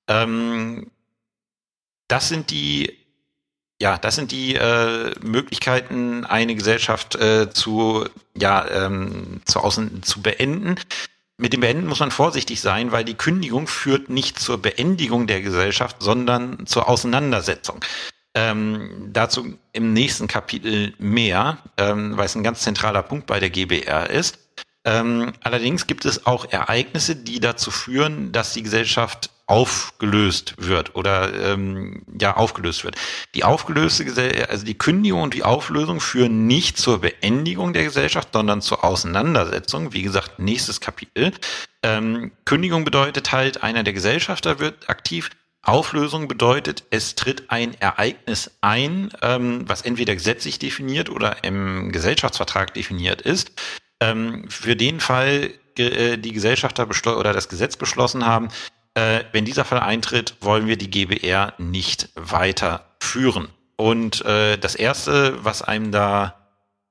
Ähm, 0.08 0.92
das 2.08 2.30
sind 2.30 2.52
die 2.52 2.98
ja, 3.82 3.98
das 3.98 4.16
sind 4.16 4.32
die 4.32 4.54
äh, 4.54 5.12
Möglichkeiten, 5.24 6.24
eine 6.24 6.54
Gesellschaft 6.54 7.16
äh, 7.16 7.50
zu, 7.50 8.06
ja, 8.36 8.64
ähm, 8.70 9.42
zu, 9.46 9.60
außen, 9.60 10.04
zu 10.04 10.22
beenden. 10.22 10.76
Mit 11.38 11.54
dem 11.54 11.62
Beenden 11.62 11.88
muss 11.88 12.00
man 12.00 12.12
vorsichtig 12.12 12.62
sein, 12.62 12.92
weil 12.92 13.04
die 13.04 13.16
Kündigung 13.16 13.66
führt 13.66 14.12
nicht 14.12 14.38
zur 14.38 14.62
Beendigung 14.62 15.26
der 15.26 15.42
Gesellschaft, 15.42 15.96
sondern 16.00 16.68
zur 16.68 16.88
Auseinandersetzung. 16.88 17.84
Ähm, 18.36 19.10
dazu 19.12 19.58
im 19.74 19.94
nächsten 19.94 20.28
Kapitel 20.28 20.94
mehr, 21.00 21.58
ähm, 21.78 22.16
weil 22.16 22.28
es 22.28 22.36
ein 22.36 22.44
ganz 22.44 22.62
zentraler 22.62 23.02
Punkt 23.02 23.26
bei 23.26 23.40
der 23.40 23.50
GBR 23.50 24.12
ist. 24.12 24.38
Ähm, 24.84 25.34
allerdings 25.42 25.86
gibt 25.86 26.06
es 26.06 26.26
auch 26.26 26.52
Ereignisse, 26.52 27.16
die 27.16 27.40
dazu 27.40 27.70
führen, 27.70 28.32
dass 28.32 28.54
die 28.54 28.64
Gesellschaft 28.64 29.30
aufgelöst 29.46 30.54
wird 30.58 30.96
oder 30.96 31.34
ähm, 31.34 32.04
ja 32.20 32.38
aufgelöst 32.38 32.86
wird. 32.86 32.96
Die 33.36 33.44
aufgelöste 33.44 34.06
Gesellschaft, 34.06 34.50
also 34.50 34.66
die 34.66 34.78
Kündigung 34.78 35.24
und 35.24 35.34
die 35.34 35.44
Auflösung 35.44 36.00
führen 36.00 36.48
nicht 36.48 36.78
zur 36.78 37.02
Beendigung 37.02 37.74
der 37.74 37.84
Gesellschaft, 37.84 38.30
sondern 38.32 38.62
zur 38.62 38.86
Auseinandersetzung. 38.86 39.92
Wie 39.92 40.04
gesagt, 40.04 40.40
nächstes 40.40 40.80
Kapitel. 40.80 41.34
Ähm, 41.84 42.32
Kündigung 42.46 42.86
bedeutet 42.86 43.34
halt, 43.34 43.62
einer 43.62 43.84
der 43.84 43.94
Gesellschafter 43.94 44.60
wird 44.60 44.90
aktiv. 44.90 45.30
Auflösung 45.64 46.28
bedeutet, 46.28 46.86
es 46.90 47.16
tritt 47.16 47.52
ein 47.52 47.76
Ereignis 47.80 48.52
ein, 48.62 49.12
ähm, 49.22 49.68
was 49.68 49.82
entweder 49.82 50.16
gesetzlich 50.16 50.60
definiert 50.60 51.10
oder 51.10 51.44
im 51.44 51.92
Gesellschaftsvertrag 51.92 52.74
definiert 52.74 53.22
ist, 53.22 53.52
ähm, 54.02 54.50
für 54.50 54.76
den 54.76 55.00
Fall 55.00 55.52
äh, 55.78 56.18
die 56.18 56.34
Gesellschafter 56.34 56.90
oder 57.18 57.32
das 57.32 57.48
Gesetz 57.48 57.78
beschlossen 57.78 58.26
haben, 58.26 58.50
äh, 58.94 59.24
wenn 59.32 59.46
dieser 59.46 59.64
Fall 59.64 59.80
eintritt, 59.80 60.36
wollen 60.42 60.68
wir 60.68 60.76
die 60.76 60.90
GBR 60.90 61.54
nicht 61.58 62.10
weiterführen. 62.16 63.48
Und 63.78 64.26
äh, 64.26 64.58
das 64.58 64.76
Erste, 64.76 65.42
was 65.44 65.62
einem 65.62 65.94
da 65.94 66.36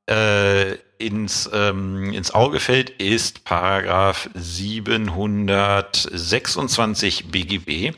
äh, 0.08 0.76
ins, 0.98 1.50
ähm, 1.52 2.10
ins 2.12 2.30
Auge 2.32 2.60
fällt, 2.60 2.88
ist 2.90 3.44
Paragraph 3.44 4.28
726 4.34 7.30
BGB, 7.30 7.92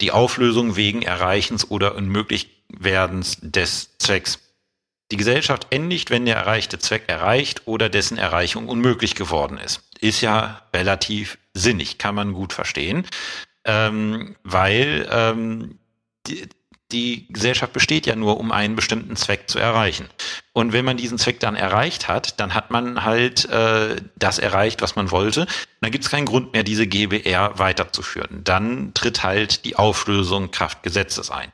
die 0.00 0.10
Auflösung 0.10 0.76
wegen 0.76 1.02
Erreichens 1.02 1.70
oder 1.70 1.94
Unmöglichwerdens 1.94 3.36
des 3.40 3.96
Zwecks. 3.98 4.38
Die 5.14 5.18
Gesellschaft 5.18 5.68
endigt, 5.70 6.10
wenn 6.10 6.26
der 6.26 6.34
erreichte 6.34 6.80
Zweck 6.80 7.04
erreicht 7.06 7.68
oder 7.68 7.88
dessen 7.88 8.18
Erreichung 8.18 8.66
unmöglich 8.66 9.14
geworden 9.14 9.58
ist. 9.58 9.80
Ist 10.00 10.22
ja 10.22 10.62
relativ 10.74 11.38
sinnig, 11.52 11.98
kann 11.98 12.16
man 12.16 12.32
gut 12.32 12.52
verstehen, 12.52 13.06
ähm, 13.64 14.34
weil 14.42 15.06
ähm, 15.08 15.78
die, 16.26 16.48
die 16.90 17.32
Gesellschaft 17.32 17.72
besteht 17.72 18.06
ja 18.06 18.16
nur, 18.16 18.40
um 18.40 18.50
einen 18.50 18.74
bestimmten 18.74 19.14
Zweck 19.14 19.48
zu 19.48 19.60
erreichen. 19.60 20.08
Und 20.52 20.72
wenn 20.72 20.84
man 20.84 20.96
diesen 20.96 21.18
Zweck 21.18 21.38
dann 21.38 21.54
erreicht 21.54 22.08
hat, 22.08 22.40
dann 22.40 22.52
hat 22.52 22.72
man 22.72 23.04
halt 23.04 23.48
äh, 23.50 23.94
das 24.16 24.40
erreicht, 24.40 24.82
was 24.82 24.96
man 24.96 25.12
wollte. 25.12 25.46
Dann 25.80 25.92
gibt 25.92 26.02
es 26.02 26.10
keinen 26.10 26.26
Grund 26.26 26.54
mehr, 26.54 26.64
diese 26.64 26.88
GBR 26.88 27.56
weiterzuführen. 27.56 28.42
Dann 28.42 28.94
tritt 28.94 29.22
halt 29.22 29.64
die 29.64 29.76
Auflösung 29.76 30.50
Kraft 30.50 30.82
Gesetzes 30.82 31.30
ein. 31.30 31.52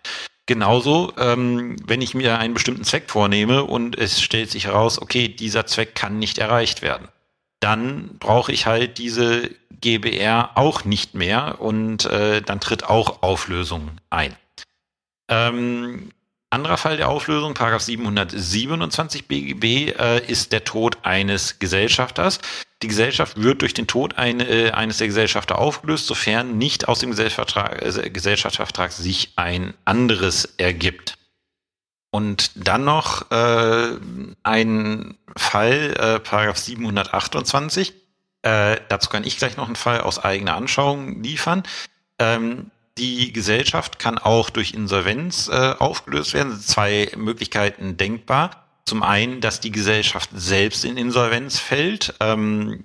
Genauso, 0.50 1.12
ähm, 1.16 1.76
wenn 1.86 2.02
ich 2.02 2.14
mir 2.14 2.40
einen 2.40 2.54
bestimmten 2.54 2.82
Zweck 2.82 3.08
vornehme 3.08 3.62
und 3.62 3.96
es 3.96 4.20
stellt 4.20 4.50
sich 4.50 4.66
heraus, 4.66 5.00
okay, 5.00 5.28
dieser 5.28 5.64
Zweck 5.64 5.94
kann 5.94 6.18
nicht 6.18 6.38
erreicht 6.38 6.82
werden, 6.82 7.06
dann 7.60 8.16
brauche 8.18 8.50
ich 8.50 8.66
halt 8.66 8.98
diese 8.98 9.48
GBR 9.80 10.50
auch 10.56 10.84
nicht 10.84 11.14
mehr 11.14 11.60
und 11.60 12.04
äh, 12.06 12.42
dann 12.42 12.58
tritt 12.58 12.82
auch 12.82 13.22
Auflösung 13.22 13.92
ein. 14.10 14.34
Ähm, 15.28 16.10
anderer 16.50 16.76
Fall 16.76 16.96
der 16.96 17.08
Auflösung, 17.08 17.54
Paragraph 17.54 17.82
727 17.82 19.26
BGB, 19.26 19.94
äh, 19.98 20.24
ist 20.26 20.52
der 20.52 20.64
Tod 20.64 20.98
eines 21.02 21.58
Gesellschafters. 21.58 22.40
Die 22.82 22.88
Gesellschaft 22.88 23.40
wird 23.40 23.62
durch 23.62 23.74
den 23.74 23.86
Tod 23.86 24.18
eine, 24.18 24.48
äh, 24.48 24.70
eines 24.72 24.98
der 24.98 25.06
Gesellschafter 25.06 25.58
aufgelöst, 25.58 26.06
sofern 26.06 26.58
nicht 26.58 26.88
aus 26.88 26.98
dem 26.98 27.10
Gesellschaftsvertrag, 27.10 27.82
äh, 27.82 28.10
Gesellschaftsvertrag 28.10 28.92
sich 28.92 29.32
ein 29.36 29.74
anderes 29.84 30.54
ergibt. 30.56 31.16
Und 32.10 32.50
dann 32.56 32.84
noch 32.84 33.30
äh, 33.30 33.96
ein 34.42 35.16
Fall, 35.36 35.94
äh, 35.96 36.18
Paragraph 36.18 36.58
728. 36.58 37.94
Äh, 38.42 38.78
dazu 38.88 39.10
kann 39.10 39.22
ich 39.22 39.38
gleich 39.38 39.56
noch 39.56 39.66
einen 39.66 39.76
Fall 39.76 40.00
aus 40.00 40.18
eigener 40.18 40.56
Anschauung 40.56 41.22
liefern. 41.22 41.62
Ähm, 42.18 42.72
die 43.00 43.32
Gesellschaft 43.32 43.98
kann 43.98 44.18
auch 44.18 44.50
durch 44.50 44.74
Insolvenz 44.74 45.48
äh, 45.48 45.74
aufgelöst 45.78 46.34
werden. 46.34 46.60
Zwei 46.60 47.10
Möglichkeiten 47.16 47.96
denkbar. 47.96 48.66
Zum 48.84 49.02
einen, 49.02 49.40
dass 49.40 49.60
die 49.60 49.70
Gesellschaft 49.70 50.28
selbst 50.34 50.84
in 50.84 50.98
Insolvenz 50.98 51.58
fällt. 51.58 52.14
Ähm, 52.20 52.84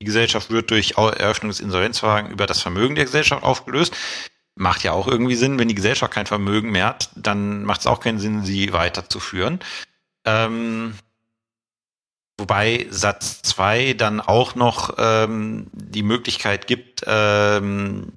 die 0.00 0.06
Gesellschaft 0.06 0.50
wird 0.50 0.70
durch 0.72 0.94
Eröffnung 0.96 1.50
des 1.50 1.60
Insolvenzverfahrens 1.60 2.32
über 2.32 2.46
das 2.46 2.60
Vermögen 2.60 2.96
der 2.96 3.04
Gesellschaft 3.04 3.44
aufgelöst. 3.44 3.94
Macht 4.56 4.82
ja 4.82 4.92
auch 4.92 5.06
irgendwie 5.06 5.36
Sinn, 5.36 5.58
wenn 5.60 5.68
die 5.68 5.76
Gesellschaft 5.76 6.12
kein 6.12 6.26
Vermögen 6.26 6.72
mehr 6.72 6.86
hat, 6.86 7.10
dann 7.14 7.62
macht 7.64 7.82
es 7.82 7.86
auch 7.86 8.00
keinen 8.00 8.18
Sinn, 8.18 8.44
sie 8.44 8.72
weiterzuführen. 8.72 9.60
Ähm, 10.24 10.94
wobei 12.36 12.86
Satz 12.90 13.42
2 13.42 13.94
dann 13.94 14.20
auch 14.20 14.56
noch 14.56 14.94
ähm, 14.98 15.68
die 15.72 16.02
Möglichkeit 16.02 16.66
gibt, 16.66 17.04
ähm, 17.06 18.12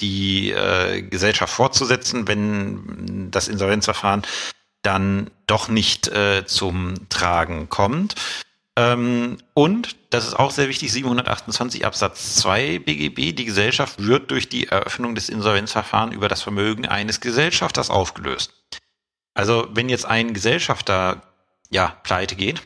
die 0.00 0.50
äh, 0.50 1.02
Gesellschaft 1.02 1.52
fortzusetzen, 1.52 2.28
wenn 2.28 3.30
das 3.30 3.48
Insolvenzverfahren 3.48 4.22
dann 4.82 5.30
doch 5.46 5.68
nicht 5.68 6.08
äh, 6.08 6.44
zum 6.46 6.94
Tragen 7.08 7.68
kommt. 7.68 8.14
Ähm, 8.76 9.38
und, 9.54 9.96
das 10.10 10.26
ist 10.26 10.34
auch 10.34 10.52
sehr 10.52 10.68
wichtig, 10.68 10.92
728 10.92 11.84
Absatz 11.84 12.36
2 12.36 12.78
BGB, 12.78 13.32
die 13.34 13.44
Gesellschaft 13.44 14.02
wird 14.02 14.30
durch 14.30 14.48
die 14.48 14.68
Eröffnung 14.68 15.16
des 15.16 15.28
Insolvenzverfahrens 15.28 16.14
über 16.14 16.28
das 16.28 16.42
Vermögen 16.42 16.86
eines 16.86 17.20
Gesellschafters 17.20 17.90
aufgelöst. 17.90 18.52
Also 19.34 19.68
wenn 19.72 19.88
jetzt 19.88 20.06
ein 20.06 20.32
Gesellschafter 20.32 21.22
ja 21.70 21.88
pleite 22.04 22.36
geht, 22.36 22.62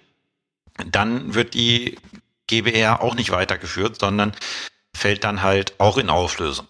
dann 0.87 1.35
wird 1.35 1.55
die 1.55 1.99
GBR 2.47 3.01
auch 3.01 3.15
nicht 3.15 3.31
weitergeführt, 3.31 3.99
sondern 3.99 4.33
fällt 4.95 5.25
dann 5.25 5.43
halt 5.43 5.81
auch 5.81 5.97
in 5.97 6.11
Auflösung. 6.11 6.67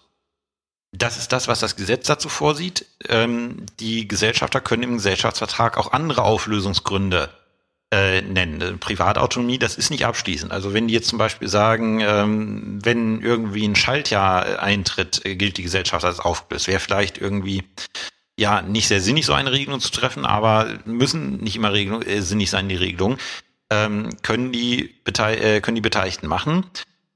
Das 0.95 1.17
ist 1.17 1.33
das, 1.33 1.47
was 1.47 1.59
das 1.59 1.75
Gesetz 1.75 2.05
dazu 2.05 2.29
vorsieht. 2.29 2.85
Ähm, 3.09 3.65
die 3.79 4.07
Gesellschafter 4.07 4.61
können 4.61 4.83
im 4.83 4.93
Gesellschaftsvertrag 4.97 5.77
auch 5.77 5.91
andere 5.91 6.21
Auflösungsgründe 6.21 7.29
äh, 7.91 8.21
nennen. 8.21 8.77
Privatautonomie, 8.79 9.57
das 9.57 9.75
ist 9.75 9.89
nicht 9.89 10.05
abschließend. 10.05 10.51
Also 10.51 10.73
wenn 10.73 10.87
die 10.87 10.93
jetzt 10.93 11.07
zum 11.07 11.17
Beispiel 11.17 11.47
sagen, 11.47 11.99
ähm, 11.99 12.79
wenn 12.83 13.21
irgendwie 13.21 13.67
ein 13.67 13.75
Schaltjahr 13.75 14.61
eintritt, 14.61 15.25
äh, 15.25 15.35
gilt 15.35 15.57
die 15.57 15.63
Gesellschaft 15.63 16.05
als 16.05 16.19
aufgelöst. 16.19 16.67
Wäre 16.67 16.79
vielleicht 16.79 17.17
irgendwie 17.17 17.63
ja 18.37 18.61
nicht 18.61 18.87
sehr 18.87 19.01
sinnig, 19.01 19.25
so 19.25 19.33
eine 19.33 19.51
Regelung 19.51 19.79
zu 19.79 19.91
treffen, 19.91 20.25
aber 20.25 20.79
müssen 20.85 21.37
nicht 21.37 21.55
immer 21.55 21.73
Regelung, 21.73 22.03
äh, 22.03 22.21
sinnig 22.21 22.51
sein, 22.51 22.69
die 22.69 22.75
Regelung. 22.75 23.17
Ähm, 23.71 24.09
können, 24.21 24.51
die 24.51 24.93
äh, 25.05 25.59
können 25.61 25.75
die 25.75 25.81
Beteiligten 25.81 26.27
machen. 26.27 26.65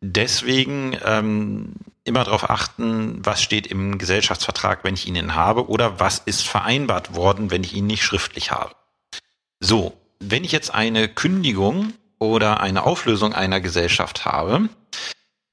Deswegen 0.02 0.98
ähm, 1.04 1.74
immer 2.08 2.24
darauf 2.24 2.50
achten, 2.50 3.26
was 3.26 3.42
steht 3.42 3.68
im 3.68 3.98
Gesellschaftsvertrag, 3.98 4.84
wenn 4.84 4.96
ich 4.96 5.08
ihn 5.08 5.36
habe, 5.36 5.70
oder 5.70 6.00
was 6.00 6.20
ist 6.20 6.48
vereinbart 6.48 7.16
worden, 7.16 7.52
wenn 7.52 7.64
ich 7.64 7.74
ihn 7.74 7.88
nicht 7.88 8.04
schriftlich 8.04 8.52
habe. 8.52 8.76
So, 9.60 9.98
wenn 10.20 10.44
ich 10.44 10.52
jetzt 10.52 10.74
eine 10.74 11.08
Kündigung 11.08 11.94
oder 12.20 12.60
eine 12.60 12.84
Auflösung 12.84 13.34
einer 13.34 13.62
Gesellschaft 13.62 14.26
habe, 14.26 14.70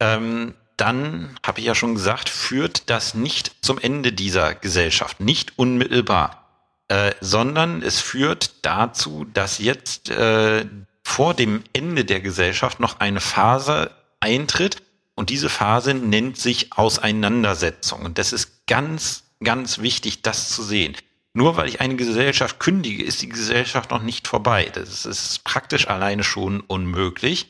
ähm, 0.00 0.55
dann 0.76 1.36
habe 1.44 1.61
ich 1.61 1.66
ja 1.66 1.74
schon 1.74 1.94
gesagt, 1.94 2.28
führt 2.28 2.90
das 2.90 3.14
nicht 3.14 3.55
zum 3.62 3.78
Ende 3.78 4.12
dieser 4.12 4.55
Gesellschaft, 4.55 5.20
nicht 5.20 5.59
unmittelbar, 5.59 6.44
äh, 6.88 7.12
sondern 7.20 7.82
es 7.82 8.00
führt 8.00 8.64
dazu, 8.64 9.24
dass 9.32 9.59
jetzt 9.59 10.11
äh, 10.11 10.66
vor 11.02 11.34
dem 11.34 11.62
Ende 11.72 12.05
der 12.05 12.20
Gesellschaft 12.20 12.80
noch 12.80 13.00
eine 13.00 13.20
Phase 13.20 13.90
eintritt, 14.20 14.82
und 15.14 15.30
diese 15.30 15.48
Phase 15.48 15.94
nennt 15.94 16.38
sich 16.38 16.72
Auseinandersetzung. 16.72 18.02
Und 18.02 18.18
das 18.18 18.32
ist 18.32 18.66
ganz, 18.66 19.24
ganz 19.42 19.78
wichtig, 19.78 20.22
das 20.22 20.48
zu 20.48 20.62
sehen. 20.62 20.96
Nur 21.34 21.56
weil 21.56 21.68
ich 21.68 21.80
eine 21.80 21.96
Gesellschaft 21.96 22.60
kündige, 22.60 23.02
ist 23.02 23.22
die 23.22 23.28
Gesellschaft 23.28 23.90
noch 23.90 24.02
nicht 24.02 24.28
vorbei. 24.28 24.70
Das 24.72 25.04
ist 25.04 25.42
praktisch 25.44 25.88
alleine 25.88 26.22
schon 26.22 26.60
unmöglich. 26.60 27.48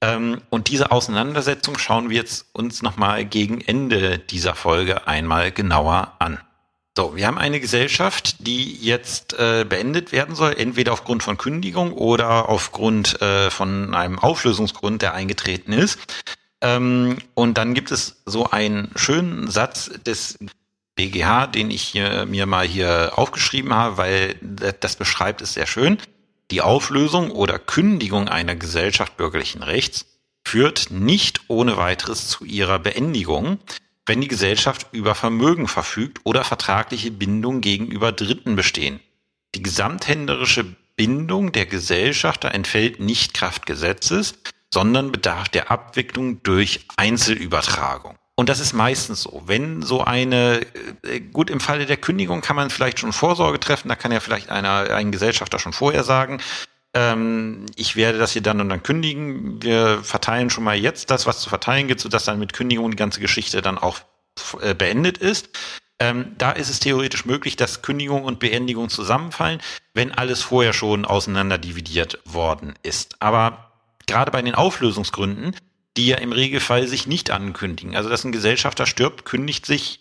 Ähm, 0.00 0.40
und 0.50 0.68
diese 0.68 0.90
Auseinandersetzung 0.90 1.78
schauen 1.78 2.10
wir 2.10 2.16
jetzt 2.16 2.46
uns 2.52 2.82
nochmal 2.82 3.24
gegen 3.24 3.60
Ende 3.60 4.18
dieser 4.18 4.54
Folge 4.54 5.06
einmal 5.06 5.52
genauer 5.52 6.12
an. 6.18 6.38
So, 6.96 7.14
wir 7.14 7.26
haben 7.26 7.36
eine 7.36 7.60
Gesellschaft, 7.60 8.36
die 8.46 8.74
jetzt 8.74 9.34
äh, 9.34 9.66
beendet 9.68 10.12
werden 10.12 10.34
soll, 10.34 10.54
entweder 10.56 10.94
aufgrund 10.94 11.22
von 11.22 11.36
Kündigung 11.36 11.92
oder 11.92 12.48
aufgrund 12.48 13.20
äh, 13.20 13.50
von 13.50 13.94
einem 13.94 14.18
Auflösungsgrund, 14.18 15.02
der 15.02 15.12
eingetreten 15.12 15.74
ist. 15.74 15.98
Ähm, 16.60 17.18
und 17.34 17.58
dann 17.58 17.74
gibt 17.74 17.90
es 17.90 18.22
so 18.24 18.50
einen 18.50 18.90
schönen 18.96 19.50
Satz 19.50 19.90
des 20.04 20.38
BGH, 20.94 21.48
den 21.48 21.70
ich 21.70 21.82
hier, 21.82 22.26
mir 22.26 22.46
mal 22.46 22.66
hier 22.66 23.12
aufgeschrieben 23.16 23.74
habe, 23.74 23.98
weil 23.98 24.36
das 24.80 24.96
beschreibt 24.96 25.42
es 25.42 25.54
sehr 25.54 25.66
schön. 25.66 25.98
Die 26.50 26.62
Auflösung 26.62 27.30
oder 27.30 27.58
Kündigung 27.58 28.28
einer 28.28 28.56
Gesellschaft 28.56 29.16
bürgerlichen 29.16 29.62
Rechts 29.62 30.06
führt 30.46 30.90
nicht 30.90 31.40
ohne 31.48 31.76
weiteres 31.76 32.28
zu 32.28 32.44
ihrer 32.44 32.78
Beendigung, 32.78 33.58
wenn 34.06 34.20
die 34.20 34.28
Gesellschaft 34.28 34.86
über 34.92 35.14
Vermögen 35.14 35.66
verfügt 35.66 36.20
oder 36.24 36.44
vertragliche 36.44 37.10
Bindungen 37.10 37.60
gegenüber 37.60 38.12
Dritten 38.12 38.54
bestehen. 38.54 39.00
Die 39.54 39.62
gesamthänderische 39.62 40.64
Bindung 40.94 41.50
der 41.50 41.66
Gesellschafter 41.66 42.54
entfällt 42.54 43.00
nicht 43.00 43.34
Kraft 43.34 43.66
Gesetzes, 43.66 44.34
sondern 44.72 45.12
bedarf 45.12 45.48
der 45.48 45.70
Abwicklung 45.70 46.42
durch 46.42 46.86
Einzelübertragung. 46.96 48.16
Und 48.38 48.50
das 48.50 48.60
ist 48.60 48.74
meistens 48.74 49.22
so. 49.22 49.42
Wenn 49.46 49.80
so 49.80 50.04
eine, 50.04 50.60
äh, 51.02 51.20
gut, 51.20 51.48
im 51.48 51.60
Falle 51.60 51.86
der 51.86 51.96
Kündigung 51.96 52.42
kann 52.42 52.56
man 52.56 52.68
vielleicht 52.68 52.98
schon 52.98 53.12
Vorsorge 53.12 53.58
treffen, 53.58 53.88
da 53.88 53.94
kann 53.94 54.12
ja 54.12 54.20
vielleicht 54.20 54.50
einer, 54.50 54.90
ein 54.94 55.10
Gesellschafter 55.10 55.58
schon 55.58 55.72
vorher 55.72 56.04
sagen, 56.04 56.42
ähm, 56.92 57.66
ich 57.76 57.96
werde 57.96 58.18
das 58.18 58.32
hier 58.32 58.42
dann 58.42 58.60
und 58.60 58.68
dann 58.68 58.82
kündigen. 58.82 59.62
Wir 59.62 60.02
verteilen 60.02 60.50
schon 60.50 60.64
mal 60.64 60.76
jetzt 60.76 61.10
das, 61.10 61.26
was 61.26 61.40
zu 61.40 61.48
verteilen 61.48 61.88
gibt, 61.88 62.00
sodass 62.00 62.24
dann 62.24 62.38
mit 62.38 62.52
Kündigung 62.52 62.90
die 62.90 62.96
ganze 62.96 63.20
Geschichte 63.20 63.62
dann 63.62 63.78
auch 63.78 64.00
äh, 64.60 64.74
beendet 64.74 65.18
ist. 65.18 65.50
Ähm, 65.98 66.34
da 66.36 66.52
ist 66.52 66.68
es 66.68 66.78
theoretisch 66.78 67.24
möglich, 67.24 67.56
dass 67.56 67.80
Kündigung 67.80 68.24
und 68.24 68.38
Beendigung 68.38 68.90
zusammenfallen, 68.90 69.60
wenn 69.94 70.12
alles 70.12 70.42
vorher 70.42 70.74
schon 70.74 71.06
auseinander 71.06 71.56
dividiert 71.56 72.18
worden 72.24 72.74
ist. 72.82 73.16
Aber 73.20 73.72
gerade 74.06 74.30
bei 74.30 74.42
den 74.42 74.54
Auflösungsgründen, 74.54 75.56
die 75.96 76.08
ja 76.08 76.18
im 76.18 76.32
Regelfall 76.32 76.86
sich 76.86 77.06
nicht 77.06 77.30
ankündigen. 77.30 77.96
Also 77.96 78.08
dass 78.08 78.24
ein 78.24 78.32
Gesellschafter 78.32 78.86
stirbt, 78.86 79.24
kündigt 79.24 79.66
sich 79.66 80.00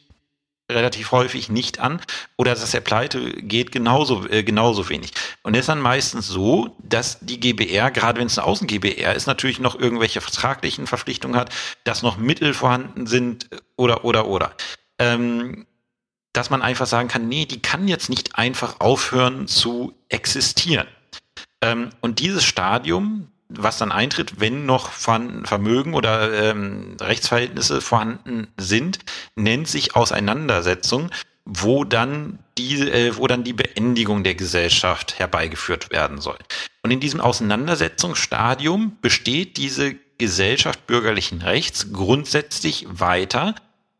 relativ 0.71 1.11
häufig 1.11 1.49
nicht 1.49 1.79
an 1.79 2.01
oder 2.37 2.55
dass 2.55 2.73
er 2.73 2.81
pleite 2.81 3.33
geht 3.33 3.71
genauso 3.71 4.27
äh, 4.27 4.43
genauso 4.43 4.89
wenig. 4.89 5.11
Und 5.43 5.53
das 5.53 5.61
ist 5.61 5.69
dann 5.69 5.81
meistens 5.81 6.27
so, 6.27 6.75
dass 6.79 7.19
die 7.19 7.39
GBR, 7.39 7.91
gerade 7.91 8.19
wenn 8.19 8.27
es 8.27 8.37
eine 8.37 8.47
Außen-GBR 8.47 9.13
ist, 9.13 9.27
natürlich 9.27 9.59
noch 9.59 9.79
irgendwelche 9.79 10.21
vertraglichen 10.21 10.87
Verpflichtungen 10.87 11.35
hat, 11.37 11.53
dass 11.83 12.01
noch 12.01 12.17
Mittel 12.17 12.53
vorhanden 12.53 13.05
sind 13.05 13.47
oder 13.75 14.05
oder 14.05 14.27
oder. 14.27 14.53
Ähm, 14.97 15.67
dass 16.33 16.49
man 16.49 16.61
einfach 16.61 16.87
sagen 16.87 17.07
kann, 17.07 17.29
nee, 17.29 17.45
die 17.45 17.61
kann 17.61 17.87
jetzt 17.87 18.09
nicht 18.09 18.35
einfach 18.35 18.79
aufhören 18.79 19.47
zu 19.47 19.93
existieren. 20.09 20.87
Ähm, 21.61 21.91
und 22.01 22.19
dieses 22.19 22.43
Stadium, 22.43 23.29
was 23.49 23.77
dann 23.77 23.91
eintritt, 23.91 24.39
wenn 24.39 24.65
noch 24.65 24.91
Vermögen 24.91 25.93
oder 25.93 26.33
ähm, 26.33 26.97
Rechtsverhältnisse 26.99 27.81
vorhanden 27.81 28.47
sind, 28.57 28.99
nennt 29.35 29.67
sich 29.67 29.95
Auseinandersetzung. 29.95 31.11
wo 31.45 31.83
dann 31.83 32.39
die, 32.57 32.79
äh, 32.89 33.15
wo 33.17 33.27
dann 33.27 33.43
die 33.43 33.53
Beendigung 33.53 34.23
der 34.23 34.33
Gesellschaft 34.33 35.19
herbeigeführt 35.19 35.91
werden 35.91 36.19
soll. 36.19 36.37
Und 36.81 36.89
in 36.91 36.99
diesem 36.99 37.21
Auseinandersetzungsstadium 37.21 38.97
besteht 39.01 39.57
diese 39.57 39.95
Gesellschaft 40.17 40.87
bürgerlichen 40.87 41.41
Rechts 41.41 41.91
grundsätzlich 41.93 42.87
weiter, 42.89 43.53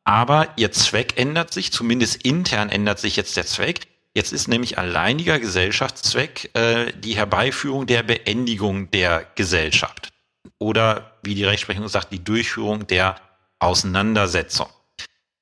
aber 0.05 0.49
ihr 0.55 0.71
Zweck 0.71 1.17
ändert 1.17 1.53
sich, 1.53 1.71
zumindest 1.71 2.25
intern 2.25 2.69
ändert 2.69 2.99
sich 2.99 3.15
jetzt 3.15 3.37
der 3.37 3.45
Zweck. 3.45 3.87
Jetzt 4.15 4.31
ist 4.31 4.47
nämlich 4.47 4.77
alleiniger 4.77 5.39
Gesellschaftszweck 5.39 6.49
äh, 6.55 6.93
die 6.93 7.17
Herbeiführung 7.17 7.85
der 7.85 8.01
Beendigung 8.01 8.89
der 8.91 9.27
Gesellschaft. 9.35 10.13
Oder 10.57 11.17
wie 11.21 11.35
die 11.35 11.43
Rechtsprechung 11.43 11.89
sagt, 11.89 12.13
die 12.13 12.23
Durchführung 12.23 12.87
der 12.87 13.17
Auseinandersetzung. 13.59 14.69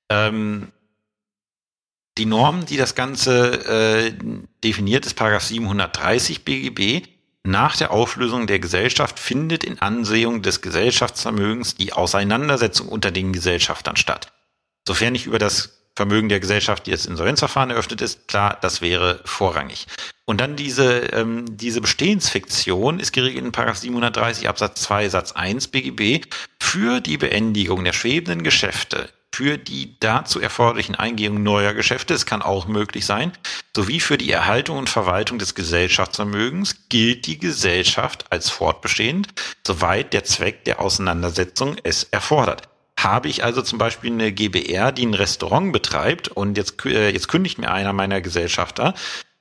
Ähm, 0.09 0.71
die 2.17 2.25
Norm, 2.25 2.65
die 2.65 2.77
das 2.77 2.95
Ganze 2.95 3.65
äh, 3.67 4.13
definiert, 4.63 5.05
ist 5.05 5.13
Paragraph 5.13 5.43
730 5.43 6.43
BGB. 6.43 7.07
Nach 7.43 7.75
der 7.75 7.91
Auflösung 7.91 8.47
der 8.47 8.59
Gesellschaft 8.59 9.19
findet 9.19 9.63
in 9.63 9.81
Ansehung 9.81 10.41
des 10.41 10.61
Gesellschaftsvermögens 10.61 11.75
die 11.75 11.93
Auseinandersetzung 11.93 12.87
unter 12.87 13.11
den 13.11 13.33
Gesellschaftern 13.33 13.97
statt. 13.97 14.31
Sofern 14.87 15.13
nicht 15.13 15.27
über 15.27 15.39
das 15.39 15.82
Vermögen 15.95 16.29
der 16.29 16.39
Gesellschaft, 16.39 16.85
die 16.85 16.91
jetzt 16.91 17.05
Insolvenzverfahren 17.05 17.69
eröffnet 17.69 18.01
ist, 18.01 18.27
klar, 18.27 18.57
das 18.61 18.81
wäre 18.81 19.21
vorrangig. 19.25 19.87
Und 20.25 20.41
dann 20.41 20.55
diese, 20.55 20.99
ähm, 21.13 21.45
diese 21.57 21.81
Bestehensfiktion 21.81 22.99
ist 22.99 23.11
geregelt 23.11 23.45
in 23.45 23.51
Paragraph 23.51 23.77
730 23.77 24.49
Absatz 24.49 24.81
2 24.81 25.09
Satz 25.09 25.33
1 25.33 25.67
BGB 25.67 26.25
für 26.59 27.01
die 27.01 27.17
Beendigung 27.17 27.83
der 27.83 27.93
schwebenden 27.93 28.43
Geschäfte 28.43 29.09
für 29.33 29.57
die 29.57 29.99
dazu 29.99 30.39
erforderlichen 30.39 30.93
Eingehungen 30.93 31.41
neuer 31.41 31.73
Geschäfte, 31.73 32.13
es 32.13 32.27
kann 32.27 32.43
auch 32.43 32.67
möglich 32.67 33.03
sein, 33.03 33.31
sowie 33.75 33.99
für 33.99 34.19
die 34.19 34.31
Erhaltung 34.31 34.77
und 34.77 34.91
Verwaltung 34.91 35.39
des 35.39 35.55
Gesellschaftsvermögens 35.55 36.87
gilt 36.89 37.25
die 37.25 37.39
Gesellschaft 37.39 38.25
als 38.29 38.51
fortbestehend, 38.51 39.29
soweit 39.65 40.13
der 40.13 40.23
Zweck 40.23 40.65
der 40.65 40.79
Auseinandersetzung 40.79 41.77
es 41.81 42.03
erfordert. 42.03 42.69
Habe 42.99 43.27
ich 43.27 43.43
also 43.43 43.61
zum 43.61 43.79
Beispiel 43.79 44.11
eine 44.11 44.31
GBR, 44.31 44.91
die 44.91 45.05
ein 45.05 45.13
Restaurant 45.13 45.73
betreibt 45.73 46.27
und 46.29 46.57
jetzt, 46.57 46.85
äh, 46.85 47.09
jetzt 47.09 47.27
kündigt 47.27 47.57
mir 47.57 47.71
einer 47.71 47.93
meiner 47.93 48.21
Gesellschafter, 48.21 48.93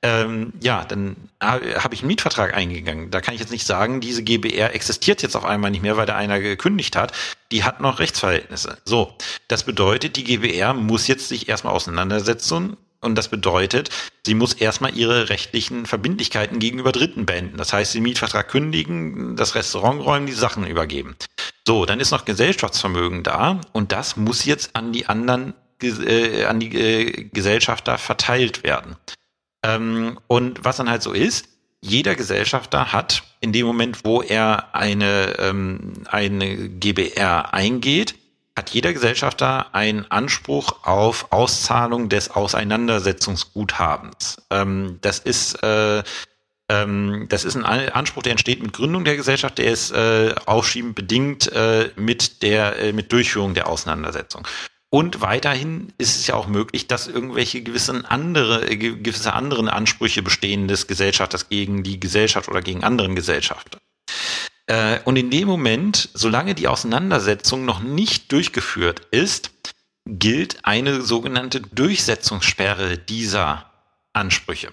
ähm, 0.03 0.51
ja, 0.61 0.83
dann 0.83 1.15
habe 1.39 1.93
ich 1.93 2.01
einen 2.01 2.07
Mietvertrag 2.09 2.53
eingegangen. 2.53 3.09
Da 3.09 3.21
kann 3.21 3.33
ich 3.33 3.39
jetzt 3.39 3.51
nicht 3.51 3.65
sagen, 3.65 4.01
diese 4.01 4.21
GBR 4.21 4.75
existiert 4.75 5.21
jetzt 5.21 5.37
auf 5.37 5.45
einmal 5.45 5.71
nicht 5.71 5.81
mehr, 5.81 5.95
weil 5.95 6.05
da 6.05 6.15
einer 6.15 6.41
gekündigt 6.41 6.97
hat. 6.97 7.13
Die 7.53 7.63
hat 7.63 7.79
noch 7.79 7.99
Rechtsverhältnisse. 7.99 8.77
So, 8.83 9.15
das 9.47 9.63
bedeutet, 9.63 10.17
die 10.17 10.25
GBR 10.25 10.73
muss 10.73 11.07
jetzt 11.07 11.29
sich 11.29 11.47
erstmal 11.47 11.73
auseinandersetzen 11.73 12.75
und 13.03 13.15
das 13.15 13.27
bedeutet, 13.27 13.89
sie 14.25 14.33
muss 14.33 14.53
erstmal 14.53 14.95
ihre 14.95 15.29
rechtlichen 15.29 15.85
Verbindlichkeiten 15.85 16.59
gegenüber 16.59 16.91
Dritten 16.91 17.25
beenden. 17.25 17.57
Das 17.57 17.73
heißt, 17.73 17.93
den 17.93 18.03
Mietvertrag 18.03 18.47
kündigen, 18.47 19.35
das 19.35 19.55
Restaurant 19.55 20.03
räumen, 20.03 20.25
die 20.25 20.33
Sachen 20.33 20.65
übergeben. 20.65 21.15
So, 21.67 21.85
dann 21.85 21.99
ist 21.99 22.11
noch 22.11 22.25
Gesellschaftsvermögen 22.25 23.23
da 23.23 23.61
und 23.71 23.91
das 23.91 24.17
muss 24.17 24.45
jetzt 24.45 24.75
an 24.75 24.91
die 24.91 25.07
anderen, 25.07 25.53
äh, 25.81 26.45
an 26.45 26.59
die 26.59 26.75
äh, 26.75 27.29
Gesellschafter 27.31 27.97
verteilt 27.97 28.63
werden. 28.63 28.95
Ähm, 29.63 30.19
und 30.27 30.65
was 30.65 30.77
dann 30.77 30.89
halt 30.89 31.03
so 31.03 31.13
ist, 31.13 31.47
jeder 31.81 32.15
Gesellschafter 32.15 32.93
hat 32.93 33.23
in 33.41 33.51
dem 33.51 33.65
Moment, 33.65 34.05
wo 34.05 34.21
er 34.21 34.73
eine, 34.73 35.35
ähm, 35.39 35.93
eine 36.07 36.69
GBR 36.69 37.53
eingeht, 37.53 38.15
hat 38.55 38.69
jeder 38.69 38.93
Gesellschafter 38.93 39.73
einen 39.73 40.09
Anspruch 40.11 40.83
auf 40.83 41.31
Auszahlung 41.31 42.09
des 42.09 42.29
Auseinandersetzungsguthabens. 42.31 44.37
Ähm, 44.51 44.99
das 45.01 45.19
ist 45.19 45.63
äh, 45.63 46.03
ähm, 46.69 47.25
das 47.29 47.45
ist 47.45 47.55
ein 47.55 47.65
Anspruch, 47.65 48.23
der 48.23 48.31
entsteht 48.31 48.61
mit 48.61 48.73
Gründung 48.73 49.03
der 49.03 49.17
Gesellschaft, 49.17 49.57
der 49.57 49.71
ist 49.71 49.91
äh, 49.91 50.33
aufschiebend 50.45 50.95
bedingt 50.95 51.51
äh, 51.51 51.89
mit 51.95 52.41
der 52.41 52.79
äh, 52.79 52.93
mit 52.93 53.11
Durchführung 53.11 53.53
der 53.53 53.67
Auseinandersetzung. 53.67 54.47
Und 54.89 55.21
weiterhin 55.21 55.91
ist 55.97 56.17
es 56.17 56.27
ja 56.27 56.35
auch 56.35 56.47
möglich, 56.47 56.85
dass 56.85 57.07
irgendwelche 57.07 57.63
gewissen 57.63 58.05
andere, 58.05 58.69
äh, 58.69 58.77
gewisse 58.77 59.33
anderen 59.33 59.67
Ansprüche 59.67 60.21
bestehen 60.21 60.67
des 60.67 60.87
Gesellschafters 60.87 61.49
gegen 61.49 61.83
die 61.83 61.99
Gesellschaft 61.99 62.47
oder 62.47 62.61
gegen 62.61 62.83
anderen 62.83 63.15
Gesellschafter. 63.15 63.79
Äh, 64.67 64.99
und 65.05 65.15
in 65.17 65.29
dem 65.29 65.47
Moment, 65.47 66.09
solange 66.13 66.55
die 66.55 66.67
Auseinandersetzung 66.67 67.65
noch 67.65 67.81
nicht 67.81 68.31
durchgeführt 68.31 69.01
ist, 69.11 69.51
gilt 70.05 70.65
eine 70.65 71.01
sogenannte 71.01 71.61
Durchsetzungssperre 71.61 72.97
dieser 72.97 73.71
Ansprüche. 74.13 74.71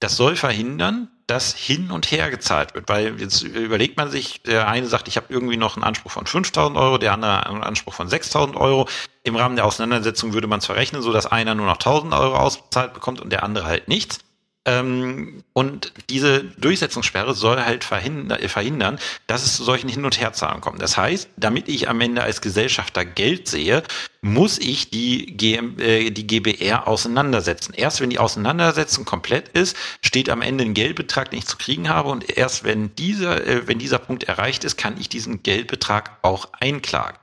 Das 0.00 0.16
soll 0.16 0.36
verhindern, 0.36 1.10
dass 1.26 1.54
hin 1.54 1.90
und 1.90 2.10
her 2.10 2.30
gezahlt 2.30 2.74
wird. 2.74 2.88
Weil 2.88 3.20
jetzt 3.20 3.42
überlegt 3.42 3.96
man 3.96 4.10
sich, 4.10 4.42
der 4.42 4.68
eine 4.68 4.86
sagt, 4.86 5.08
ich 5.08 5.16
habe 5.16 5.26
irgendwie 5.28 5.56
noch 5.56 5.76
einen 5.76 5.84
Anspruch 5.84 6.12
von 6.12 6.24
5.000 6.24 6.76
Euro, 6.76 6.98
der 6.98 7.12
andere 7.12 7.46
einen 7.46 7.62
Anspruch 7.62 7.94
von 7.94 8.08
6.000 8.08 8.56
Euro. 8.56 8.88
Im 9.24 9.36
Rahmen 9.36 9.56
der 9.56 9.66
Auseinandersetzung 9.66 10.32
würde 10.32 10.46
man 10.46 10.60
es 10.60 10.66
verrechnen, 10.66 11.02
so 11.02 11.12
dass 11.12 11.26
einer 11.26 11.54
nur 11.54 11.66
noch 11.66 11.78
1.000 11.78 12.18
Euro 12.18 12.36
ausbezahlt 12.36 12.94
bekommt 12.94 13.20
und 13.20 13.30
der 13.30 13.42
andere 13.42 13.66
halt 13.66 13.88
nichts. 13.88 14.20
Ähm, 14.68 15.44
und 15.54 15.94
diese 16.10 16.44
Durchsetzungssperre 16.44 17.34
soll 17.34 17.58
halt 17.64 17.84
verhindern, 17.84 18.38
äh, 18.38 18.48
verhindern, 18.48 18.98
dass 19.26 19.42
es 19.42 19.56
zu 19.56 19.64
solchen 19.64 19.88
Hin- 19.88 20.04
und 20.04 20.20
Herzahlungen 20.20 20.60
kommt. 20.60 20.82
Das 20.82 20.98
heißt, 20.98 21.30
damit 21.38 21.68
ich 21.68 21.88
am 21.88 22.02
Ende 22.02 22.22
als 22.22 22.42
Gesellschafter 22.42 23.06
Geld 23.06 23.48
sehe, 23.48 23.82
muss 24.20 24.58
ich 24.58 24.90
die, 24.90 25.38
GM, 25.38 25.78
äh, 25.80 26.10
die 26.10 26.26
GBR 26.26 26.86
auseinandersetzen. 26.86 27.72
Erst 27.72 28.02
wenn 28.02 28.10
die 28.10 28.18
Auseinandersetzung 28.18 29.06
komplett 29.06 29.48
ist, 29.48 29.74
steht 30.02 30.28
am 30.28 30.42
Ende 30.42 30.64
ein 30.64 30.74
Geldbetrag, 30.74 31.30
den 31.30 31.38
ich 31.38 31.46
zu 31.46 31.56
kriegen 31.56 31.88
habe. 31.88 32.10
Und 32.10 32.36
erst 32.36 32.64
wenn 32.64 32.94
dieser, 32.96 33.46
äh, 33.46 33.66
wenn 33.66 33.78
dieser 33.78 33.98
Punkt 33.98 34.24
erreicht 34.24 34.64
ist, 34.64 34.76
kann 34.76 35.00
ich 35.00 35.08
diesen 35.08 35.42
Geldbetrag 35.42 36.18
auch 36.20 36.48
einklagen. 36.60 37.18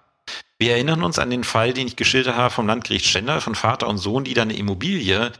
Wir 0.57 0.71
erinnern 0.71 1.03
uns 1.03 1.19
an 1.19 1.29
den 1.29 1.43
Fall, 1.43 1.73
den 1.73 1.85
ich 1.85 1.95
geschildert 1.95 2.37
habe 2.37 2.49
vom 2.49 2.65
Landgericht 2.65 3.05
Stendal, 3.05 3.41
von 3.41 3.53
Vater 3.53 3.87
und 3.87 3.99
Sohn, 3.99 4.23
die 4.23 4.33
da 4.33 4.41
eine 4.41 4.55
Immobilie 4.55 5.31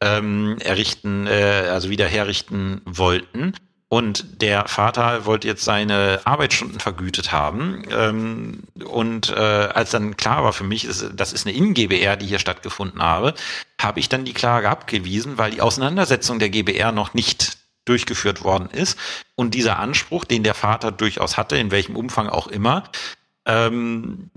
ähm, 0.00 0.58
errichten, 0.60 1.26
äh, 1.26 1.68
also 1.70 1.90
wieder 1.90 2.06
herrichten 2.06 2.80
wollten. 2.84 3.54
Und 3.92 4.40
der 4.40 4.68
Vater 4.68 5.26
wollte 5.26 5.48
jetzt 5.48 5.64
seine 5.64 6.20
Arbeitsstunden 6.24 6.78
vergütet 6.78 7.32
haben. 7.32 7.82
Ähm, 7.90 8.62
und 8.84 9.30
äh, 9.30 9.34
als 9.34 9.90
dann 9.90 10.16
klar 10.16 10.44
war 10.44 10.52
für 10.52 10.62
mich, 10.62 10.88
das 11.12 11.32
ist 11.32 11.44
eine 11.44 11.56
In-GBR, 11.56 12.16
die 12.16 12.26
hier 12.26 12.38
stattgefunden 12.38 13.02
habe, 13.02 13.34
habe 13.80 13.98
ich 13.98 14.08
dann 14.08 14.24
die 14.24 14.32
Klage 14.32 14.70
abgewiesen, 14.70 15.38
weil 15.38 15.50
die 15.50 15.60
Auseinandersetzung 15.60 16.38
der 16.38 16.50
GBR 16.50 16.92
noch 16.92 17.14
nicht 17.14 17.58
durchgeführt 17.84 18.44
worden 18.44 18.70
ist. 18.70 18.96
Und 19.34 19.54
dieser 19.54 19.80
Anspruch, 19.80 20.24
den 20.24 20.44
der 20.44 20.54
Vater 20.54 20.92
durchaus 20.92 21.36
hatte, 21.36 21.56
in 21.56 21.72
welchem 21.72 21.96
Umfang 21.96 22.28
auch 22.28 22.46
immer, 22.46 22.84
ähm, 23.44 24.30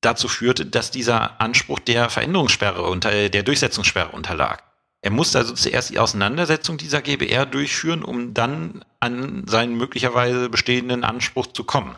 dazu 0.00 0.26
führte, 0.26 0.66
dass 0.66 0.90
dieser 0.90 1.40
Anspruch 1.40 1.78
der 1.78 2.10
Veränderungssperre 2.10 2.82
unter 2.82 3.28
der 3.28 3.42
Durchsetzungssperre 3.44 4.08
unterlag. 4.08 4.71
Er 5.02 5.10
musste 5.10 5.38
also 5.38 5.52
zuerst 5.54 5.90
die 5.90 5.98
Auseinandersetzung 5.98 6.78
dieser 6.78 7.02
GBR 7.02 7.44
durchführen, 7.44 8.04
um 8.04 8.34
dann 8.34 8.84
an 9.00 9.44
seinen 9.48 9.76
möglicherweise 9.76 10.48
bestehenden 10.48 11.02
Anspruch 11.02 11.48
zu 11.48 11.64
kommen. 11.64 11.96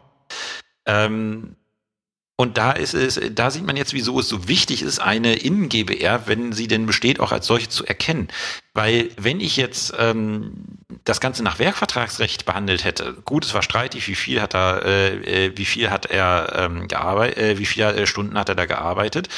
Ähm, 0.86 1.56
und 2.36 2.58
da 2.58 2.72
ist 2.72 2.94
es, 2.94 3.20
da 3.32 3.50
sieht 3.50 3.64
man 3.64 3.76
jetzt, 3.76 3.92
wieso 3.92 4.18
es 4.18 4.28
so 4.28 4.48
wichtig 4.48 4.82
ist, 4.82 4.98
eine 4.98 5.34
Innen-GBR, 5.36 6.26
wenn 6.26 6.52
sie 6.52 6.66
denn 6.66 6.86
besteht, 6.86 7.20
auch 7.20 7.30
als 7.30 7.46
solche 7.46 7.68
zu 7.68 7.84
erkennen. 7.84 8.28
Weil 8.72 9.10
wenn 9.16 9.38
ich 9.38 9.56
jetzt 9.56 9.94
ähm, 9.98 10.52
das 11.04 11.20
Ganze 11.20 11.44
nach 11.44 11.60
Werkvertragsrecht 11.60 12.44
behandelt 12.44 12.82
hätte, 12.84 13.12
gut, 13.24 13.44
es 13.44 13.54
war 13.54 13.62
streitig, 13.62 14.08
wie 14.08 14.16
viel 14.16 14.40
hat 14.40 14.54
er, 14.54 14.84
äh, 14.84 15.46
äh 15.46 15.52
wie 15.56 15.64
viel 15.64 15.90
hat 15.90 16.06
er 16.06 16.52
ähm, 16.56 16.88
gearbeitet, 16.88 17.38
äh, 17.38 17.58
wie 17.58 17.66
viele 17.66 18.06
Stunden 18.08 18.36
hat 18.36 18.48
er 18.48 18.56
da 18.56 18.66
gearbeitet, 18.66 19.28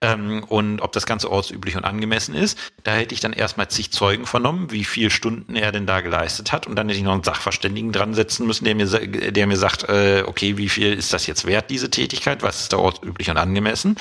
ähm, 0.00 0.44
und 0.44 0.80
ob 0.80 0.92
das 0.92 1.06
Ganze 1.06 1.30
ortsüblich 1.30 1.76
und 1.76 1.84
angemessen 1.84 2.34
ist. 2.34 2.58
Da 2.82 2.92
hätte 2.94 3.14
ich 3.14 3.20
dann 3.20 3.32
erstmal 3.32 3.68
zig 3.68 3.90
Zeugen 3.90 4.26
vernommen, 4.26 4.70
wie 4.70 4.84
viele 4.84 5.10
Stunden 5.10 5.56
er 5.56 5.72
denn 5.72 5.86
da 5.86 6.00
geleistet 6.00 6.52
hat 6.52 6.66
und 6.66 6.76
dann 6.76 6.88
hätte 6.88 6.98
ich 6.98 7.04
noch 7.04 7.12
einen 7.12 7.24
Sachverständigen 7.24 7.92
dran 7.92 8.14
setzen 8.14 8.46
müssen, 8.46 8.64
der 8.64 8.74
mir, 8.74 8.86
der 8.86 9.46
mir 9.46 9.56
sagt, 9.56 9.88
äh, 9.88 10.24
okay, 10.26 10.56
wie 10.56 10.68
viel 10.68 10.92
ist 10.92 11.12
das 11.12 11.26
jetzt 11.26 11.46
wert, 11.46 11.70
diese 11.70 11.90
Tätigkeit, 11.90 12.42
was 12.42 12.62
ist 12.62 12.72
da 12.72 12.78
ortsüblich 12.78 13.30
und 13.30 13.36
angemessen. 13.36 13.96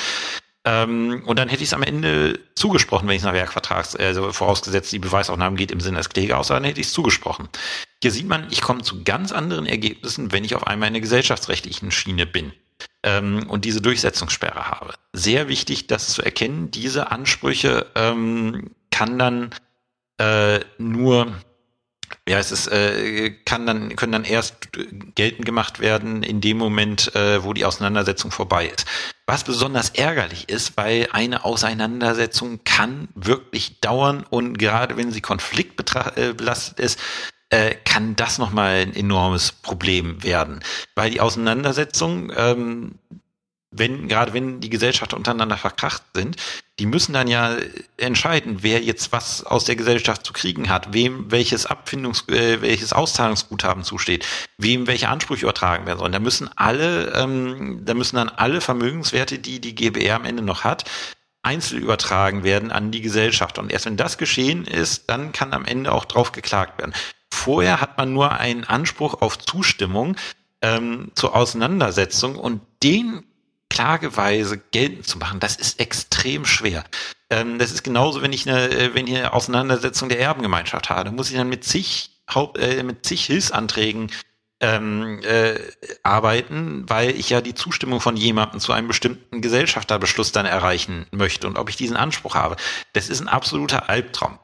Ähm, 0.65 1.23
und 1.25 1.37
dann 1.37 1.49
hätte 1.49 1.63
ich 1.63 1.69
es 1.69 1.73
am 1.73 1.83
Ende 1.83 2.39
zugesprochen, 2.55 3.07
wenn 3.07 3.17
ich 3.17 3.23
nach 3.23 3.33
Werkvertrags, 3.33 3.97
also 3.97 4.31
vorausgesetzt, 4.31 4.91
die 4.93 4.99
Beweisaufnahme 4.99 5.57
geht 5.57 5.71
im 5.71 5.81
Sinne 5.81 5.97
des 5.97 6.09
Klägers, 6.09 6.47
dann 6.47 6.63
hätte 6.63 6.79
ich 6.79 6.87
es 6.87 6.93
zugesprochen. 6.93 7.49
Hier 8.01 8.11
sieht 8.11 8.27
man, 8.27 8.47
ich 8.49 8.61
komme 8.61 8.81
zu 8.81 9.03
ganz 9.03 9.33
anderen 9.33 9.65
Ergebnissen, 9.65 10.31
wenn 10.31 10.45
ich 10.45 10.55
auf 10.55 10.65
einmal 10.65 10.87
in 10.87 10.93
der 10.93 11.01
gesellschaftsrechtlichen 11.01 11.91
Schiene 11.91 12.25
bin 12.25 12.53
ähm, 13.03 13.49
und 13.49 13.65
diese 13.65 13.81
Durchsetzungssperre 13.81 14.69
habe. 14.69 14.93
Sehr 15.13 15.47
wichtig, 15.47 15.87
das 15.87 16.09
zu 16.09 16.21
erkennen. 16.21 16.71
Diese 16.71 17.11
Ansprüche 17.11 17.85
ähm, 17.95 18.71
kann 18.91 19.19
dann 19.19 19.49
äh, 20.19 20.59
nur 20.77 21.33
ja, 22.27 22.37
es 22.39 22.51
ist, 22.51 22.67
äh, 22.67 23.31
kann 23.45 23.65
dann, 23.65 23.95
können 23.95 24.13
dann 24.13 24.23
erst 24.23 24.69
geltend 25.15 25.45
gemacht 25.45 25.79
werden 25.79 26.23
in 26.23 26.41
dem 26.41 26.57
Moment, 26.57 27.13
äh, 27.15 27.43
wo 27.43 27.53
die 27.53 27.65
Auseinandersetzung 27.65 28.31
vorbei 28.31 28.67
ist. 28.67 28.85
Was 29.25 29.43
besonders 29.43 29.89
ärgerlich 29.89 30.49
ist, 30.49 30.77
weil 30.77 31.07
eine 31.11 31.43
Auseinandersetzung 31.43 32.63
kann 32.63 33.09
wirklich 33.15 33.79
dauern 33.81 34.25
und 34.29 34.57
gerade 34.57 34.95
wenn 34.95 35.11
sie 35.11 35.21
konfliktbelastet 35.21 36.79
äh, 36.79 36.83
ist, 36.83 36.99
äh, 37.53 37.75
kann 37.85 38.15
das 38.15 38.37
nochmal 38.37 38.81
ein 38.81 38.95
enormes 38.95 39.51
Problem 39.51 40.23
werden. 40.23 40.63
Weil 40.95 41.11
die 41.11 41.21
Auseinandersetzung 41.21 42.31
ähm, 42.35 42.99
wenn, 43.75 44.07
gerade 44.07 44.33
wenn 44.33 44.59
die 44.59 44.69
Gesellschaften 44.69 45.15
untereinander 45.15 45.57
verkracht 45.57 46.03
sind, 46.13 46.37
die 46.79 46.85
müssen 46.85 47.13
dann 47.13 47.27
ja 47.27 47.57
entscheiden, 47.97 48.59
wer 48.61 48.81
jetzt 48.81 49.11
was 49.11 49.43
aus 49.43 49.65
der 49.65 49.75
Gesellschaft 49.75 50.25
zu 50.25 50.33
kriegen 50.33 50.69
hat, 50.69 50.93
wem 50.93 51.31
welches 51.31 51.65
Abfindungs, 51.65 52.27
äh, 52.29 52.61
welches 52.61 52.93
Auszahlungsguthaben 52.93 53.83
zusteht, 53.83 54.25
wem 54.57 54.87
welche 54.87 55.09
Ansprüche 55.09 55.43
übertragen 55.45 55.85
werden 55.85 55.99
sollen. 55.99 56.11
Da 56.11 56.19
müssen 56.19 56.49
alle, 56.55 57.13
ähm, 57.13 57.81
da 57.83 57.93
müssen 57.93 58.15
dann 58.15 58.29
alle 58.29 58.61
Vermögenswerte, 58.61 59.39
die 59.39 59.59
die 59.59 59.75
GBR 59.75 60.15
am 60.15 60.25
Ende 60.25 60.43
noch 60.43 60.63
hat, 60.63 60.89
einzeln 61.41 61.81
übertragen 61.81 62.43
werden 62.43 62.71
an 62.71 62.91
die 62.91 63.01
Gesellschaft. 63.01 63.59
Und 63.59 63.71
erst 63.71 63.85
wenn 63.85 63.97
das 63.97 64.17
geschehen 64.17 64.65
ist, 64.65 65.09
dann 65.09 65.33
kann 65.33 65.53
am 65.53 65.65
Ende 65.65 65.91
auch 65.91 66.05
drauf 66.05 66.31
geklagt 66.31 66.79
werden. 66.79 66.93
Vorher 67.33 67.81
hat 67.81 67.97
man 67.97 68.13
nur 68.13 68.31
einen 68.31 68.63
Anspruch 68.63 69.21
auf 69.21 69.39
Zustimmung 69.39 70.15
ähm, 70.61 71.11
zur 71.15 71.35
Auseinandersetzung 71.35 72.35
und 72.35 72.61
den 72.83 73.25
klageweise 73.69 74.59
geltend 74.59 75.07
zu 75.07 75.17
machen, 75.17 75.39
das 75.39 75.55
ist 75.55 75.79
extrem 75.79 76.45
schwer. 76.45 76.83
Ähm, 77.31 77.57
das 77.57 77.71
ist 77.71 77.83
genauso, 77.83 78.21
wenn 78.21 78.31
ich 78.31 78.47
eine, 78.47 78.69
äh, 78.69 78.93
wenn 78.93 79.07
ich 79.07 79.17
eine 79.17 79.33
Auseinandersetzung 79.33 80.09
der 80.09 80.19
Erbengemeinschaft 80.19 80.89
habe, 80.89 81.11
muss 81.11 81.31
ich 81.31 81.35
dann 81.35 81.49
mit 81.49 81.63
zig, 81.65 82.11
Haupt, 82.33 82.59
äh, 82.59 82.83
mit 82.83 83.05
zig 83.05 83.25
Hilfsanträgen 83.25 84.11
ähm, 84.61 85.19
äh, 85.23 85.59
arbeiten, 86.03 86.85
weil 86.87 87.09
ich 87.09 87.31
ja 87.31 87.41
die 87.41 87.55
Zustimmung 87.55 87.99
von 87.99 88.15
jemandem 88.15 88.59
zu 88.59 88.71
einem 88.71 88.87
bestimmten 88.87 89.41
Gesellschafterbeschluss 89.41 90.31
dann 90.31 90.45
erreichen 90.45 91.07
möchte 91.11 91.47
und 91.47 91.57
ob 91.57 91.67
ich 91.67 91.75
diesen 91.75 91.97
Anspruch 91.97 92.35
habe. 92.35 92.55
Das 92.93 93.09
ist 93.09 93.19
ein 93.19 93.27
absoluter 93.27 93.89
Albtraum. 93.89 94.37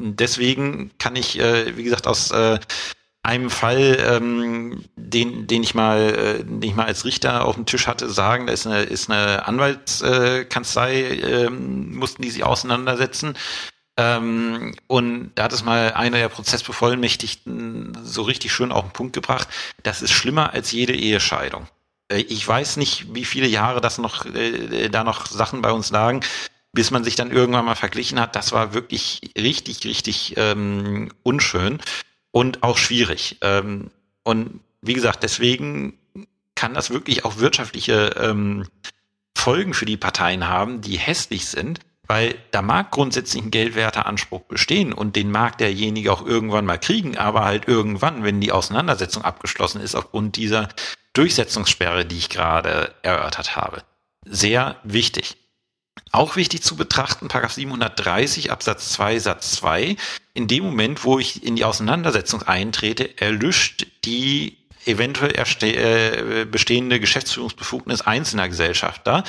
Deswegen 0.00 0.90
kann 0.98 1.16
ich, 1.16 1.38
äh, 1.38 1.76
wie 1.76 1.82
gesagt, 1.82 2.06
aus 2.06 2.30
äh, 2.30 2.58
einem 3.22 3.50
Fall, 3.50 3.98
ähm, 4.00 4.84
den, 4.96 5.46
den 5.46 5.62
ich 5.62 5.74
mal, 5.74 5.98
äh, 6.00 6.44
den 6.44 6.62
ich 6.62 6.74
mal 6.74 6.86
als 6.86 7.04
Richter 7.04 7.44
auf 7.44 7.56
dem 7.56 7.66
Tisch 7.66 7.86
hatte, 7.86 8.08
sagen, 8.08 8.46
da 8.46 8.52
ist 8.52 8.66
eine, 8.66 8.82
ist 8.82 9.10
eine 9.10 9.46
Anwaltskanzlei, 9.46 11.00
äh, 11.00 11.44
ähm, 11.44 11.96
mussten 11.96 12.22
die 12.22 12.30
sich 12.30 12.44
auseinandersetzen. 12.44 13.36
Ähm, 13.98 14.76
und 14.86 15.32
da 15.34 15.44
hat 15.44 15.52
es 15.52 15.64
mal 15.64 15.92
einer 15.92 16.18
der 16.18 16.28
Prozessbevollmächtigten 16.28 17.98
so 18.04 18.22
richtig 18.22 18.52
schön 18.52 18.70
auf 18.70 18.84
den 18.84 18.92
Punkt 18.92 19.12
gebracht. 19.12 19.48
Das 19.82 20.02
ist 20.02 20.12
schlimmer 20.12 20.52
als 20.54 20.70
jede 20.70 20.94
Ehescheidung. 20.94 21.66
Äh, 22.08 22.20
ich 22.20 22.46
weiß 22.46 22.76
nicht, 22.76 23.14
wie 23.14 23.24
viele 23.24 23.48
Jahre 23.48 23.80
das 23.80 23.98
noch, 23.98 24.24
äh, 24.26 24.88
da 24.88 25.02
noch 25.04 25.26
Sachen 25.26 25.62
bei 25.62 25.72
uns 25.72 25.90
lagen, 25.90 26.20
bis 26.72 26.90
man 26.90 27.04
sich 27.04 27.16
dann 27.16 27.30
irgendwann 27.30 27.64
mal 27.64 27.74
verglichen 27.74 28.20
hat. 28.20 28.36
Das 28.36 28.52
war 28.52 28.74
wirklich 28.74 29.32
richtig, 29.36 29.84
richtig 29.84 30.34
ähm, 30.36 31.10
unschön 31.22 31.78
und 32.30 32.62
auch 32.62 32.76
schwierig. 32.76 33.38
Ähm, 33.40 33.90
und 34.22 34.60
wie 34.82 34.94
gesagt, 34.94 35.22
deswegen 35.22 35.98
kann 36.54 36.74
das 36.74 36.90
wirklich 36.90 37.24
auch 37.24 37.38
wirtschaftliche 37.38 38.14
ähm, 38.20 38.66
Folgen 39.36 39.74
für 39.74 39.86
die 39.86 39.96
Parteien 39.96 40.48
haben, 40.48 40.80
die 40.80 40.98
hässlich 40.98 41.46
sind, 41.46 41.80
weil 42.06 42.34
da 42.50 42.62
mag 42.62 42.90
grundsätzlich 42.90 43.42
ein 43.42 43.50
Geldwerteanspruch 43.50 44.42
bestehen 44.42 44.92
und 44.92 45.14
den 45.14 45.30
mag 45.30 45.58
derjenige 45.58 46.12
auch 46.12 46.26
irgendwann 46.26 46.66
mal 46.66 46.78
kriegen, 46.78 47.16
aber 47.16 47.44
halt 47.44 47.68
irgendwann, 47.68 48.24
wenn 48.24 48.40
die 48.40 48.50
Auseinandersetzung 48.50 49.24
abgeschlossen 49.24 49.80
ist, 49.80 49.94
aufgrund 49.94 50.36
dieser 50.36 50.68
Durchsetzungssperre, 51.12 52.04
die 52.06 52.18
ich 52.18 52.28
gerade 52.28 52.94
erörtert 53.02 53.56
habe. 53.56 53.82
Sehr 54.24 54.76
wichtig. 54.82 55.36
Auch 56.10 56.36
wichtig 56.36 56.62
zu 56.62 56.76
betrachten, 56.76 57.28
Paragraph 57.28 57.52
730 57.52 58.50
Absatz 58.50 58.90
2 58.90 59.18
Satz 59.18 59.52
2. 59.52 59.96
In 60.34 60.48
dem 60.48 60.64
Moment, 60.64 61.04
wo 61.04 61.18
ich 61.18 61.44
in 61.44 61.56
die 61.56 61.64
Auseinandersetzung 61.64 62.42
eintrete, 62.42 63.18
erlischt 63.20 63.86
die 64.04 64.56
eventuell 64.86 65.34
äh, 65.36 66.44
bestehende 66.44 66.98
Geschäftsführungsbefugnis 66.98 68.00
einzelner 68.00 68.48
Gesellschafter. 68.48 69.24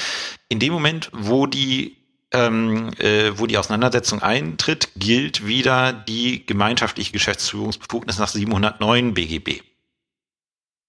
In 0.47 0.59
dem 0.59 0.71
Moment, 0.71 1.09
wo 1.13 1.47
die 1.47 1.97
ähm, 2.31 2.91
äh, 2.99 3.31
wo 3.37 3.47
die 3.47 3.57
Auseinandersetzung 3.57 4.21
eintritt, 4.21 4.89
gilt 4.95 5.47
wieder 5.47 5.93
die 5.93 6.45
gemeinschaftliche 6.45 7.11
Geschäftsführungsbefugnis 7.11 8.19
nach 8.19 8.27
709 8.27 9.13
BGB. 9.13 9.61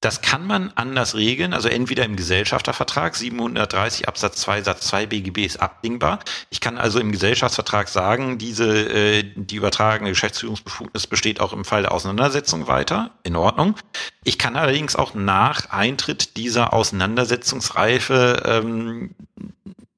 Das 0.00 0.22
kann 0.22 0.46
man 0.46 0.72
anders 0.76 1.14
regeln, 1.14 1.52
also 1.52 1.68
entweder 1.68 2.06
im 2.06 2.16
Gesellschaftervertrag 2.16 3.14
730 3.14 4.08
Absatz 4.08 4.40
2 4.40 4.62
Satz 4.62 4.86
2 4.86 5.04
BGB 5.04 5.44
ist 5.44 5.60
abdingbar. 5.60 6.20
Ich 6.48 6.62
kann 6.62 6.78
also 6.78 6.98
im 7.00 7.12
Gesellschaftsvertrag 7.12 7.86
sagen, 7.88 8.38
diese 8.38 8.66
äh, 8.66 9.24
die 9.34 9.56
übertragene 9.56 10.08
Geschäftsführungsbefugnis 10.08 11.06
besteht 11.06 11.40
auch 11.40 11.52
im 11.52 11.66
Fall 11.66 11.82
der 11.82 11.92
Auseinandersetzung 11.92 12.66
weiter, 12.66 13.10
in 13.24 13.36
Ordnung. 13.36 13.76
Ich 14.24 14.38
kann 14.38 14.56
allerdings 14.56 14.96
auch 14.96 15.12
nach 15.12 15.68
Eintritt 15.68 16.38
dieser 16.38 16.72
Auseinandersetzungsreife 16.72 18.42
ähm, 18.46 19.14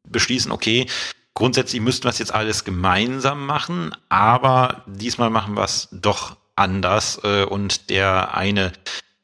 beschließen, 0.03 0.50
okay, 0.50 0.86
grundsätzlich 1.34 1.80
müssten 1.80 2.05
wir 2.05 2.11
es 2.11 2.18
jetzt 2.18 2.34
alles 2.34 2.64
gemeinsam 2.64 3.46
machen, 3.46 3.94
aber 4.09 4.82
diesmal 4.86 5.30
machen 5.30 5.55
wir 5.55 5.62
es 5.62 5.88
doch 5.92 6.36
anders 6.57 7.20
äh, 7.22 7.44
und 7.44 7.88
der 7.88 8.34
eine 8.36 8.72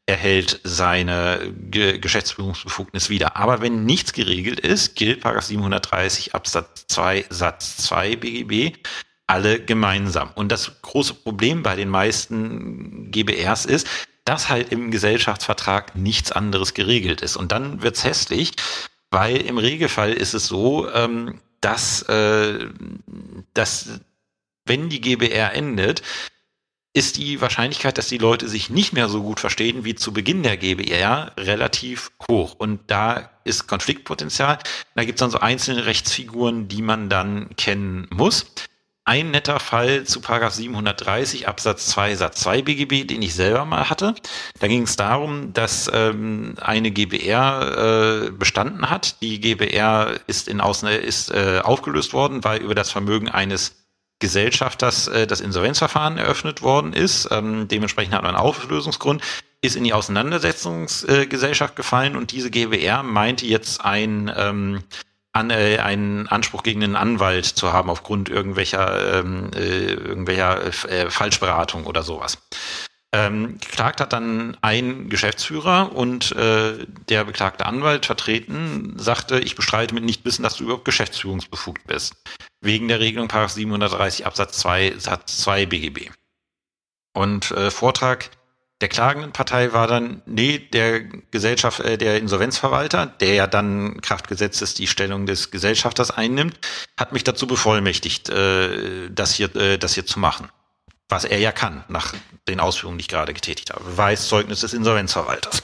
erhält 0.09 0.61
seine 0.65 1.53
Ge 1.71 1.99
Geschäftsführungsbefugnis 1.99 3.11
wieder. 3.11 3.37
Aber 3.37 3.61
wenn 3.61 3.85
nichts 3.85 4.15
geregelt 4.15 4.59
ist, 4.59 4.97
gilt 4.97 5.23
730 5.23 6.35
Absatz 6.35 6.87
2 6.89 7.27
Satz 7.29 7.77
2 7.77 8.17
BGB 8.17 8.79
alle 9.27 9.61
gemeinsam. 9.61 10.31
Und 10.35 10.51
das 10.51 10.81
große 10.81 11.13
Problem 11.13 11.63
bei 11.63 11.77
den 11.77 11.91
meisten 11.91 13.11
GBRs 13.11 13.67
ist, 13.67 13.87
dass 14.25 14.49
halt 14.49 14.73
im 14.73 14.91
Gesellschaftsvertrag 14.91 15.95
nichts 15.95 16.33
anderes 16.33 16.73
geregelt 16.73 17.21
ist. 17.21 17.37
Und 17.37 17.53
dann 17.53 17.83
wird's 17.83 18.05
hässlich, 18.05 18.53
weil 19.11 19.37
im 19.37 19.59
Regelfall 19.59 20.15
ist 20.15 20.33
es 20.33 20.47
so, 20.47 20.91
ähm, 20.91 21.41
dass, 21.61 22.03
äh, 22.03 22.69
dass 23.53 24.01
wenn 24.65 24.89
die 24.89 25.03
GBR 25.03 25.55
endet, 25.55 26.03
ist 26.99 27.17
die 27.17 27.41
Wahrscheinlichkeit, 27.41 27.97
dass 27.97 28.09
die 28.09 28.19
Leute 28.19 28.49
sich 28.49 28.71
nicht 28.71 28.93
mehr 28.93 29.09
so 29.09 29.23
gut 29.23 29.39
verstehen 29.39 29.85
wie 29.85 29.95
zu 29.95 30.13
Beginn 30.13 30.43
der 30.43 30.57
GBR 30.57 31.31
relativ 31.39 32.11
hoch. 32.29 32.57
Und 32.59 32.81
da 32.89 33.31
ist 33.45 33.69
Konfliktpotenzial. 33.69 34.59
Da 34.97 35.05
gibt 35.05 35.19
es 35.19 35.21
dann 35.21 35.31
so 35.31 35.39
einzelne 35.39 35.87
Rechtsfiguren, 35.87 36.67
die 36.67 36.83
man 36.83 37.09
dann 37.09 37.51
kennen 37.57 38.09
muss. 38.11 38.47
Ein 39.05 39.31
netter 39.31 39.61
Fall 39.61 40.05
zu 40.05 40.21
Paragraph 40.21 40.55
730 40.55 41.47
Absatz 41.47 41.87
2 41.87 42.17
Satz 42.17 42.41
2 42.41 42.63
BGB, 42.63 43.07
den 43.07 43.23
ich 43.23 43.33
selber 43.33 43.65
mal 43.65 43.89
hatte. 43.89 44.17
Da 44.59 44.67
ging 44.67 44.83
es 44.83 44.97
darum, 44.97 45.53
dass 45.53 45.89
ähm, 45.95 46.57
eine 46.61 46.91
GBR 46.91 48.27
äh, 48.27 48.31
bestanden 48.33 48.91
hat. 48.91 49.23
Die 49.23 49.41
GBR 49.41 50.19
ist 50.27 50.49
in 50.49 50.61
Außen 50.61 50.89
ist 50.89 51.31
äh, 51.31 51.61
aufgelöst 51.63 52.13
worden, 52.13 52.43
weil 52.43 52.61
über 52.61 52.75
das 52.75 52.91
Vermögen 52.91 53.29
eines 53.29 53.88
Gesellschafters 54.19 55.09
äh, 55.09 55.27
das 55.27 55.41
Insolvenzverfahren 55.41 56.19
eröffnet 56.19 56.63
worden 56.63 56.93
ist. 56.93 57.29
Ähm, 57.31 57.69
dementsprechend 57.69 58.15
hat 58.15 58.23
man 58.23 58.35
einen 58.35 58.45
Auflösungsgrund, 58.45 59.23
ist 59.61 59.77
in 59.77 59.85
die 59.85 59.93
Auseinandersetzungsgesellschaft 59.93 61.75
äh, 61.75 61.77
gefallen 61.77 62.17
und 62.17 62.33
diese 62.33 62.51
GBR 62.51 63.03
meinte 63.03 63.47
jetzt 63.47 63.85
ein 63.85 64.33
ähm, 64.35 64.85
an, 65.33 65.51
äh, 65.51 65.79
einen 65.79 66.27
Anspruch 66.27 66.63
gegen 66.63 66.83
einen 66.83 66.97
Anwalt 66.97 67.47
zu 67.47 67.73
haben 67.73 67.91
aufgrund 67.91 68.29
irgendwelcher 68.29 69.21
ähm, 69.21 69.51
äh, 69.55 69.93
irgendwelcher 69.93 70.67
äh, 70.89 71.11
Falschberatung 71.11 71.87
oder 71.87 72.03
sowas. 72.03 72.39
Ähm, 73.15 73.57
geklagt 73.59 74.03
hat 74.03 74.13
dann 74.13 74.59
ein 74.61 75.09
Geschäftsführer 75.09 75.97
und 75.97 76.33
äh, 76.33 76.87
der 77.09 77.25
beklagte 77.25 77.65
Anwalt 77.65 78.05
vertreten 78.05 78.97
sagte, 78.99 79.41
ich 79.41 79.57
bestreite 79.57 79.95
mit 79.95 80.05
nicht 80.05 80.27
wissen, 80.27 80.43
dass 80.43 80.57
du 80.57 80.65
überhaupt 80.65 80.85
geschäftsführungsbefugt 80.85 81.87
bist. 81.87 82.17
Wegen 82.61 82.87
der 82.89 83.01
Regelung 83.01 83.31
730 83.31 84.27
Absatz 84.27 84.59
2 84.59 84.99
Satz 84.99 85.39
2 85.39 85.65
BGB. 85.65 86.11
Und 87.15 87.51
äh, 87.53 87.71
Vortrag 87.71 88.31
der 88.83 88.89
klagenden 88.89 89.33
Partei 89.33 89.73
war 89.73 89.87
dann, 89.87 90.23
nee, 90.27 90.59
der 90.59 91.01
Gesellschaft, 91.01 91.81
äh, 91.81 91.97
der 91.97 92.19
Insolvenzverwalter, 92.19 93.07
der 93.07 93.35
ja 93.35 93.47
dann 93.47 94.03
Kraftgesetzes 94.03 94.75
die 94.75 94.87
Stellung 94.87 95.25
des 95.25 95.51
Gesellschafters 95.51 96.11
einnimmt, 96.11 96.59
hat 96.99 97.13
mich 97.13 97.25
dazu 97.25 97.47
bevollmächtigt, 97.47 98.29
äh, 98.29 99.09
das 99.11 99.35
hier, 99.35 99.57
äh, 99.57 99.79
das 99.79 99.95
hier 99.95 100.05
zu 100.05 100.21
machen 100.21 100.51
was 101.09 101.25
er 101.25 101.39
ja 101.39 101.53
kann, 101.53 101.85
nach 101.89 102.15
den 102.47 102.61
Ausführungen, 102.61 102.99
die 102.99 103.03
ich 103.03 103.09
gerade 103.09 103.33
getätigt 103.35 103.71
habe. 103.71 103.85
Beweiszeugnis 103.85 104.61
des 104.61 104.75
Insolvenzverwalters. 104.75 105.63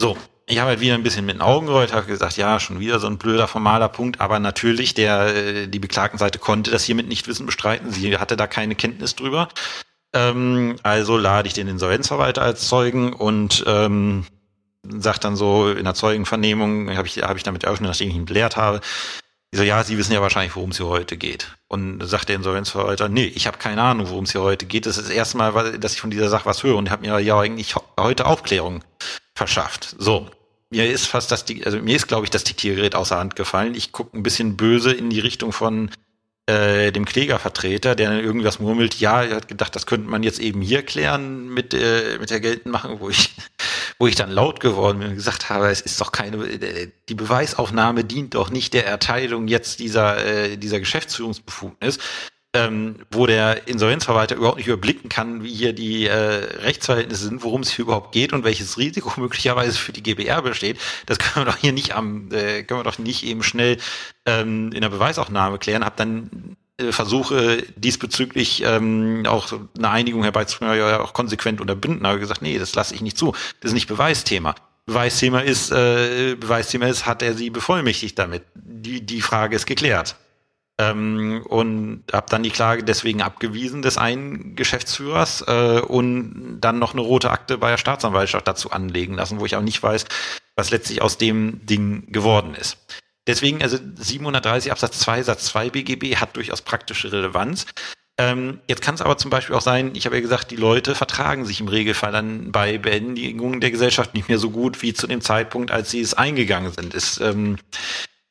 So, 0.00 0.16
ich 0.46 0.58
habe 0.58 0.70
halt 0.70 0.80
wieder 0.80 0.94
ein 0.94 1.02
bisschen 1.02 1.24
mit 1.24 1.36
den 1.36 1.42
Augen 1.42 1.66
gerollt, 1.66 1.92
habe 1.92 2.06
gesagt, 2.06 2.36
ja, 2.36 2.58
schon 2.58 2.80
wieder 2.80 2.98
so 2.98 3.06
ein 3.06 3.18
blöder 3.18 3.46
formaler 3.46 3.88
Punkt, 3.88 4.20
aber 4.20 4.40
natürlich, 4.40 4.94
der, 4.94 5.34
äh, 5.34 5.66
die 5.68 5.78
Beklagtenseite 5.78 6.38
konnte 6.38 6.70
das 6.70 6.84
hiermit 6.84 7.06
nicht 7.06 7.28
wissen 7.28 7.46
bestreiten. 7.46 7.92
Sie 7.92 8.18
hatte 8.18 8.36
da 8.36 8.46
keine 8.46 8.74
Kenntnis 8.74 9.14
drüber. 9.14 9.48
Ähm, 10.12 10.76
also 10.82 11.16
lade 11.16 11.46
ich 11.46 11.54
den 11.54 11.68
Insolvenzverwalter 11.68 12.42
als 12.42 12.66
Zeugen 12.66 13.12
und 13.12 13.62
ähm, 13.66 14.26
sagt 14.82 15.24
dann 15.24 15.36
so 15.36 15.70
in 15.70 15.84
der 15.84 15.94
Zeugenvernehmung, 15.94 16.96
habe 16.96 17.06
ich, 17.06 17.22
hab 17.22 17.36
ich 17.36 17.44
damit 17.44 17.64
eröffnet, 17.64 17.90
nachdem 17.90 18.08
ich 18.08 18.16
ihn 18.16 18.24
belehrt 18.24 18.56
habe, 18.56 18.80
ich 19.52 19.58
so, 19.58 19.64
ja, 19.64 19.82
Sie 19.82 19.98
wissen 19.98 20.12
ja 20.12 20.22
wahrscheinlich, 20.22 20.54
worum 20.54 20.70
es 20.70 20.76
hier 20.76 20.86
heute 20.86 21.16
geht. 21.16 21.56
Und 21.66 22.00
sagt 22.06 22.28
der 22.28 22.36
Insolvenzverwalter, 22.36 23.08
nee, 23.08 23.26
ich 23.26 23.46
habe 23.46 23.58
keine 23.58 23.82
Ahnung, 23.82 24.08
worum 24.08 24.24
es 24.24 24.32
hier 24.32 24.42
heute 24.42 24.66
geht. 24.66 24.86
Das 24.86 24.96
ist 24.96 25.08
das 25.08 25.14
erste 25.14 25.36
Mal, 25.36 25.78
dass 25.78 25.94
ich 25.94 26.00
von 26.00 26.10
dieser 26.10 26.28
Sache 26.28 26.46
was 26.46 26.62
höre 26.62 26.76
und 26.76 26.90
habe 26.90 27.06
mir 27.06 27.18
ja 27.18 27.38
eigentlich 27.38 27.74
heute 27.98 28.26
Aufklärung 28.26 28.84
verschafft. 29.34 29.96
So, 29.98 30.30
mir 30.70 30.88
ist 30.88 31.06
fast 31.06 31.32
das, 31.32 31.44
also 31.64 31.78
mir 31.78 31.96
ist, 31.96 32.06
glaube 32.06 32.24
ich, 32.24 32.30
das 32.30 32.44
Diktiergerät 32.44 32.94
außer 32.94 33.18
Hand 33.18 33.34
gefallen. 33.34 33.74
Ich 33.74 33.90
gucke 33.90 34.16
ein 34.16 34.22
bisschen 34.22 34.56
böse 34.56 34.92
in 34.92 35.10
die 35.10 35.20
Richtung 35.20 35.52
von 35.52 35.90
äh, 36.46 36.92
dem 36.92 37.04
Klägervertreter, 37.04 37.94
der 37.94 38.10
dann 38.10 38.20
irgendwas 38.20 38.60
murmelt, 38.60 38.98
ja, 39.00 39.22
er 39.22 39.36
hat 39.36 39.48
gedacht, 39.48 39.74
das 39.76 39.86
könnte 39.86 40.08
man 40.08 40.22
jetzt 40.22 40.40
eben 40.40 40.62
hier 40.62 40.82
klären 40.82 41.48
mit, 41.48 41.74
äh, 41.74 42.18
mit 42.18 42.30
der 42.30 42.40
Geltendmachung, 42.40 43.00
wo 43.00 43.10
ich, 43.10 43.34
wo 44.00 44.06
ich 44.06 44.16
dann 44.16 44.30
laut 44.30 44.60
geworden 44.60 44.98
bin 44.98 45.08
und 45.10 45.14
gesagt 45.14 45.50
habe, 45.50 45.68
es 45.68 45.82
ist 45.82 46.00
doch 46.00 46.10
keine, 46.10 46.38
äh, 46.46 46.90
die 47.10 47.14
Beweisaufnahme 47.14 48.02
dient 48.02 48.34
doch 48.34 48.50
nicht 48.50 48.72
der 48.72 48.86
Erteilung 48.86 49.46
jetzt 49.46 49.78
dieser, 49.78 50.24
äh, 50.24 50.56
dieser 50.56 50.80
Geschäftsführungsbefugnis, 50.80 51.98
ähm, 52.54 52.96
wo 53.10 53.26
der 53.26 53.68
Insolvenzverwalter 53.68 54.36
überhaupt 54.36 54.56
nicht 54.56 54.68
überblicken 54.68 55.10
kann, 55.10 55.44
wie 55.44 55.52
hier 55.52 55.74
die 55.74 56.06
äh, 56.06 56.14
Rechtsverhältnisse 56.14 57.24
sind, 57.26 57.44
worum 57.44 57.60
es 57.60 57.70
hier 57.70 57.84
überhaupt 57.84 58.12
geht 58.12 58.32
und 58.32 58.42
welches 58.42 58.78
Risiko 58.78 59.12
möglicherweise 59.20 59.76
für 59.76 59.92
die 59.92 60.02
GBR 60.02 60.40
besteht. 60.40 60.78
Das 61.04 61.18
können 61.18 61.44
wir 61.44 61.52
doch 61.52 61.58
hier 61.58 61.72
nicht 61.72 61.94
am, 61.94 62.32
äh, 62.32 62.62
können 62.62 62.80
wir 62.80 62.84
doch 62.84 62.98
nicht 62.98 63.22
eben 63.22 63.42
schnell 63.42 63.76
ähm, 64.24 64.72
in 64.72 64.80
der 64.80 64.88
Beweisaufnahme 64.88 65.58
klären. 65.58 65.84
Hab 65.84 65.98
dann 65.98 66.56
Versuche 66.90 67.62
diesbezüglich 67.76 68.62
ähm, 68.64 69.24
auch 69.26 69.52
eine 69.78 69.90
Einigung 69.90 70.22
herbeizuführen, 70.22 70.76
ja 70.76 71.00
auch 71.00 71.12
konsequent 71.12 71.60
unterbinden, 71.60 72.06
aber 72.06 72.18
gesagt, 72.18 72.42
nee, 72.42 72.58
das 72.58 72.74
lasse 72.74 72.94
ich 72.94 73.02
nicht 73.02 73.18
zu. 73.18 73.32
Das 73.60 73.70
ist 73.70 73.74
nicht 73.74 73.88
Beweisthema. 73.88 74.54
Beweisthema 74.86 75.40
ist, 75.40 75.70
äh, 75.70 76.34
Beweisthema 76.34 76.86
ist, 76.86 77.06
hat 77.06 77.22
er 77.22 77.34
sie 77.34 77.50
bevollmächtigt 77.50 78.18
damit? 78.18 78.42
Die, 78.54 79.04
die 79.04 79.20
Frage 79.20 79.56
ist 79.56 79.66
geklärt 79.66 80.16
ähm, 80.80 81.44
und 81.48 82.04
habe 82.12 82.26
dann 82.30 82.42
die 82.42 82.50
Klage 82.50 82.82
deswegen 82.82 83.20
abgewiesen 83.20 83.82
des 83.82 83.98
einen 83.98 84.56
Geschäftsführers 84.56 85.44
äh, 85.46 85.80
und 85.80 86.58
dann 86.60 86.78
noch 86.78 86.92
eine 86.92 87.02
rote 87.02 87.30
Akte 87.30 87.58
bei 87.58 87.70
der 87.70 87.76
Staatsanwaltschaft 87.76 88.48
dazu 88.48 88.70
anlegen 88.70 89.14
lassen, 89.14 89.40
wo 89.40 89.46
ich 89.46 89.56
auch 89.56 89.62
nicht 89.62 89.82
weiß, 89.82 90.06
was 90.56 90.70
letztlich 90.70 91.02
aus 91.02 91.18
dem 91.18 91.64
Ding 91.66 92.10
geworden 92.10 92.54
ist. 92.54 92.78
Deswegen, 93.30 93.62
also 93.62 93.78
730 93.96 94.72
Absatz 94.72 94.98
2 94.98 95.22
Satz 95.22 95.44
2 95.44 95.70
BGB 95.70 96.16
hat 96.16 96.36
durchaus 96.36 96.62
praktische 96.62 97.12
Relevanz. 97.12 97.64
Ähm, 98.18 98.58
jetzt 98.66 98.82
kann 98.82 98.96
es 98.96 99.02
aber 99.02 99.18
zum 99.18 99.30
Beispiel 99.30 99.54
auch 99.54 99.60
sein, 99.60 99.92
ich 99.94 100.04
habe 100.04 100.16
ja 100.16 100.20
gesagt, 100.20 100.50
die 100.50 100.56
Leute 100.56 100.96
vertragen 100.96 101.46
sich 101.46 101.60
im 101.60 101.68
Regelfall 101.68 102.10
dann 102.10 102.50
bei 102.50 102.76
Beendigung 102.76 103.60
der 103.60 103.70
Gesellschaft 103.70 104.14
nicht 104.14 104.28
mehr 104.28 104.38
so 104.38 104.50
gut 104.50 104.82
wie 104.82 104.94
zu 104.94 105.06
dem 105.06 105.20
Zeitpunkt, 105.20 105.70
als 105.70 105.92
sie 105.92 106.00
es 106.00 106.14
eingegangen 106.14 106.72
sind. 106.72 106.92
Es, 106.92 107.20
ähm, 107.20 107.56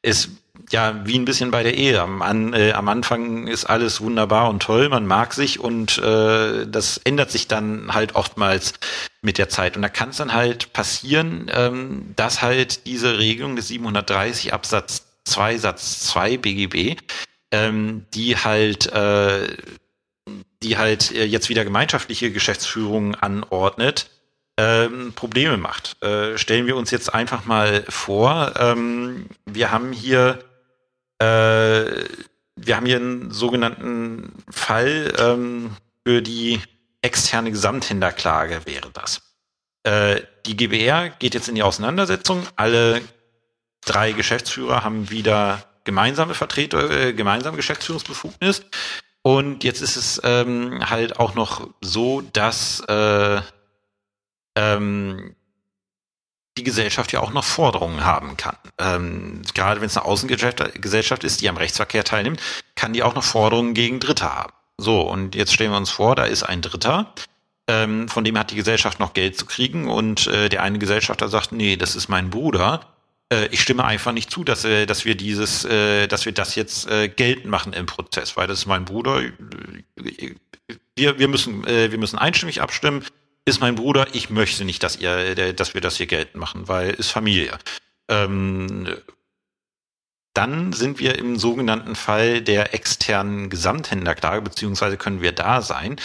es 0.02 0.32
ja, 0.72 1.06
wie 1.06 1.18
ein 1.18 1.26
bisschen 1.26 1.52
bei 1.52 1.64
der 1.64 1.76
Ehe. 1.76 2.02
Am, 2.02 2.22
an, 2.22 2.54
äh, 2.54 2.74
am 2.74 2.88
Anfang 2.90 3.48
ist 3.48 3.66
alles 3.66 4.02
wunderbar 4.02 4.50
und 4.50 4.62
toll, 4.62 4.90
man 4.90 5.06
mag 5.06 5.34
sich 5.34 5.60
und 5.60 5.98
äh, 6.00 6.66
das 6.68 6.98
ändert 6.98 7.32
sich 7.32 7.48
dann 7.48 7.94
halt 7.94 8.16
oftmals 8.16 8.74
mit 9.22 9.38
der 9.38 9.50
Zeit. 9.50 9.76
Und 9.76 9.82
da 9.82 9.90
kann 9.90 10.10
es 10.10 10.18
dann 10.18 10.34
halt 10.34 10.74
passieren, 10.74 11.50
ähm, 11.54 12.14
dass 12.16 12.42
halt 12.42 12.86
diese 12.86 13.18
Regelung 13.18 13.56
des 13.56 13.68
730 13.70 14.54
Absatz 14.54 15.06
2 15.26 15.58
Satz 15.58 16.02
2 16.02 16.38
BGB, 16.38 16.98
ähm, 17.52 18.06
die 18.14 18.38
halt 18.38 18.92
äh, 18.92 19.48
die 20.62 20.78
halt 20.78 21.12
äh, 21.12 21.26
jetzt 21.26 21.50
wieder 21.50 21.64
gemeinschaftliche 21.64 22.32
Geschäftsführung 22.32 23.16
anordnet, 23.16 24.10
ähm, 24.58 25.14
Probleme 25.14 25.58
macht. 25.58 26.02
Äh, 26.04 26.38
stellen 26.38 26.68
wir 26.68 26.76
uns 26.76 26.92
jetzt 26.92 27.14
einfach 27.14 27.46
mal 27.46 27.84
vor, 27.88 28.54
ähm, 28.58 29.28
wir 29.46 29.72
haben 29.72 29.94
hier 29.94 30.40
äh, 31.20 32.06
wir 32.56 32.76
haben 32.76 32.86
hier 32.86 32.98
einen 32.98 33.32
sogenannten 33.32 34.34
Fall 34.50 35.14
ähm, 35.18 35.76
für 36.06 36.22
die 36.22 36.60
externe 37.02 37.52
Gesamthändlerklage 37.52 38.62
wäre 38.66 38.90
das. 38.92 39.22
Äh, 39.84 40.22
die 40.46 40.58
GBR 40.58 41.10
geht 41.10 41.34
jetzt 41.34 41.48
in 41.48 41.56
die 41.56 41.64
Auseinandersetzung. 41.64 42.46
Alle 42.56 43.02
drei 43.82 44.12
Geschäftsführer 44.12 44.84
haben 44.84 45.10
wieder 45.10 45.64
gemeinsame 45.86 46.34
Vertreter, 46.34 46.90
äh, 46.90 47.14
gemeinsame 47.14 47.58
Geschäftsführungsbefugnis. 47.58 48.66
Und 49.22 49.64
jetzt 49.64 49.82
ist 49.82 49.96
es 49.96 50.22
ähm, 50.24 50.90
halt 50.90 51.20
auch 51.20 51.36
noch 51.36 51.70
so, 51.82 52.22
dass 52.22 52.82
äh, 52.88 53.42
ähm, 54.56 55.36
die 56.60 56.64
Gesellschaft 56.64 57.12
ja 57.12 57.22
auch 57.22 57.34
noch 57.34 57.44
Forderungen 57.44 58.06
haben 58.06 58.38
kann. 58.38 58.58
Ähm, 58.78 59.42
gerade 59.54 59.82
wenn 59.82 59.88
es 59.88 59.98
eine 59.98 60.06
Außengesellschaft 60.06 61.24
ist, 61.24 61.42
die 61.42 61.50
am 61.50 61.58
Rechtsverkehr 61.58 62.04
teilnimmt, 62.04 62.42
kann 62.76 62.94
die 62.94 63.04
auch 63.04 63.16
noch 63.16 63.24
Forderungen 63.24 63.74
gegen 63.74 64.00
Dritte 64.00 64.34
haben. 64.34 64.54
So, 64.78 65.02
und 65.02 65.36
jetzt 65.36 65.54
stellen 65.54 65.72
wir 65.72 65.78
uns 65.78 65.90
vor, 65.90 66.16
da 66.16 66.26
ist 66.26 66.44
ein 66.44 66.62
Dritter, 66.62 67.14
ähm, 67.68 68.08
von 68.08 68.24
dem 68.24 68.38
hat 68.38 68.52
die 68.52 68.56
Gesellschaft 68.56 69.00
noch 69.00 69.14
Geld 69.14 69.38
zu 69.38 69.46
kriegen 69.46 69.90
und 69.90 70.28
äh, 70.28 70.50
der 70.50 70.64
eine 70.64 70.80
Gesellschafter 70.80 71.30
sagt, 71.30 71.52
nee, 71.52 71.76
das 71.76 71.96
ist 71.96 72.08
mein 72.10 72.30
Bruder. 72.30 72.82
Äh, 73.32 73.48
ich 73.48 73.62
stimme 73.62 73.86
einfach 73.86 74.12
nicht 74.12 74.32
zu, 74.32 74.44
dass, 74.44 74.66
äh, 74.66 74.86
dass 74.86 75.06
wir 75.06 75.16
dieses, 75.16 75.66
äh, 75.66 76.08
dass 76.08 76.26
wir 76.26 76.32
das 76.32 76.56
jetzt 76.56 76.88
geltend 77.16 77.46
machen 77.46 77.74
im 77.74 77.86
Prozess, 77.86 78.36
weil 78.38 78.48
das 78.48 78.60
ist 78.60 78.66
mein 78.66 78.86
Bruder. 78.86 79.22
Wir, 80.96 81.20
wir 81.20 81.28
müssen, 81.28 81.66
wir 81.66 81.98
müssen 81.98 82.18
einstimmig 82.18 82.62
abstimmen 82.62 83.04
ist 83.50 83.62
mein 83.62 83.76
Bruder, 83.76 84.08
ich 84.14 84.30
möchte 84.30 84.66
nicht, 84.66 84.84
dass 84.84 84.98
ihr, 84.98 85.54
dass 85.54 85.74
wir 85.74 85.82
das 85.82 85.98
hier 85.98 86.08
geltend 86.08 86.36
machen, 86.36 86.68
weil 86.68 86.92
ist 86.92 87.12
Familie. 87.12 87.58
Ähm, 88.08 88.88
dann 90.34 90.74
sind 90.74 91.00
wir 91.00 91.18
im 91.18 91.38
sogenannten 91.38 91.96
Fall 91.96 92.42
der 92.42 92.74
externen 92.74 93.50
Gesamthändlerklage, 93.50 94.42
beziehungsweise 94.42 94.98
können 94.98 95.22
wir 95.22 95.32
da 95.32 95.62
sein. 95.62 96.00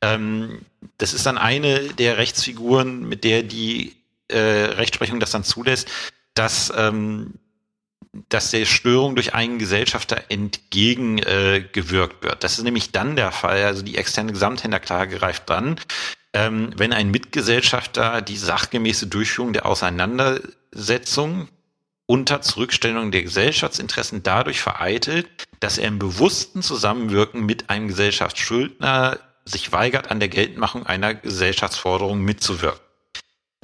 Ähm, 0.00 0.62
das 0.98 1.12
ist 1.12 1.26
dann 1.26 1.38
eine 1.38 1.80
der 1.94 2.18
Rechtsfiguren, 2.18 3.08
mit 3.08 3.24
der 3.24 3.42
die 3.42 3.96
äh, 4.28 4.38
Rechtsprechung 4.38 5.20
das 5.20 5.32
dann 5.32 5.44
zulässt, 5.44 5.88
dass 6.34 6.72
ähm, 6.76 7.34
dass 8.28 8.50
der 8.50 8.64
Störung 8.64 9.16
durch 9.16 9.34
einen 9.34 9.58
Gesellschafter 9.58 10.22
entgegengewirkt 10.28 12.22
äh, 12.24 12.28
wird. 12.28 12.44
Das 12.44 12.58
ist 12.58 12.64
nämlich 12.64 12.92
dann 12.92 13.16
der 13.16 13.32
Fall, 13.32 13.64
also 13.64 13.82
die 13.82 13.96
externe 13.96 14.32
Gesamthändlerklage 14.32 15.16
greift 15.18 15.50
dann, 15.50 15.80
ähm, 16.34 16.72
wenn 16.76 16.92
ein 16.92 17.10
Mitgesellschafter 17.10 18.20
die 18.20 18.36
sachgemäße 18.36 19.06
Durchführung 19.06 19.52
der 19.52 19.66
Auseinandersetzung 19.66 21.48
unter 22.06 22.42
Zurückstellung 22.42 23.12
der 23.12 23.22
Gesellschaftsinteressen 23.22 24.22
dadurch 24.22 24.60
vereitelt, 24.60 25.26
dass 25.60 25.78
er 25.78 25.88
im 25.88 25.98
bewussten 25.98 26.60
Zusammenwirken 26.60 27.46
mit 27.46 27.70
einem 27.70 27.88
Gesellschaftsschuldner 27.88 29.18
sich 29.46 29.72
weigert, 29.72 30.10
an 30.10 30.20
der 30.20 30.28
Geltendmachung 30.28 30.84
einer 30.84 31.14
Gesellschaftsforderung 31.14 32.20
mitzuwirken. 32.20 32.80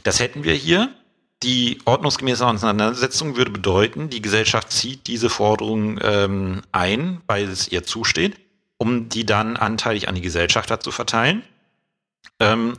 Das 0.04 0.20
hätten 0.20 0.44
wir 0.44 0.54
hier. 0.54 0.94
Die 1.42 1.78
ordnungsgemäße 1.86 2.46
Auseinandersetzung 2.46 3.36
würde 3.36 3.50
bedeuten, 3.50 4.10
die 4.10 4.20
Gesellschaft 4.20 4.70
zieht 4.70 5.06
diese 5.06 5.30
Forderung 5.30 5.98
ähm, 6.02 6.62
ein, 6.70 7.22
weil 7.26 7.48
es 7.48 7.68
ihr 7.68 7.82
zusteht, 7.82 8.36
um 8.76 9.08
die 9.08 9.24
dann 9.24 9.56
anteilig 9.56 10.08
an 10.08 10.14
die 10.14 10.20
Gesellschafter 10.20 10.80
zu 10.80 10.90
verteilen. 10.90 11.42
Ähm, 12.38 12.76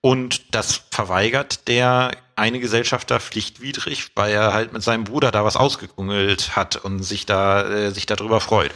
und 0.00 0.54
das 0.54 0.82
verweigert 0.90 1.68
der 1.68 2.12
eine 2.36 2.60
Gesellschafter 2.60 3.18
pflichtwidrig, 3.18 4.10
weil 4.14 4.32
er 4.32 4.52
halt 4.52 4.72
mit 4.72 4.82
seinem 4.82 5.04
Bruder 5.04 5.32
da 5.32 5.44
was 5.44 5.56
ausgekungelt 5.56 6.54
hat 6.54 6.76
und 6.76 7.02
sich 7.02 7.26
da 7.26 7.68
äh, 7.68 7.90
sich 7.90 8.06
darüber 8.06 8.40
freut. 8.40 8.72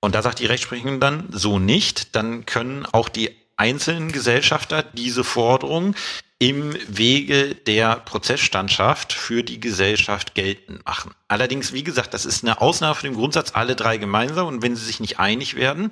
Und 0.00 0.14
da 0.14 0.22
sagt 0.22 0.38
die 0.38 0.46
Rechtsprechung 0.46 1.00
dann 1.00 1.28
so 1.32 1.58
nicht, 1.58 2.14
dann 2.14 2.46
können 2.46 2.86
auch 2.86 3.08
die 3.08 3.34
einzelnen 3.56 4.12
Gesellschafter 4.12 4.84
diese 4.84 5.24
Forderung 5.24 5.96
im 6.38 6.76
Wege 6.86 7.56
der 7.56 7.96
Prozessstandschaft 7.96 9.12
für 9.12 9.42
die 9.42 9.58
Gesellschaft 9.58 10.36
geltend 10.36 10.84
machen. 10.86 11.12
Allerdings, 11.26 11.72
wie 11.72 11.82
gesagt, 11.82 12.14
das 12.14 12.24
ist 12.24 12.44
eine 12.44 12.60
Ausnahme 12.60 12.94
von 12.94 13.10
dem 13.10 13.16
Grundsatz, 13.16 13.50
alle 13.54 13.74
drei 13.74 13.96
gemeinsam 13.96 14.46
und 14.46 14.62
wenn 14.62 14.76
sie 14.76 14.84
sich 14.84 15.00
nicht 15.00 15.18
einig 15.18 15.56
werden, 15.56 15.90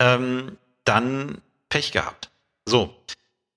ähm, 0.00 0.56
dann 0.84 1.42
Pech 1.68 1.92
gehabt. 1.92 2.30
So. 2.66 2.94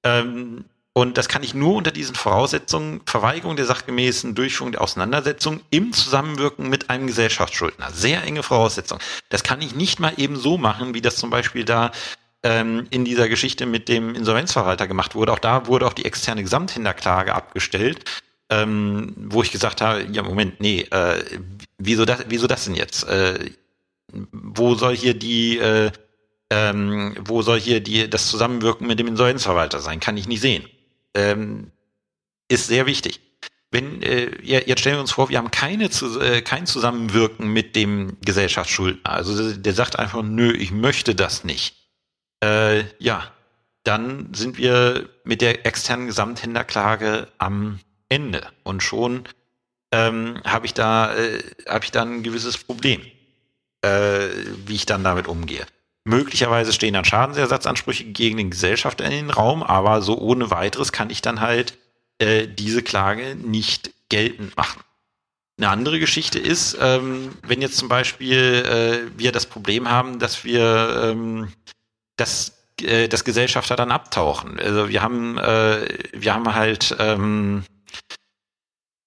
Ähm, 0.04 0.66
und 0.94 1.16
das 1.20 1.30
kann 1.30 1.44
ich 1.44 1.54
nur 1.54 1.76
unter 1.76 1.92
diesen 1.92 2.16
Voraussetzungen, 2.16 3.02
Verweigerung 3.06 3.56
der 3.56 3.66
sachgemäßen 3.66 4.34
Durchführung 4.34 4.72
der 4.72 4.82
Auseinandersetzung 4.82 5.62
im 5.70 5.94
Zusammenwirken 5.94 6.70
mit 6.70 6.90
einem 6.90 7.06
Gesellschaftsschuldner. 7.06 7.92
Sehr 7.92 8.24
enge 8.24 8.42
Voraussetzung. 8.42 8.98
Das 9.30 9.44
kann 9.44 9.62
ich 9.62 9.76
nicht 9.76 10.00
mal 10.00 10.14
eben 10.18 10.38
so 10.38 10.58
machen, 10.58 10.96
wie 10.96 11.02
das 11.02 11.18
zum 11.18 11.30
Beispiel 11.30 11.66
da 11.66 11.92
ähm, 12.42 12.88
in 12.90 13.06
dieser 13.06 13.30
Geschichte 13.30 13.68
mit 13.68 13.90
dem 13.90 14.16
Insolvenzverwalter 14.16 14.88
gemacht 14.88 15.14
wurde. 15.14 15.34
Auch 15.34 15.40
da 15.40 15.68
wurde 15.68 15.86
auch 15.86 15.94
die 15.94 16.06
externe 16.06 16.42
Gesamthinterklage 16.42 17.36
abgestellt, 17.36 18.04
ähm, 18.50 19.14
wo 19.18 19.44
ich 19.44 19.52
gesagt 19.52 19.82
habe, 19.82 20.08
ja 20.12 20.24
Moment, 20.24 20.60
nee, 20.62 20.82
äh, 20.90 21.24
wieso 21.78 22.06
das, 22.06 22.26
wieso 22.30 22.48
das 22.48 22.66
denn 22.66 22.74
jetzt? 22.74 23.08
Äh, 23.08 23.52
wo 24.32 24.74
soll 24.74 24.96
hier 24.96 25.14
die 25.14 25.60
äh, 25.60 25.92
ähm, 26.50 27.16
wo 27.26 27.42
soll 27.42 27.60
hier 27.60 27.82
die, 27.82 28.10
das 28.10 28.28
Zusammenwirken 28.28 28.88
mit 28.88 29.00
dem 29.00 29.08
Insolvenzverwalter 29.08 29.80
sein? 29.80 30.00
Kann 30.00 30.18
ich 30.18 30.28
nicht 30.28 30.42
sehen. 30.42 30.68
Ähm, 31.14 31.72
ist 32.48 32.68
sehr 32.68 32.86
wichtig. 32.86 33.22
Wenn 33.70 34.02
äh, 34.02 34.32
jetzt 34.42 34.80
stellen 34.80 34.96
wir 34.96 35.02
uns 35.02 35.12
vor, 35.12 35.30
wir 35.30 35.38
haben 35.38 35.52
keine 35.52 35.86
äh, 35.86 36.42
kein 36.42 36.66
Zusammenwirken 36.66 37.52
mit 37.52 37.76
dem 37.76 38.18
Gesellschaftsschuldner. 38.22 39.10
Also 39.10 39.54
der 39.54 39.74
sagt 39.74 40.00
einfach, 40.00 40.24
nö, 40.24 40.54
ich 40.54 40.72
möchte 40.72 41.16
das 41.16 41.44
nicht. 41.44 41.76
Äh, 42.42 42.86
ja, 43.00 43.30
dann 43.84 44.34
sind 44.34 44.58
wir 44.58 45.10
mit 45.26 45.42
der 45.42 45.66
externen 45.66 46.08
Gesamthändlerklage 46.08 47.28
am 47.40 47.80
Ende 48.10 48.48
und 48.64 48.84
schon 48.84 49.28
ähm, 49.92 50.42
habe 50.46 50.66
ich 50.66 50.74
da 50.74 51.16
äh, 51.16 51.44
habe 51.68 51.84
ich 51.84 51.92
dann 51.92 52.16
ein 52.16 52.24
gewisses 52.24 52.58
Problem, 52.58 53.02
äh, 53.82 54.28
wie 54.66 54.76
ich 54.76 54.86
dann 54.86 55.04
damit 55.04 55.28
umgehe. 55.28 55.66
Möglicherweise 56.08 56.72
stehen 56.72 56.94
dann 56.94 57.04
Schadensersatzansprüche 57.04 58.06
gegen 58.06 58.38
den 58.38 58.50
Gesellschafter 58.50 59.04
in 59.04 59.12
den 59.12 59.30
Raum, 59.30 59.62
aber 59.62 60.02
so 60.02 60.18
ohne 60.18 60.50
weiteres 60.52 60.94
kann 60.94 61.10
ich 61.10 61.22
dann 61.22 61.42
halt 61.42 61.78
äh, 62.20 62.48
diese 62.48 62.82
Klage 62.82 63.36
nicht 63.36 63.92
geltend 64.08 64.56
machen. 64.56 64.82
Eine 65.58 65.70
andere 65.70 66.00
Geschichte 66.00 66.40
ist, 66.40 66.78
ähm, 66.80 67.34
wenn 67.46 67.62
jetzt 67.62 67.78
zum 67.78 67.90
Beispiel 67.90 68.38
äh, 68.38 69.20
wir 69.20 69.34
das 69.34 69.48
Problem 69.48 69.90
haben, 69.90 70.18
dass 70.18 70.46
wir 70.46 71.12
ähm, 71.12 71.52
dass, 72.16 72.54
äh, 72.82 73.10
dass 73.10 73.26
Gesellschafter 73.26 73.76
dann 73.76 73.92
abtauchen. 73.92 74.62
Also 74.62 74.88
wir 74.88 75.02
haben 75.02 75.38
äh, 75.38 75.90
wir 76.14 76.34
haben 76.34 76.56
halt 76.56 76.96
ähm, 77.00 77.66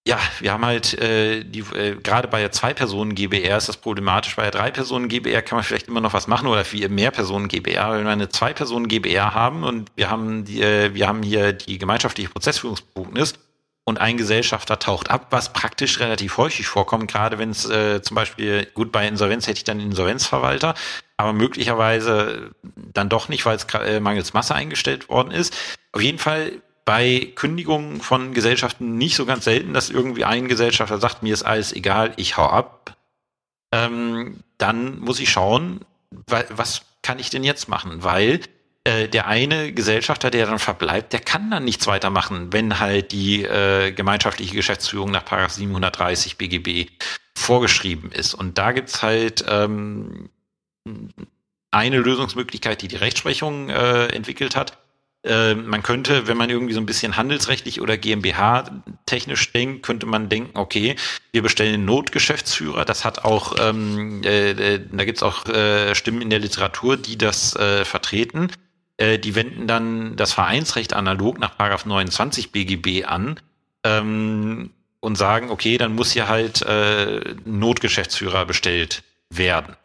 ja, 0.07 0.19
wir 0.41 0.53
haben 0.53 0.65
halt 0.65 0.95
äh, 0.99 1.45
die 1.45 1.61
äh, 1.61 1.97
gerade 1.97 2.27
bei 2.29 2.41
der 2.41 2.53
zwei 2.53 2.73
Personen 2.73 3.15
GBR 3.15 3.59
ist 3.59 3.69
das 3.69 3.77
problematisch. 3.77 4.35
Bei 4.37 4.45
der 4.45 4.51
drei 4.51 4.71
Personen 4.71 5.09
GBR 5.09 5.43
kann 5.43 5.57
man 5.57 5.65
vielleicht 5.65 5.89
immer 5.89 6.01
noch 6.01 6.15
was 6.15 6.27
machen 6.27 6.49
oder 6.49 6.65
für 6.65 6.89
mehr 6.89 7.11
Personen 7.11 7.49
GBR. 7.49 7.93
Wenn 7.93 8.05
wir 8.05 8.11
eine 8.11 8.31
zwei 8.31 8.55
Personen 8.55 8.89
GBR 8.89 9.35
haben 9.35 9.63
und 9.63 9.91
wir 9.97 10.11
haben 10.11 10.45
die, 10.45 10.63
äh, 10.63 10.95
wir 10.95 11.07
haben 11.07 11.23
hier 11.23 11.53
die 11.53 11.77
gemeinschaftliche 11.77 12.31
Prozessführungsbefugnis 12.31 13.35
und 13.85 13.99
ein 13.99 14.17
Gesellschafter 14.17 14.79
taucht 14.79 15.11
ab, 15.11 15.27
was 15.31 15.53
praktisch 15.53 16.01
relativ 16.01 16.39
häufig 16.39 16.67
vorkommt, 16.67 17.11
gerade 17.11 17.39
wenn 17.39 17.51
es 17.51 17.69
äh, 17.69 18.01
zum 18.01 18.15
Beispiel 18.15 18.67
gut 18.73 18.93
bei 18.93 19.07
Insolvenz 19.07 19.47
hätte 19.49 19.59
ich 19.59 19.65
dann 19.65 19.81
Insolvenzverwalter, 19.81 20.75
aber 21.19 21.35
möglicherweise 21.35 22.53
dann 22.63 23.11
doch 23.11 23.29
nicht, 23.29 23.45
weil 23.45 23.57
es 23.57 23.67
äh, 23.75 24.01
mangels 24.01 24.33
Masse 24.33 24.55
eingestellt 24.55 25.11
worden 25.11 25.31
ist. 25.31 25.55
Auf 25.93 26.01
jeden 26.01 26.19
Fall 26.19 26.63
bei 26.91 27.31
Kündigungen 27.37 28.01
von 28.01 28.35
Gesellschaften 28.35 28.99
nicht 28.99 29.15
so 29.15 29.25
ganz 29.25 29.45
selten, 29.45 29.75
dass 29.75 29.91
irgendwie 29.91 30.25
ein 30.25 30.49
Gesellschafter 30.49 30.99
sagt, 30.99 31.23
mir 31.23 31.33
ist 31.33 31.45
alles 31.45 31.73
egal, 31.73 32.13
ich 32.17 32.37
hau 32.37 32.47
ab. 32.47 32.97
Ähm, 33.71 34.43
dann 34.59 34.99
muss 34.99 35.21
ich 35.21 35.31
schauen, 35.31 35.83
was 36.27 36.83
kann 37.01 37.21
ich 37.21 37.31
denn 37.31 37.45
jetzt 37.45 37.69
machen? 37.69 38.03
Weil 38.03 38.41
äh, 38.83 39.07
der 39.07 39.29
eine 39.29 39.73
Gesellschafter, 39.73 40.33
der 40.33 40.47
dann 40.47 40.59
verbleibt, 40.59 41.13
der 41.13 41.21
kann 41.21 41.49
dann 41.49 41.65
nichts 41.65 41.87
weitermachen, 41.87 42.53
wenn 42.53 42.81
halt 42.81 43.13
die 43.13 43.45
äh, 43.45 43.93
gemeinschaftliche 43.93 44.57
Geschäftsführung 44.57 45.13
nach 45.13 45.49
730 45.49 46.39
BGB 46.39 46.91
vorgeschrieben 47.37 48.11
ist. 48.11 48.35
Und 48.35 48.59
da 48.59 48.73
gibt's 48.73 49.01
halt 49.01 49.45
ähm, 49.47 50.29
eine 51.71 51.99
Lösungsmöglichkeit, 51.99 52.83
die 52.83 52.89
die 52.89 52.97
Rechtsprechung 52.97 53.69
äh, 53.69 54.07
entwickelt 54.09 54.57
hat 54.57 54.80
äh, 55.23 55.55
man 55.55 55.83
könnte, 55.83 56.29
wenn 56.29 56.37
man 56.37 56.49
irgendwie 56.49 56.73
so 56.73 56.81
ein 56.81 56.87
bisschen 56.87 57.17
handelsrechtlich 57.17 57.81
oder 57.81 57.99
GmbH-technisch 57.99 59.53
denkt, 59.53 59.83
könnte 59.83 60.07
man 60.07 60.29
denken, 60.29 60.59
okay, 60.59 60.97
wir 61.33 61.43
bestellen 61.43 61.75
einen 61.75 61.85
Notgeschäftsführer. 61.85 62.85
Das 62.85 63.05
hat 63.05 63.25
auch, 63.25 63.57
ähm, 63.61 64.23
äh, 64.25 64.51
äh, 64.53 64.81
da 64.91 65.05
gibt's 65.05 65.23
auch 65.23 65.47
äh, 65.47 65.95
Stimmen 65.95 66.23
in 66.23 66.31
der 66.31 66.39
Literatur, 66.39 66.97
die 66.97 67.19
das 67.19 67.55
äh, 67.57 67.85
vertreten. 67.85 68.51
Äh, 68.97 69.19
die 69.19 69.35
wenden 69.35 69.67
dann 69.67 70.17
das 70.17 70.33
Vereinsrecht 70.33 70.95
analog 70.95 71.39
nach 71.39 71.57
Paragraph 71.57 71.85
29 71.85 72.51
BGB 72.53 73.05
an 73.05 73.39
ähm, 73.85 74.71
und 75.01 75.17
sagen, 75.17 75.51
okay, 75.51 75.77
dann 75.77 75.95
muss 75.95 76.13
hier 76.13 76.29
halt 76.29 76.63
äh, 76.63 77.35
Notgeschäftsführer 77.45 78.47
bestellt 78.47 79.03
werden. 79.29 79.77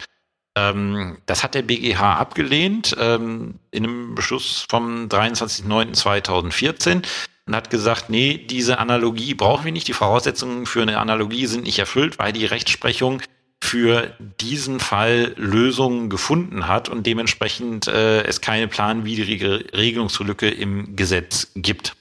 Ähm, 0.56 1.18
das 1.26 1.44
hat 1.44 1.54
der 1.54 1.64
BGH 1.64 2.16
abgelehnt 2.16 2.96
ähm, 3.00 3.56
in 3.72 3.84
einem 3.84 4.16
Beschluss 4.16 4.66
vom 4.70 5.08
23.09.2014 5.08 7.04
und 7.48 7.56
hat 7.56 7.70
gesagt, 7.70 8.10
nee, 8.10 8.38
diese 8.38 8.80
Analogie 8.80 9.34
brauchen 9.34 9.66
wir 9.66 9.72
nicht. 9.72 9.88
Die 9.88 9.94
Voraussetzungen 9.94 10.66
für 10.66 10.82
eine 10.82 10.98
Analogie 11.00 11.46
sind 11.46 11.64
nicht 11.64 11.80
erfüllt, 11.80 12.20
weil 12.20 12.34
die 12.34 12.46
Rechtsprechung 12.46 13.22
für 13.64 14.14
diesen 14.42 14.80
Fall 14.80 15.34
Lösungen 15.38 16.10
gefunden 16.10 16.68
hat 16.68 16.88
und 16.88 17.06
dementsprechend 17.06 17.88
äh, 17.88 18.24
es 18.24 18.42
keine 18.42 18.68
planwidrige 18.68 19.66
Regelungslücke 19.74 20.50
im 20.50 20.96
Gesetz 20.96 21.52
gibt. 21.56 21.96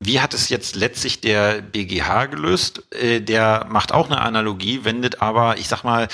Wie 0.00 0.20
hat 0.20 0.32
es 0.32 0.48
jetzt 0.48 0.76
letztlich 0.76 1.20
der 1.20 1.60
BGH 1.62 2.26
gelöst? 2.26 2.82
Äh, 2.94 3.20
der 3.20 3.66
macht 3.68 3.92
auch 3.92 4.06
eine 4.06 4.20
Analogie, 4.20 4.84
wendet 4.84 5.20
aber, 5.22 5.58
ich 5.58 5.68
sag 5.68 5.82
mal, 5.82 6.08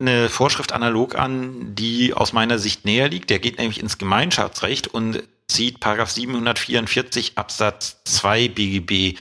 eine 0.00 0.28
Vorschrift 0.28 0.72
analog 0.72 1.14
an, 1.14 1.74
die 1.74 2.14
aus 2.14 2.32
meiner 2.32 2.58
Sicht 2.58 2.84
näher 2.84 3.08
liegt. 3.08 3.30
Der 3.30 3.38
geht 3.38 3.58
nämlich 3.58 3.80
ins 3.80 3.98
Gemeinschaftsrecht 3.98 4.88
und 4.88 5.22
zieht 5.46 5.80
Paragraph 5.80 6.10
744 6.10 7.32
Absatz 7.36 8.02
2 8.04 8.48
BGB 8.48 9.18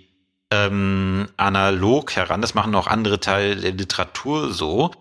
ähm, 0.51 1.27
analog 1.37 2.15
heran. 2.15 2.41
Das 2.41 2.53
machen 2.53 2.73
auch 2.75 2.87
andere 2.87 3.19
Teile 3.19 3.57
der 3.57 3.73
Literatur 3.73 4.53
so. 4.53 4.91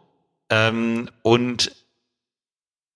Ähm, 0.50 1.10
und 1.22 1.72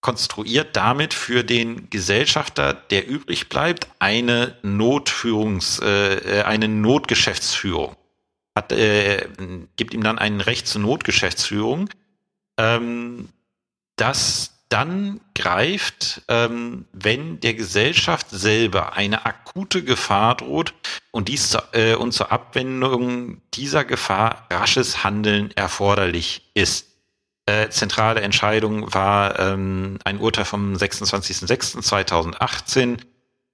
konstruiert 0.01 0.75
damit 0.75 1.15
für 1.15 1.45
den 1.45 1.89
Gesellschafter, 1.89 2.75
der 2.75 3.07
übrig 3.07 3.49
bleibt, 3.49 3.87
eine 4.01 4.57
Notführungs, 4.63 5.79
äh, 5.79 6.41
äh 6.41 6.43
eine 6.43 6.67
Notgeschäftsführung. 6.67 7.95
Hat, 8.57 8.73
äh, 8.73 9.29
gibt 9.77 9.95
ihm 9.95 10.03
dann 10.03 10.19
ein 10.19 10.41
Recht 10.41 10.67
zur 10.67 10.81
Notgeschäftsführung 10.81 11.89
ähm, 12.63 13.29
das 13.97 14.51
dann 14.69 15.21
greift, 15.35 16.23
ähm, 16.29 16.85
wenn 16.93 17.41
der 17.41 17.55
Gesellschaft 17.55 18.29
selber 18.31 18.93
eine 18.95 19.27
akute 19.27 19.83
Gefahr 19.85 20.37
droht 20.37 20.73
und 21.11 21.27
dies 21.29 21.51
zu, 21.51 21.59
äh, 21.73 21.95
und 21.95 22.13
zur 22.13 22.31
Abwendung 22.33 23.43
dieser 23.53 23.85
Gefahr 23.85 24.47
rasches 24.51 25.05
Handeln 25.05 25.51
erforderlich 25.57 26.51
ist. 26.55 26.89
Äh, 27.45 27.69
zentrale 27.69 28.23
Entscheidung 28.23 28.95
war 28.95 29.39
ähm, 29.39 29.99
ein 30.05 30.19
Urteil 30.19 30.47
vom 30.47 30.73
26.06.2018 30.75 32.97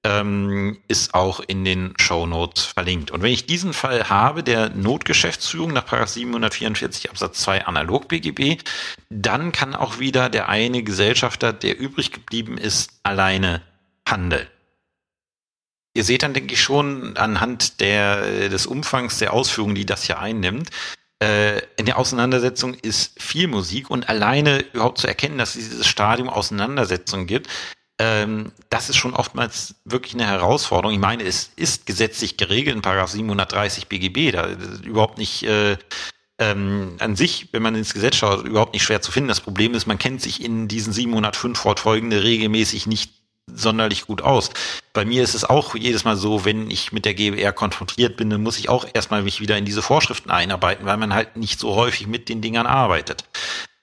ähm, 0.05 0.79
ist 0.89 1.15
auch 1.15 1.41
in 1.41 1.65
den 1.65 1.95
Show 2.01 2.27
Notes 2.27 2.65
verlinkt. 2.65 3.11
Und 3.11 3.23
wenn 3.23 3.33
ich 3.33 3.47
diesen 3.47 3.73
Fall 3.73 4.09
habe, 4.09 4.43
der 4.43 4.71
Notgeschäftsführung 4.71 5.73
nach 5.73 5.87
744 6.07 7.11
Absatz 7.11 7.41
2 7.41 7.67
Analog 7.67 8.09
BGB, 8.09 8.63
dann 9.11 9.53
kann 9.53 9.75
auch 9.75 9.99
wieder 9.99 10.29
der 10.31 10.49
eine 10.49 10.83
Gesellschafter, 10.83 11.53
der 11.53 11.79
übrig 11.79 12.13
geblieben 12.13 12.59
ist, 12.59 13.01
alleine 13.03 13.63
handeln. 14.09 14.47
Ihr 15.95 16.05
seht 16.05 16.23
dann, 16.23 16.35
denke 16.35 16.55
ich, 16.55 16.63
schon 16.63 17.17
anhand 17.17 17.81
der, 17.81 18.49
des 18.49 18.67
Umfangs 18.67 19.19
der 19.19 19.33
Ausführungen, 19.33 19.75
die 19.75 19.87
das 19.87 20.05
hier 20.05 20.21
einnimmt, 20.21 20.71
äh, 21.21 21.59
in 21.77 21.87
der 21.87 21.99
Auseinandersetzung 21.99 22.75
ist 22.75 23.21
viel 23.21 23.49
Musik 23.49 23.91
und 23.91 24.09
alleine 24.09 24.61
überhaupt 24.73 24.99
zu 24.99 25.09
erkennen, 25.09 25.39
dass 25.39 25.57
es 25.57 25.69
dieses 25.69 25.87
Stadium 25.89 26.29
Auseinandersetzung 26.29 27.27
gibt, 27.27 27.49
ähm, 27.99 28.53
das 28.71 28.89
ist 28.89 28.97
schon 28.97 29.15
oftmals 29.15 29.75
wirklich 29.85 30.15
eine 30.15 30.27
Herausforderung. 30.27 30.95
Ich 30.95 31.01
meine, 31.01 31.25
es 31.25 31.51
ist 31.57 31.87
gesetzlich 31.87 32.37
geregelt 32.37 32.77
in 32.77 32.83
Paragraph 32.83 33.11
730 33.11 33.89
BGB, 33.89 34.33
da 34.33 34.43
ist 34.45 34.85
überhaupt 34.85 35.19
nicht 35.19 35.43
äh, 35.43 35.77
ähm, 36.39 36.97
an 37.01 37.17
sich, 37.17 37.49
wenn 37.53 37.63
man 37.63 37.75
ins 37.75 37.95
Gesetz 37.95 38.17
schaut, 38.17 38.47
überhaupt 38.47 38.73
nicht 38.73 38.85
schwer 38.85 39.03
zu 39.03 39.11
finden. 39.11 39.29
Das 39.29 39.41
Problem 39.41 39.75
ist, 39.75 39.87
man 39.87 39.99
kennt 39.99 40.23
sich 40.23 40.43
in 40.45 40.69
diesen 40.69 40.93
705 40.93 41.59
fortfolgende 41.59 42.23
regelmäßig 42.23 42.87
nicht 42.87 43.13
sonderlich 43.53 44.07
gut 44.07 44.23
aus. 44.23 44.51
Bei 44.93 45.05
mir 45.05 45.23
ist 45.23 45.35
es 45.35 45.45
auch 45.45 45.75
jedes 45.75 46.05
Mal 46.05 46.17
so, 46.17 46.45
wenn 46.45 46.71
ich 46.71 46.93
mit 46.93 47.05
der 47.05 47.15
GBR 47.15 47.53
konfrontiert 47.53 48.17
bin, 48.17 48.31
dann 48.31 48.43
muss 48.43 48.59
ich 48.59 48.69
auch 48.69 48.87
erstmal 48.93 49.23
mich 49.23 49.41
wieder 49.41 49.57
in 49.57 49.65
diese 49.65 49.83
Vorschriften 49.83 50.31
einarbeiten, 50.31 50.87
weil 50.87 50.99
man 50.99 51.15
halt 51.15 51.37
nicht 51.37 51.59
so 51.59 51.75
häufig 51.75 52.07
mit 52.07 52.29
den 52.29 52.43
Dingern 52.43 52.67
arbeitet. 52.67 53.25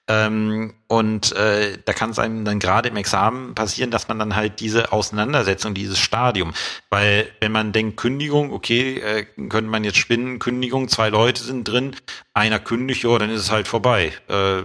Ähm, 0.08 0.74
und 0.86 1.32
äh, 1.32 1.78
da 1.84 1.92
kann 1.92 2.10
es 2.10 2.20
einem 2.20 2.44
dann 2.44 2.60
gerade 2.60 2.88
im 2.88 2.96
Examen 2.96 3.56
passieren, 3.56 3.90
dass 3.90 4.06
man 4.06 4.20
dann 4.20 4.36
halt 4.36 4.60
diese 4.60 4.92
Auseinandersetzung, 4.92 5.74
dieses 5.74 5.98
Stadium, 5.98 6.54
weil 6.90 7.28
wenn 7.40 7.50
man 7.50 7.72
denkt, 7.72 7.96
Kündigung, 7.96 8.52
okay, 8.52 9.00
äh, 9.00 9.24
könnte 9.24 9.70
man 9.70 9.82
jetzt 9.82 9.98
spinnen, 9.98 10.38
Kündigung, 10.38 10.88
zwei 10.88 11.08
Leute 11.08 11.42
sind 11.42 11.66
drin, 11.66 11.96
einer 12.34 12.60
kündigt, 12.60 13.02
ja, 13.02 13.18
dann 13.18 13.30
ist 13.30 13.40
es 13.40 13.50
halt 13.50 13.66
vorbei. 13.66 14.12
Äh, 14.28 14.62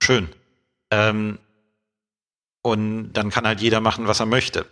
schön. 0.00 0.28
Ähm, 0.92 1.38
und 2.62 3.12
dann 3.12 3.30
kann 3.30 3.46
halt 3.46 3.60
jeder 3.60 3.80
machen, 3.80 4.06
was 4.06 4.20
er 4.20 4.26
möchte. 4.26 4.66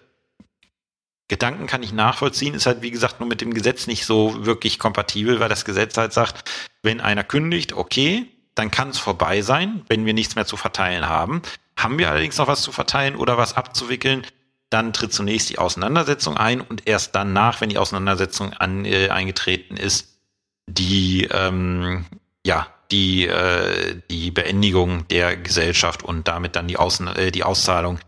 Gedanken 1.26 1.66
kann 1.66 1.82
ich 1.82 1.92
nachvollziehen, 1.92 2.54
ist 2.54 2.66
halt 2.66 2.82
wie 2.82 2.90
gesagt 2.90 3.18
nur 3.18 3.28
mit 3.28 3.40
dem 3.40 3.54
Gesetz 3.54 3.86
nicht 3.86 4.04
so 4.04 4.44
wirklich 4.44 4.78
kompatibel, 4.78 5.40
weil 5.40 5.48
das 5.48 5.64
Gesetz 5.64 5.96
halt 5.96 6.12
sagt, 6.12 6.48
wenn 6.82 7.00
einer 7.00 7.24
kündigt, 7.24 7.72
okay, 7.72 8.28
dann 8.54 8.70
kann 8.70 8.90
es 8.90 8.98
vorbei 8.98 9.42
sein, 9.42 9.84
wenn 9.88 10.06
wir 10.06 10.14
nichts 10.14 10.36
mehr 10.36 10.46
zu 10.46 10.56
verteilen 10.56 11.08
haben. 11.08 11.42
Haben 11.76 11.98
wir 11.98 12.10
allerdings 12.10 12.38
noch 12.38 12.46
was 12.46 12.62
zu 12.62 12.72
verteilen 12.72 13.16
oder 13.16 13.36
was 13.36 13.56
abzuwickeln, 13.56 14.24
dann 14.70 14.92
tritt 14.92 15.12
zunächst 15.12 15.50
die 15.50 15.58
Auseinandersetzung 15.58 16.36
ein 16.36 16.60
und 16.60 16.86
erst 16.86 17.14
danach, 17.14 17.60
wenn 17.60 17.68
die 17.68 17.78
Auseinandersetzung 17.78 18.52
an, 18.54 18.84
äh, 18.84 19.08
eingetreten 19.08 19.76
ist, 19.76 20.18
die 20.66 21.28
ähm, 21.30 22.06
ja 22.44 22.66
die 22.90 23.26
äh, 23.26 24.00
die 24.10 24.30
Beendigung 24.30 25.06
der 25.08 25.36
Gesellschaft 25.36 26.02
und 26.02 26.28
damit 26.28 26.56
dann 26.56 26.68
die 26.68 26.76
Außen 26.76 27.08
äh, 27.08 27.30
die 27.30 27.44
Auszahlung 27.44 27.98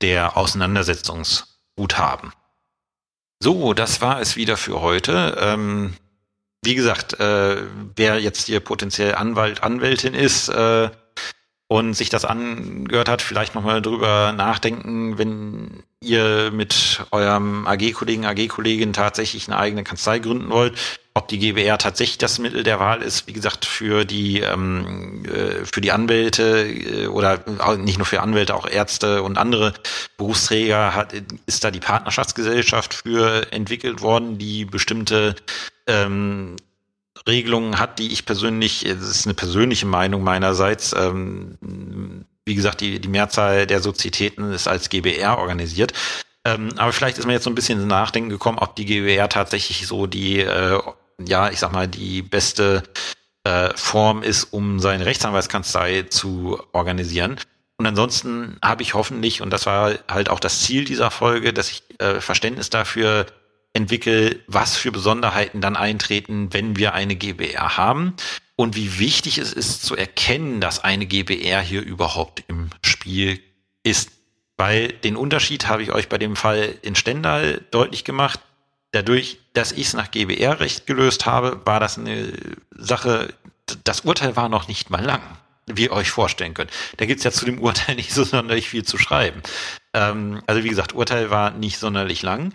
der 0.00 0.36
Auseinandersetzungsguthaben. 0.36 2.32
So, 3.40 3.72
das 3.72 4.00
war 4.00 4.20
es 4.20 4.36
wieder 4.36 4.56
für 4.56 4.80
heute. 4.80 5.36
Ähm, 5.40 5.94
wie 6.64 6.74
gesagt, 6.74 7.18
äh, 7.20 7.62
wer 7.96 8.20
jetzt 8.20 8.46
hier 8.46 8.60
potenziell 8.60 9.14
Anwalt, 9.14 9.62
Anwältin 9.62 10.14
ist 10.14 10.48
äh, 10.48 10.90
und 11.68 11.94
sich 11.94 12.08
das 12.08 12.24
angehört 12.24 13.08
hat, 13.08 13.22
vielleicht 13.22 13.54
nochmal 13.54 13.82
drüber 13.82 14.32
nachdenken, 14.32 15.18
wenn 15.18 15.82
ihr 16.00 16.50
mit 16.52 17.02
eurem 17.10 17.66
AG-Kollegen, 17.66 18.24
AG-Kollegin 18.24 18.92
tatsächlich 18.92 19.48
eine 19.48 19.58
eigene 19.58 19.84
Kanzlei 19.84 20.18
gründen 20.18 20.50
wollt, 20.50 20.78
ob 21.14 21.28
die 21.28 21.38
GBR 21.38 21.76
tatsächlich 21.78 22.18
das 22.18 22.38
Mittel 22.38 22.62
der 22.62 22.78
Wahl 22.80 23.02
ist. 23.02 23.26
Wie 23.26 23.32
gesagt, 23.32 23.64
für 23.64 24.04
die 24.04 24.40
ähm, 24.40 25.24
äh, 25.26 25.64
für 25.64 25.80
die 25.80 25.92
Anwälte 25.92 26.66
äh, 26.66 27.06
oder 27.08 27.40
nicht 27.76 27.98
nur 27.98 28.06
für 28.06 28.20
Anwälte, 28.20 28.54
auch 28.54 28.66
Ärzte 28.66 29.22
und 29.22 29.36
andere 29.36 29.74
Berufsträger 30.16 30.94
hat, 30.94 31.12
ist 31.46 31.64
da 31.64 31.70
die 31.70 31.80
Partnerschaftsgesellschaft 31.80 32.94
für 32.94 33.52
entwickelt 33.52 34.00
worden, 34.00 34.38
die 34.38 34.64
bestimmte 34.64 35.34
ähm, 35.88 36.56
Regelungen 37.26 37.78
hat, 37.78 37.98
die 37.98 38.12
ich 38.12 38.24
persönlich, 38.24 38.84
das 38.84 39.08
ist 39.08 39.26
eine 39.26 39.34
persönliche 39.34 39.86
Meinung 39.86 40.22
meinerseits, 40.22 40.94
ähm, 40.96 41.58
wie 42.44 42.54
gesagt, 42.54 42.80
die, 42.80 43.00
die 43.00 43.08
Mehrzahl 43.08 43.66
der 43.66 43.80
Sozietäten 43.80 44.52
ist 44.52 44.68
als 44.68 44.88
GBR 44.88 45.38
organisiert. 45.38 45.92
Ähm, 46.44 46.70
aber 46.76 46.92
vielleicht 46.92 47.18
ist 47.18 47.26
mir 47.26 47.34
jetzt 47.34 47.44
so 47.44 47.50
ein 47.50 47.54
bisschen 47.54 47.80
ins 47.80 47.88
Nachdenken 47.88 48.30
gekommen, 48.30 48.58
ob 48.58 48.76
die 48.76 48.86
GBR 48.86 49.28
tatsächlich 49.28 49.86
so 49.86 50.06
die, 50.06 50.40
äh, 50.40 50.80
ja, 51.26 51.50
ich 51.50 51.58
sag 51.58 51.72
mal, 51.72 51.88
die 51.88 52.22
beste 52.22 52.84
äh, 53.44 53.70
Form 53.76 54.22
ist, 54.22 54.44
um 54.44 54.80
seine 54.80 55.04
Rechtsanwaltskanzlei 55.04 56.02
zu 56.04 56.62
organisieren. 56.72 57.36
Und 57.76 57.86
ansonsten 57.86 58.58
habe 58.62 58.82
ich 58.82 58.94
hoffentlich, 58.94 59.42
und 59.42 59.50
das 59.50 59.66
war 59.66 59.94
halt 60.08 60.30
auch 60.30 60.40
das 60.40 60.62
Ziel 60.62 60.84
dieser 60.84 61.10
Folge, 61.10 61.52
dass 61.52 61.70
ich 61.70 61.82
äh, 61.98 62.20
Verständnis 62.20 62.70
dafür 62.70 63.26
entwickle, 63.78 64.40
was 64.48 64.76
für 64.76 64.92
Besonderheiten 64.92 65.60
dann 65.60 65.76
eintreten, 65.76 66.52
wenn 66.52 66.76
wir 66.76 66.94
eine 66.94 67.16
GBR 67.16 67.76
haben 67.76 68.14
und 68.56 68.74
wie 68.74 68.98
wichtig 68.98 69.38
es 69.38 69.52
ist 69.52 69.84
zu 69.84 69.96
erkennen, 69.96 70.60
dass 70.60 70.82
eine 70.82 71.06
GBR 71.06 71.60
hier 71.60 71.82
überhaupt 71.82 72.42
im 72.48 72.70
Spiel 72.82 73.40
ist. 73.84 74.10
Weil 74.56 74.88
den 74.88 75.16
Unterschied 75.16 75.68
habe 75.68 75.84
ich 75.84 75.92
euch 75.92 76.08
bei 76.08 76.18
dem 76.18 76.34
Fall 76.34 76.74
in 76.82 76.96
Stendal 76.96 77.64
deutlich 77.70 78.04
gemacht. 78.04 78.40
Dadurch, 78.90 79.38
dass 79.52 79.70
ich 79.70 79.86
es 79.86 79.94
nach 79.94 80.10
GBR-Recht 80.10 80.86
gelöst 80.86 81.24
habe, 81.24 81.60
war 81.64 81.78
das 81.78 81.98
eine 81.98 82.32
Sache, 82.72 83.32
das 83.84 84.00
Urteil 84.00 84.34
war 84.34 84.48
noch 84.48 84.66
nicht 84.66 84.90
mal 84.90 85.04
lang, 85.04 85.22
wie 85.66 85.84
ihr 85.84 85.92
euch 85.92 86.10
vorstellen 86.10 86.54
könnt. 86.54 86.72
Da 86.96 87.06
gibt's 87.06 87.22
ja 87.22 87.30
zu 87.30 87.44
dem 87.44 87.60
Urteil 87.60 87.94
nicht 87.94 88.12
so 88.12 88.24
sonderlich 88.24 88.68
viel 88.68 88.84
zu 88.84 88.98
schreiben. 88.98 89.40
Ähm, 89.94 90.42
also 90.48 90.64
wie 90.64 90.68
gesagt, 90.68 90.94
Urteil 90.94 91.30
war 91.30 91.52
nicht 91.52 91.78
sonderlich 91.78 92.22
lang. 92.22 92.52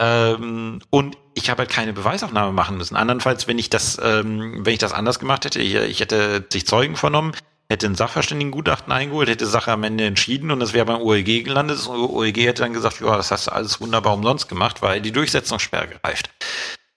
Ähm, 0.00 0.80
und 0.88 1.18
ich 1.34 1.50
habe 1.50 1.60
halt 1.60 1.70
keine 1.70 1.92
Beweisaufnahme 1.92 2.52
machen 2.52 2.78
müssen. 2.78 2.96
Andernfalls, 2.96 3.46
wenn 3.46 3.58
ich 3.58 3.68
das, 3.68 4.00
ähm, 4.02 4.64
wenn 4.64 4.72
ich 4.72 4.78
das 4.78 4.94
anders 4.94 5.18
gemacht 5.18 5.44
hätte, 5.44 5.60
ich, 5.60 5.74
ich 5.74 6.00
hätte 6.00 6.44
sich 6.50 6.66
Zeugen 6.66 6.96
vernommen, 6.96 7.32
hätte 7.68 7.86
ein 7.86 7.94
Sachverständigengutachten 7.94 8.92
eingeholt, 8.92 9.28
hätte 9.28 9.46
Sache 9.46 9.70
am 9.70 9.84
Ende 9.84 10.04
entschieden 10.04 10.50
und 10.50 10.58
das 10.58 10.72
wäre 10.72 10.86
beim 10.86 11.02
OEG 11.02 11.44
gelandet. 11.44 11.78
Das 11.78 11.88
OEG 11.88 12.38
hätte 12.38 12.62
dann 12.62 12.72
gesagt, 12.72 13.00
ja, 13.00 13.14
das 13.14 13.30
hast 13.30 13.46
du 13.46 13.52
alles 13.52 13.80
wunderbar 13.80 14.14
umsonst 14.14 14.48
gemacht, 14.48 14.80
weil 14.80 15.02
die 15.02 15.12
Durchsetzungssperre 15.12 15.88
greift. 16.02 16.30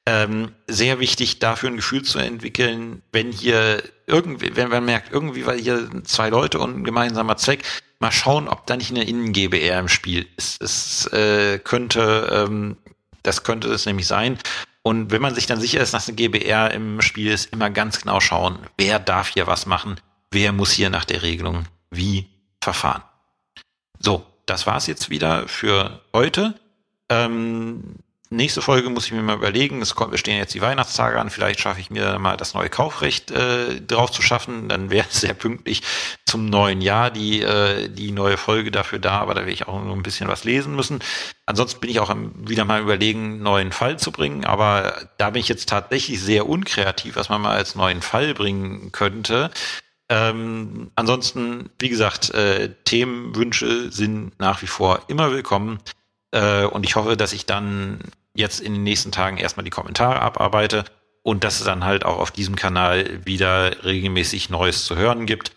Ähm, 0.06 0.52
sehr 0.68 1.00
wichtig, 1.00 1.40
dafür 1.40 1.70
ein 1.70 1.78
Gefühl 1.78 2.04
zu 2.04 2.20
entwickeln, 2.20 3.04
wenn 3.12 3.32
hier 3.32 3.84
irgendwie, 4.08 4.56
wenn 4.56 4.70
man 4.70 4.84
merkt, 4.84 5.14
irgendwie 5.14 5.46
war 5.46 5.56
hier 5.56 5.90
zwei 6.04 6.30
Leute 6.30 6.60
und 6.60 6.78
ein 6.78 6.84
gemeinsamer 6.84 7.38
Zweck, 7.38 7.64
mal 8.00 8.12
schauen, 8.12 8.50
ob 8.50 8.66
da 8.66 8.76
nicht 8.76 8.92
eine 8.92 9.06
Innen-GBR 9.06 9.80
im 9.80 9.88
Spiel 9.88 10.28
ist. 10.36 10.62
Es 10.62 11.06
äh, 11.14 11.60
könnte 11.60 12.46
ähm, 12.48 12.76
das 13.24 13.44
könnte 13.44 13.70
es 13.70 13.86
nämlich 13.86 14.08
sein. 14.08 14.38
Und 14.84 15.12
wenn 15.12 15.22
man 15.22 15.34
sich 15.34 15.46
dann 15.46 15.62
sicher 15.62 15.80
ist, 15.80 15.94
dass 15.94 16.08
eine 16.08 16.16
GBR 16.16 16.72
im 16.72 17.02
Spiel 17.02 17.32
ist, 17.32 17.52
immer 17.54 17.70
ganz 17.70 18.02
genau 18.02 18.20
schauen, 18.20 18.60
wer 18.78 19.00
darf 19.00 19.30
hier 19.30 19.48
was 19.48 19.66
machen, 19.66 19.96
wer 20.32 20.52
muss 20.52 20.72
hier 20.72 20.90
nach 20.90 21.06
der 21.06 21.24
Regelung 21.24 21.66
wie 21.90 22.28
verfahren. 22.62 23.04
So, 24.00 24.26
das 24.46 24.68
war's 24.68 24.88
jetzt 24.88 25.10
wieder 25.10 25.48
für 25.48 26.02
heute. 26.14 26.56
Ähm, 27.10 27.96
nächste 28.36 28.62
Folge 28.62 28.90
muss 28.90 29.06
ich 29.06 29.12
mir 29.12 29.22
mal 29.22 29.36
überlegen. 29.36 29.82
Es 29.82 29.96
kommt, 29.96 30.18
stehen 30.20 30.38
jetzt 30.38 30.54
die 30.54 30.62
Weihnachtstage 30.62 31.20
an. 31.20 31.30
Vielleicht 31.30 31.60
schaffe 31.60 31.80
ich 31.80 31.90
mir 31.90 32.20
mal 32.20 32.38
das 32.38 32.54
neue 32.54 32.70
Kaufrecht 32.70 33.32
äh, 33.32 33.80
drauf 33.82 34.12
zu 34.12 34.22
schaffen. 34.22 34.70
Dann 34.70 34.90
wäre 34.90 35.08
es 35.10 35.22
sehr 35.22 35.34
pünktlich 35.34 35.82
zum 36.26 36.46
neuen 36.48 36.82
Jahr 36.82 37.12
die, 37.12 37.42
äh, 37.42 37.90
die 37.90 38.12
neue 38.12 38.38
Folge 38.38 38.72
dafür 38.72 39.00
da. 39.00 39.20
Aber 39.20 39.34
da 39.34 39.42
werde 39.42 39.52
ich 39.52 39.68
auch 39.68 39.84
noch 39.84 39.96
ein 39.96 40.04
bisschen 40.04 40.28
was 40.28 40.44
lesen 40.44 40.76
müssen. 40.76 41.00
Ansonsten 41.46 41.80
bin 41.80 41.90
ich 41.90 42.00
auch 42.00 42.14
wieder 42.36 42.66
mal 42.66 42.82
überlegen, 42.82 43.24
einen 43.24 43.44
neuen 43.44 43.72
Fall 43.72 43.98
zu 43.98 44.12
bringen. 44.12 44.46
Aber 44.46 45.08
da 45.18 45.30
bin 45.30 45.40
ich 45.40 45.48
jetzt 45.48 45.70
tatsächlich 45.70 46.22
sehr 46.22 46.50
unkreativ, 46.50 47.16
was 47.16 47.30
man 47.30 47.42
mal 47.42 47.56
als 47.56 47.76
neuen 47.76 48.02
Fall 48.02 48.34
bringen 48.34 48.92
könnte. 48.92 49.52
Ähm, 50.10 50.92
ansonsten, 50.96 51.70
wie 51.80 51.90
gesagt, 51.90 52.32
äh, 52.32 52.70
Themenwünsche 52.84 53.92
sind 53.92 54.38
nach 54.40 54.62
wie 54.62 54.68
vor 54.68 55.02
immer 55.08 55.32
willkommen. 55.32 55.80
Äh, 56.34 56.66
und 56.66 56.84
ich 56.86 56.96
hoffe, 56.96 57.16
dass 57.16 57.32
ich 57.32 57.46
dann 57.46 58.00
jetzt 58.34 58.60
in 58.60 58.74
den 58.74 58.84
nächsten 58.84 59.12
Tagen 59.12 59.38
erstmal 59.38 59.64
die 59.64 59.70
Kommentare 59.70 60.22
abarbeite 60.22 60.84
und 61.22 61.44
dass 61.44 61.60
es 61.60 61.66
dann 61.66 61.86
halt 61.86 62.04
auch 62.04 62.18
auf 62.18 62.32
diesem 62.32 62.56
Kanal 62.56 63.26
wieder 63.26 63.86
regelmäßig 63.86 64.50
Neues 64.50 64.86
zu 64.86 64.96
hören 64.96 65.26
gibt. 65.26 65.52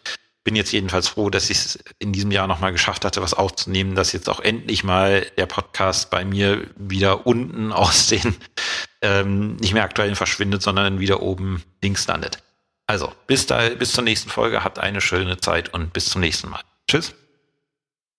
Bin 0.45 0.55
jetzt 0.55 0.73
jedenfalls 0.73 1.09
froh, 1.09 1.29
dass 1.31 1.51
ich 1.51 1.59
es 1.59 1.79
in 1.99 2.13
diesem 2.13 2.31
Jahr 2.31 2.47
nochmal 2.47 2.71
geschafft 2.71 3.05
hatte, 3.05 3.21
was 3.21 3.35
aufzunehmen, 3.35 3.97
dass 3.97 4.13
jetzt 4.13 4.29
auch 4.29 4.39
endlich 4.39 4.85
mal 4.85 5.27
der 5.39 5.47
Podcast 5.47 6.11
bei 6.11 6.25
mir 6.25 6.69
wieder 6.77 7.27
unten 7.27 7.73
aus 7.73 8.07
den 8.07 8.37
ähm, 9.01 9.57
nicht 9.57 9.73
mehr 9.73 9.83
aktuellen 9.83 10.15
verschwindet, 10.15 10.63
sondern 10.63 11.01
wieder 11.01 11.23
oben 11.23 11.65
links 11.83 12.07
landet. 12.07 12.39
Also, 12.87 13.13
bis 13.27 13.47
da, 13.47 13.71
bis 13.71 13.93
zur 13.93 14.05
nächsten 14.05 14.31
Folge, 14.31 14.63
habt 14.63 14.79
eine 14.79 15.01
schöne 15.01 15.39
Zeit 15.39 15.75
und 15.75 15.93
bis 15.93 16.05
zum 16.07 16.21
nächsten 16.21 16.51
Mal. 16.51 16.61
Tschüss. 16.87 17.15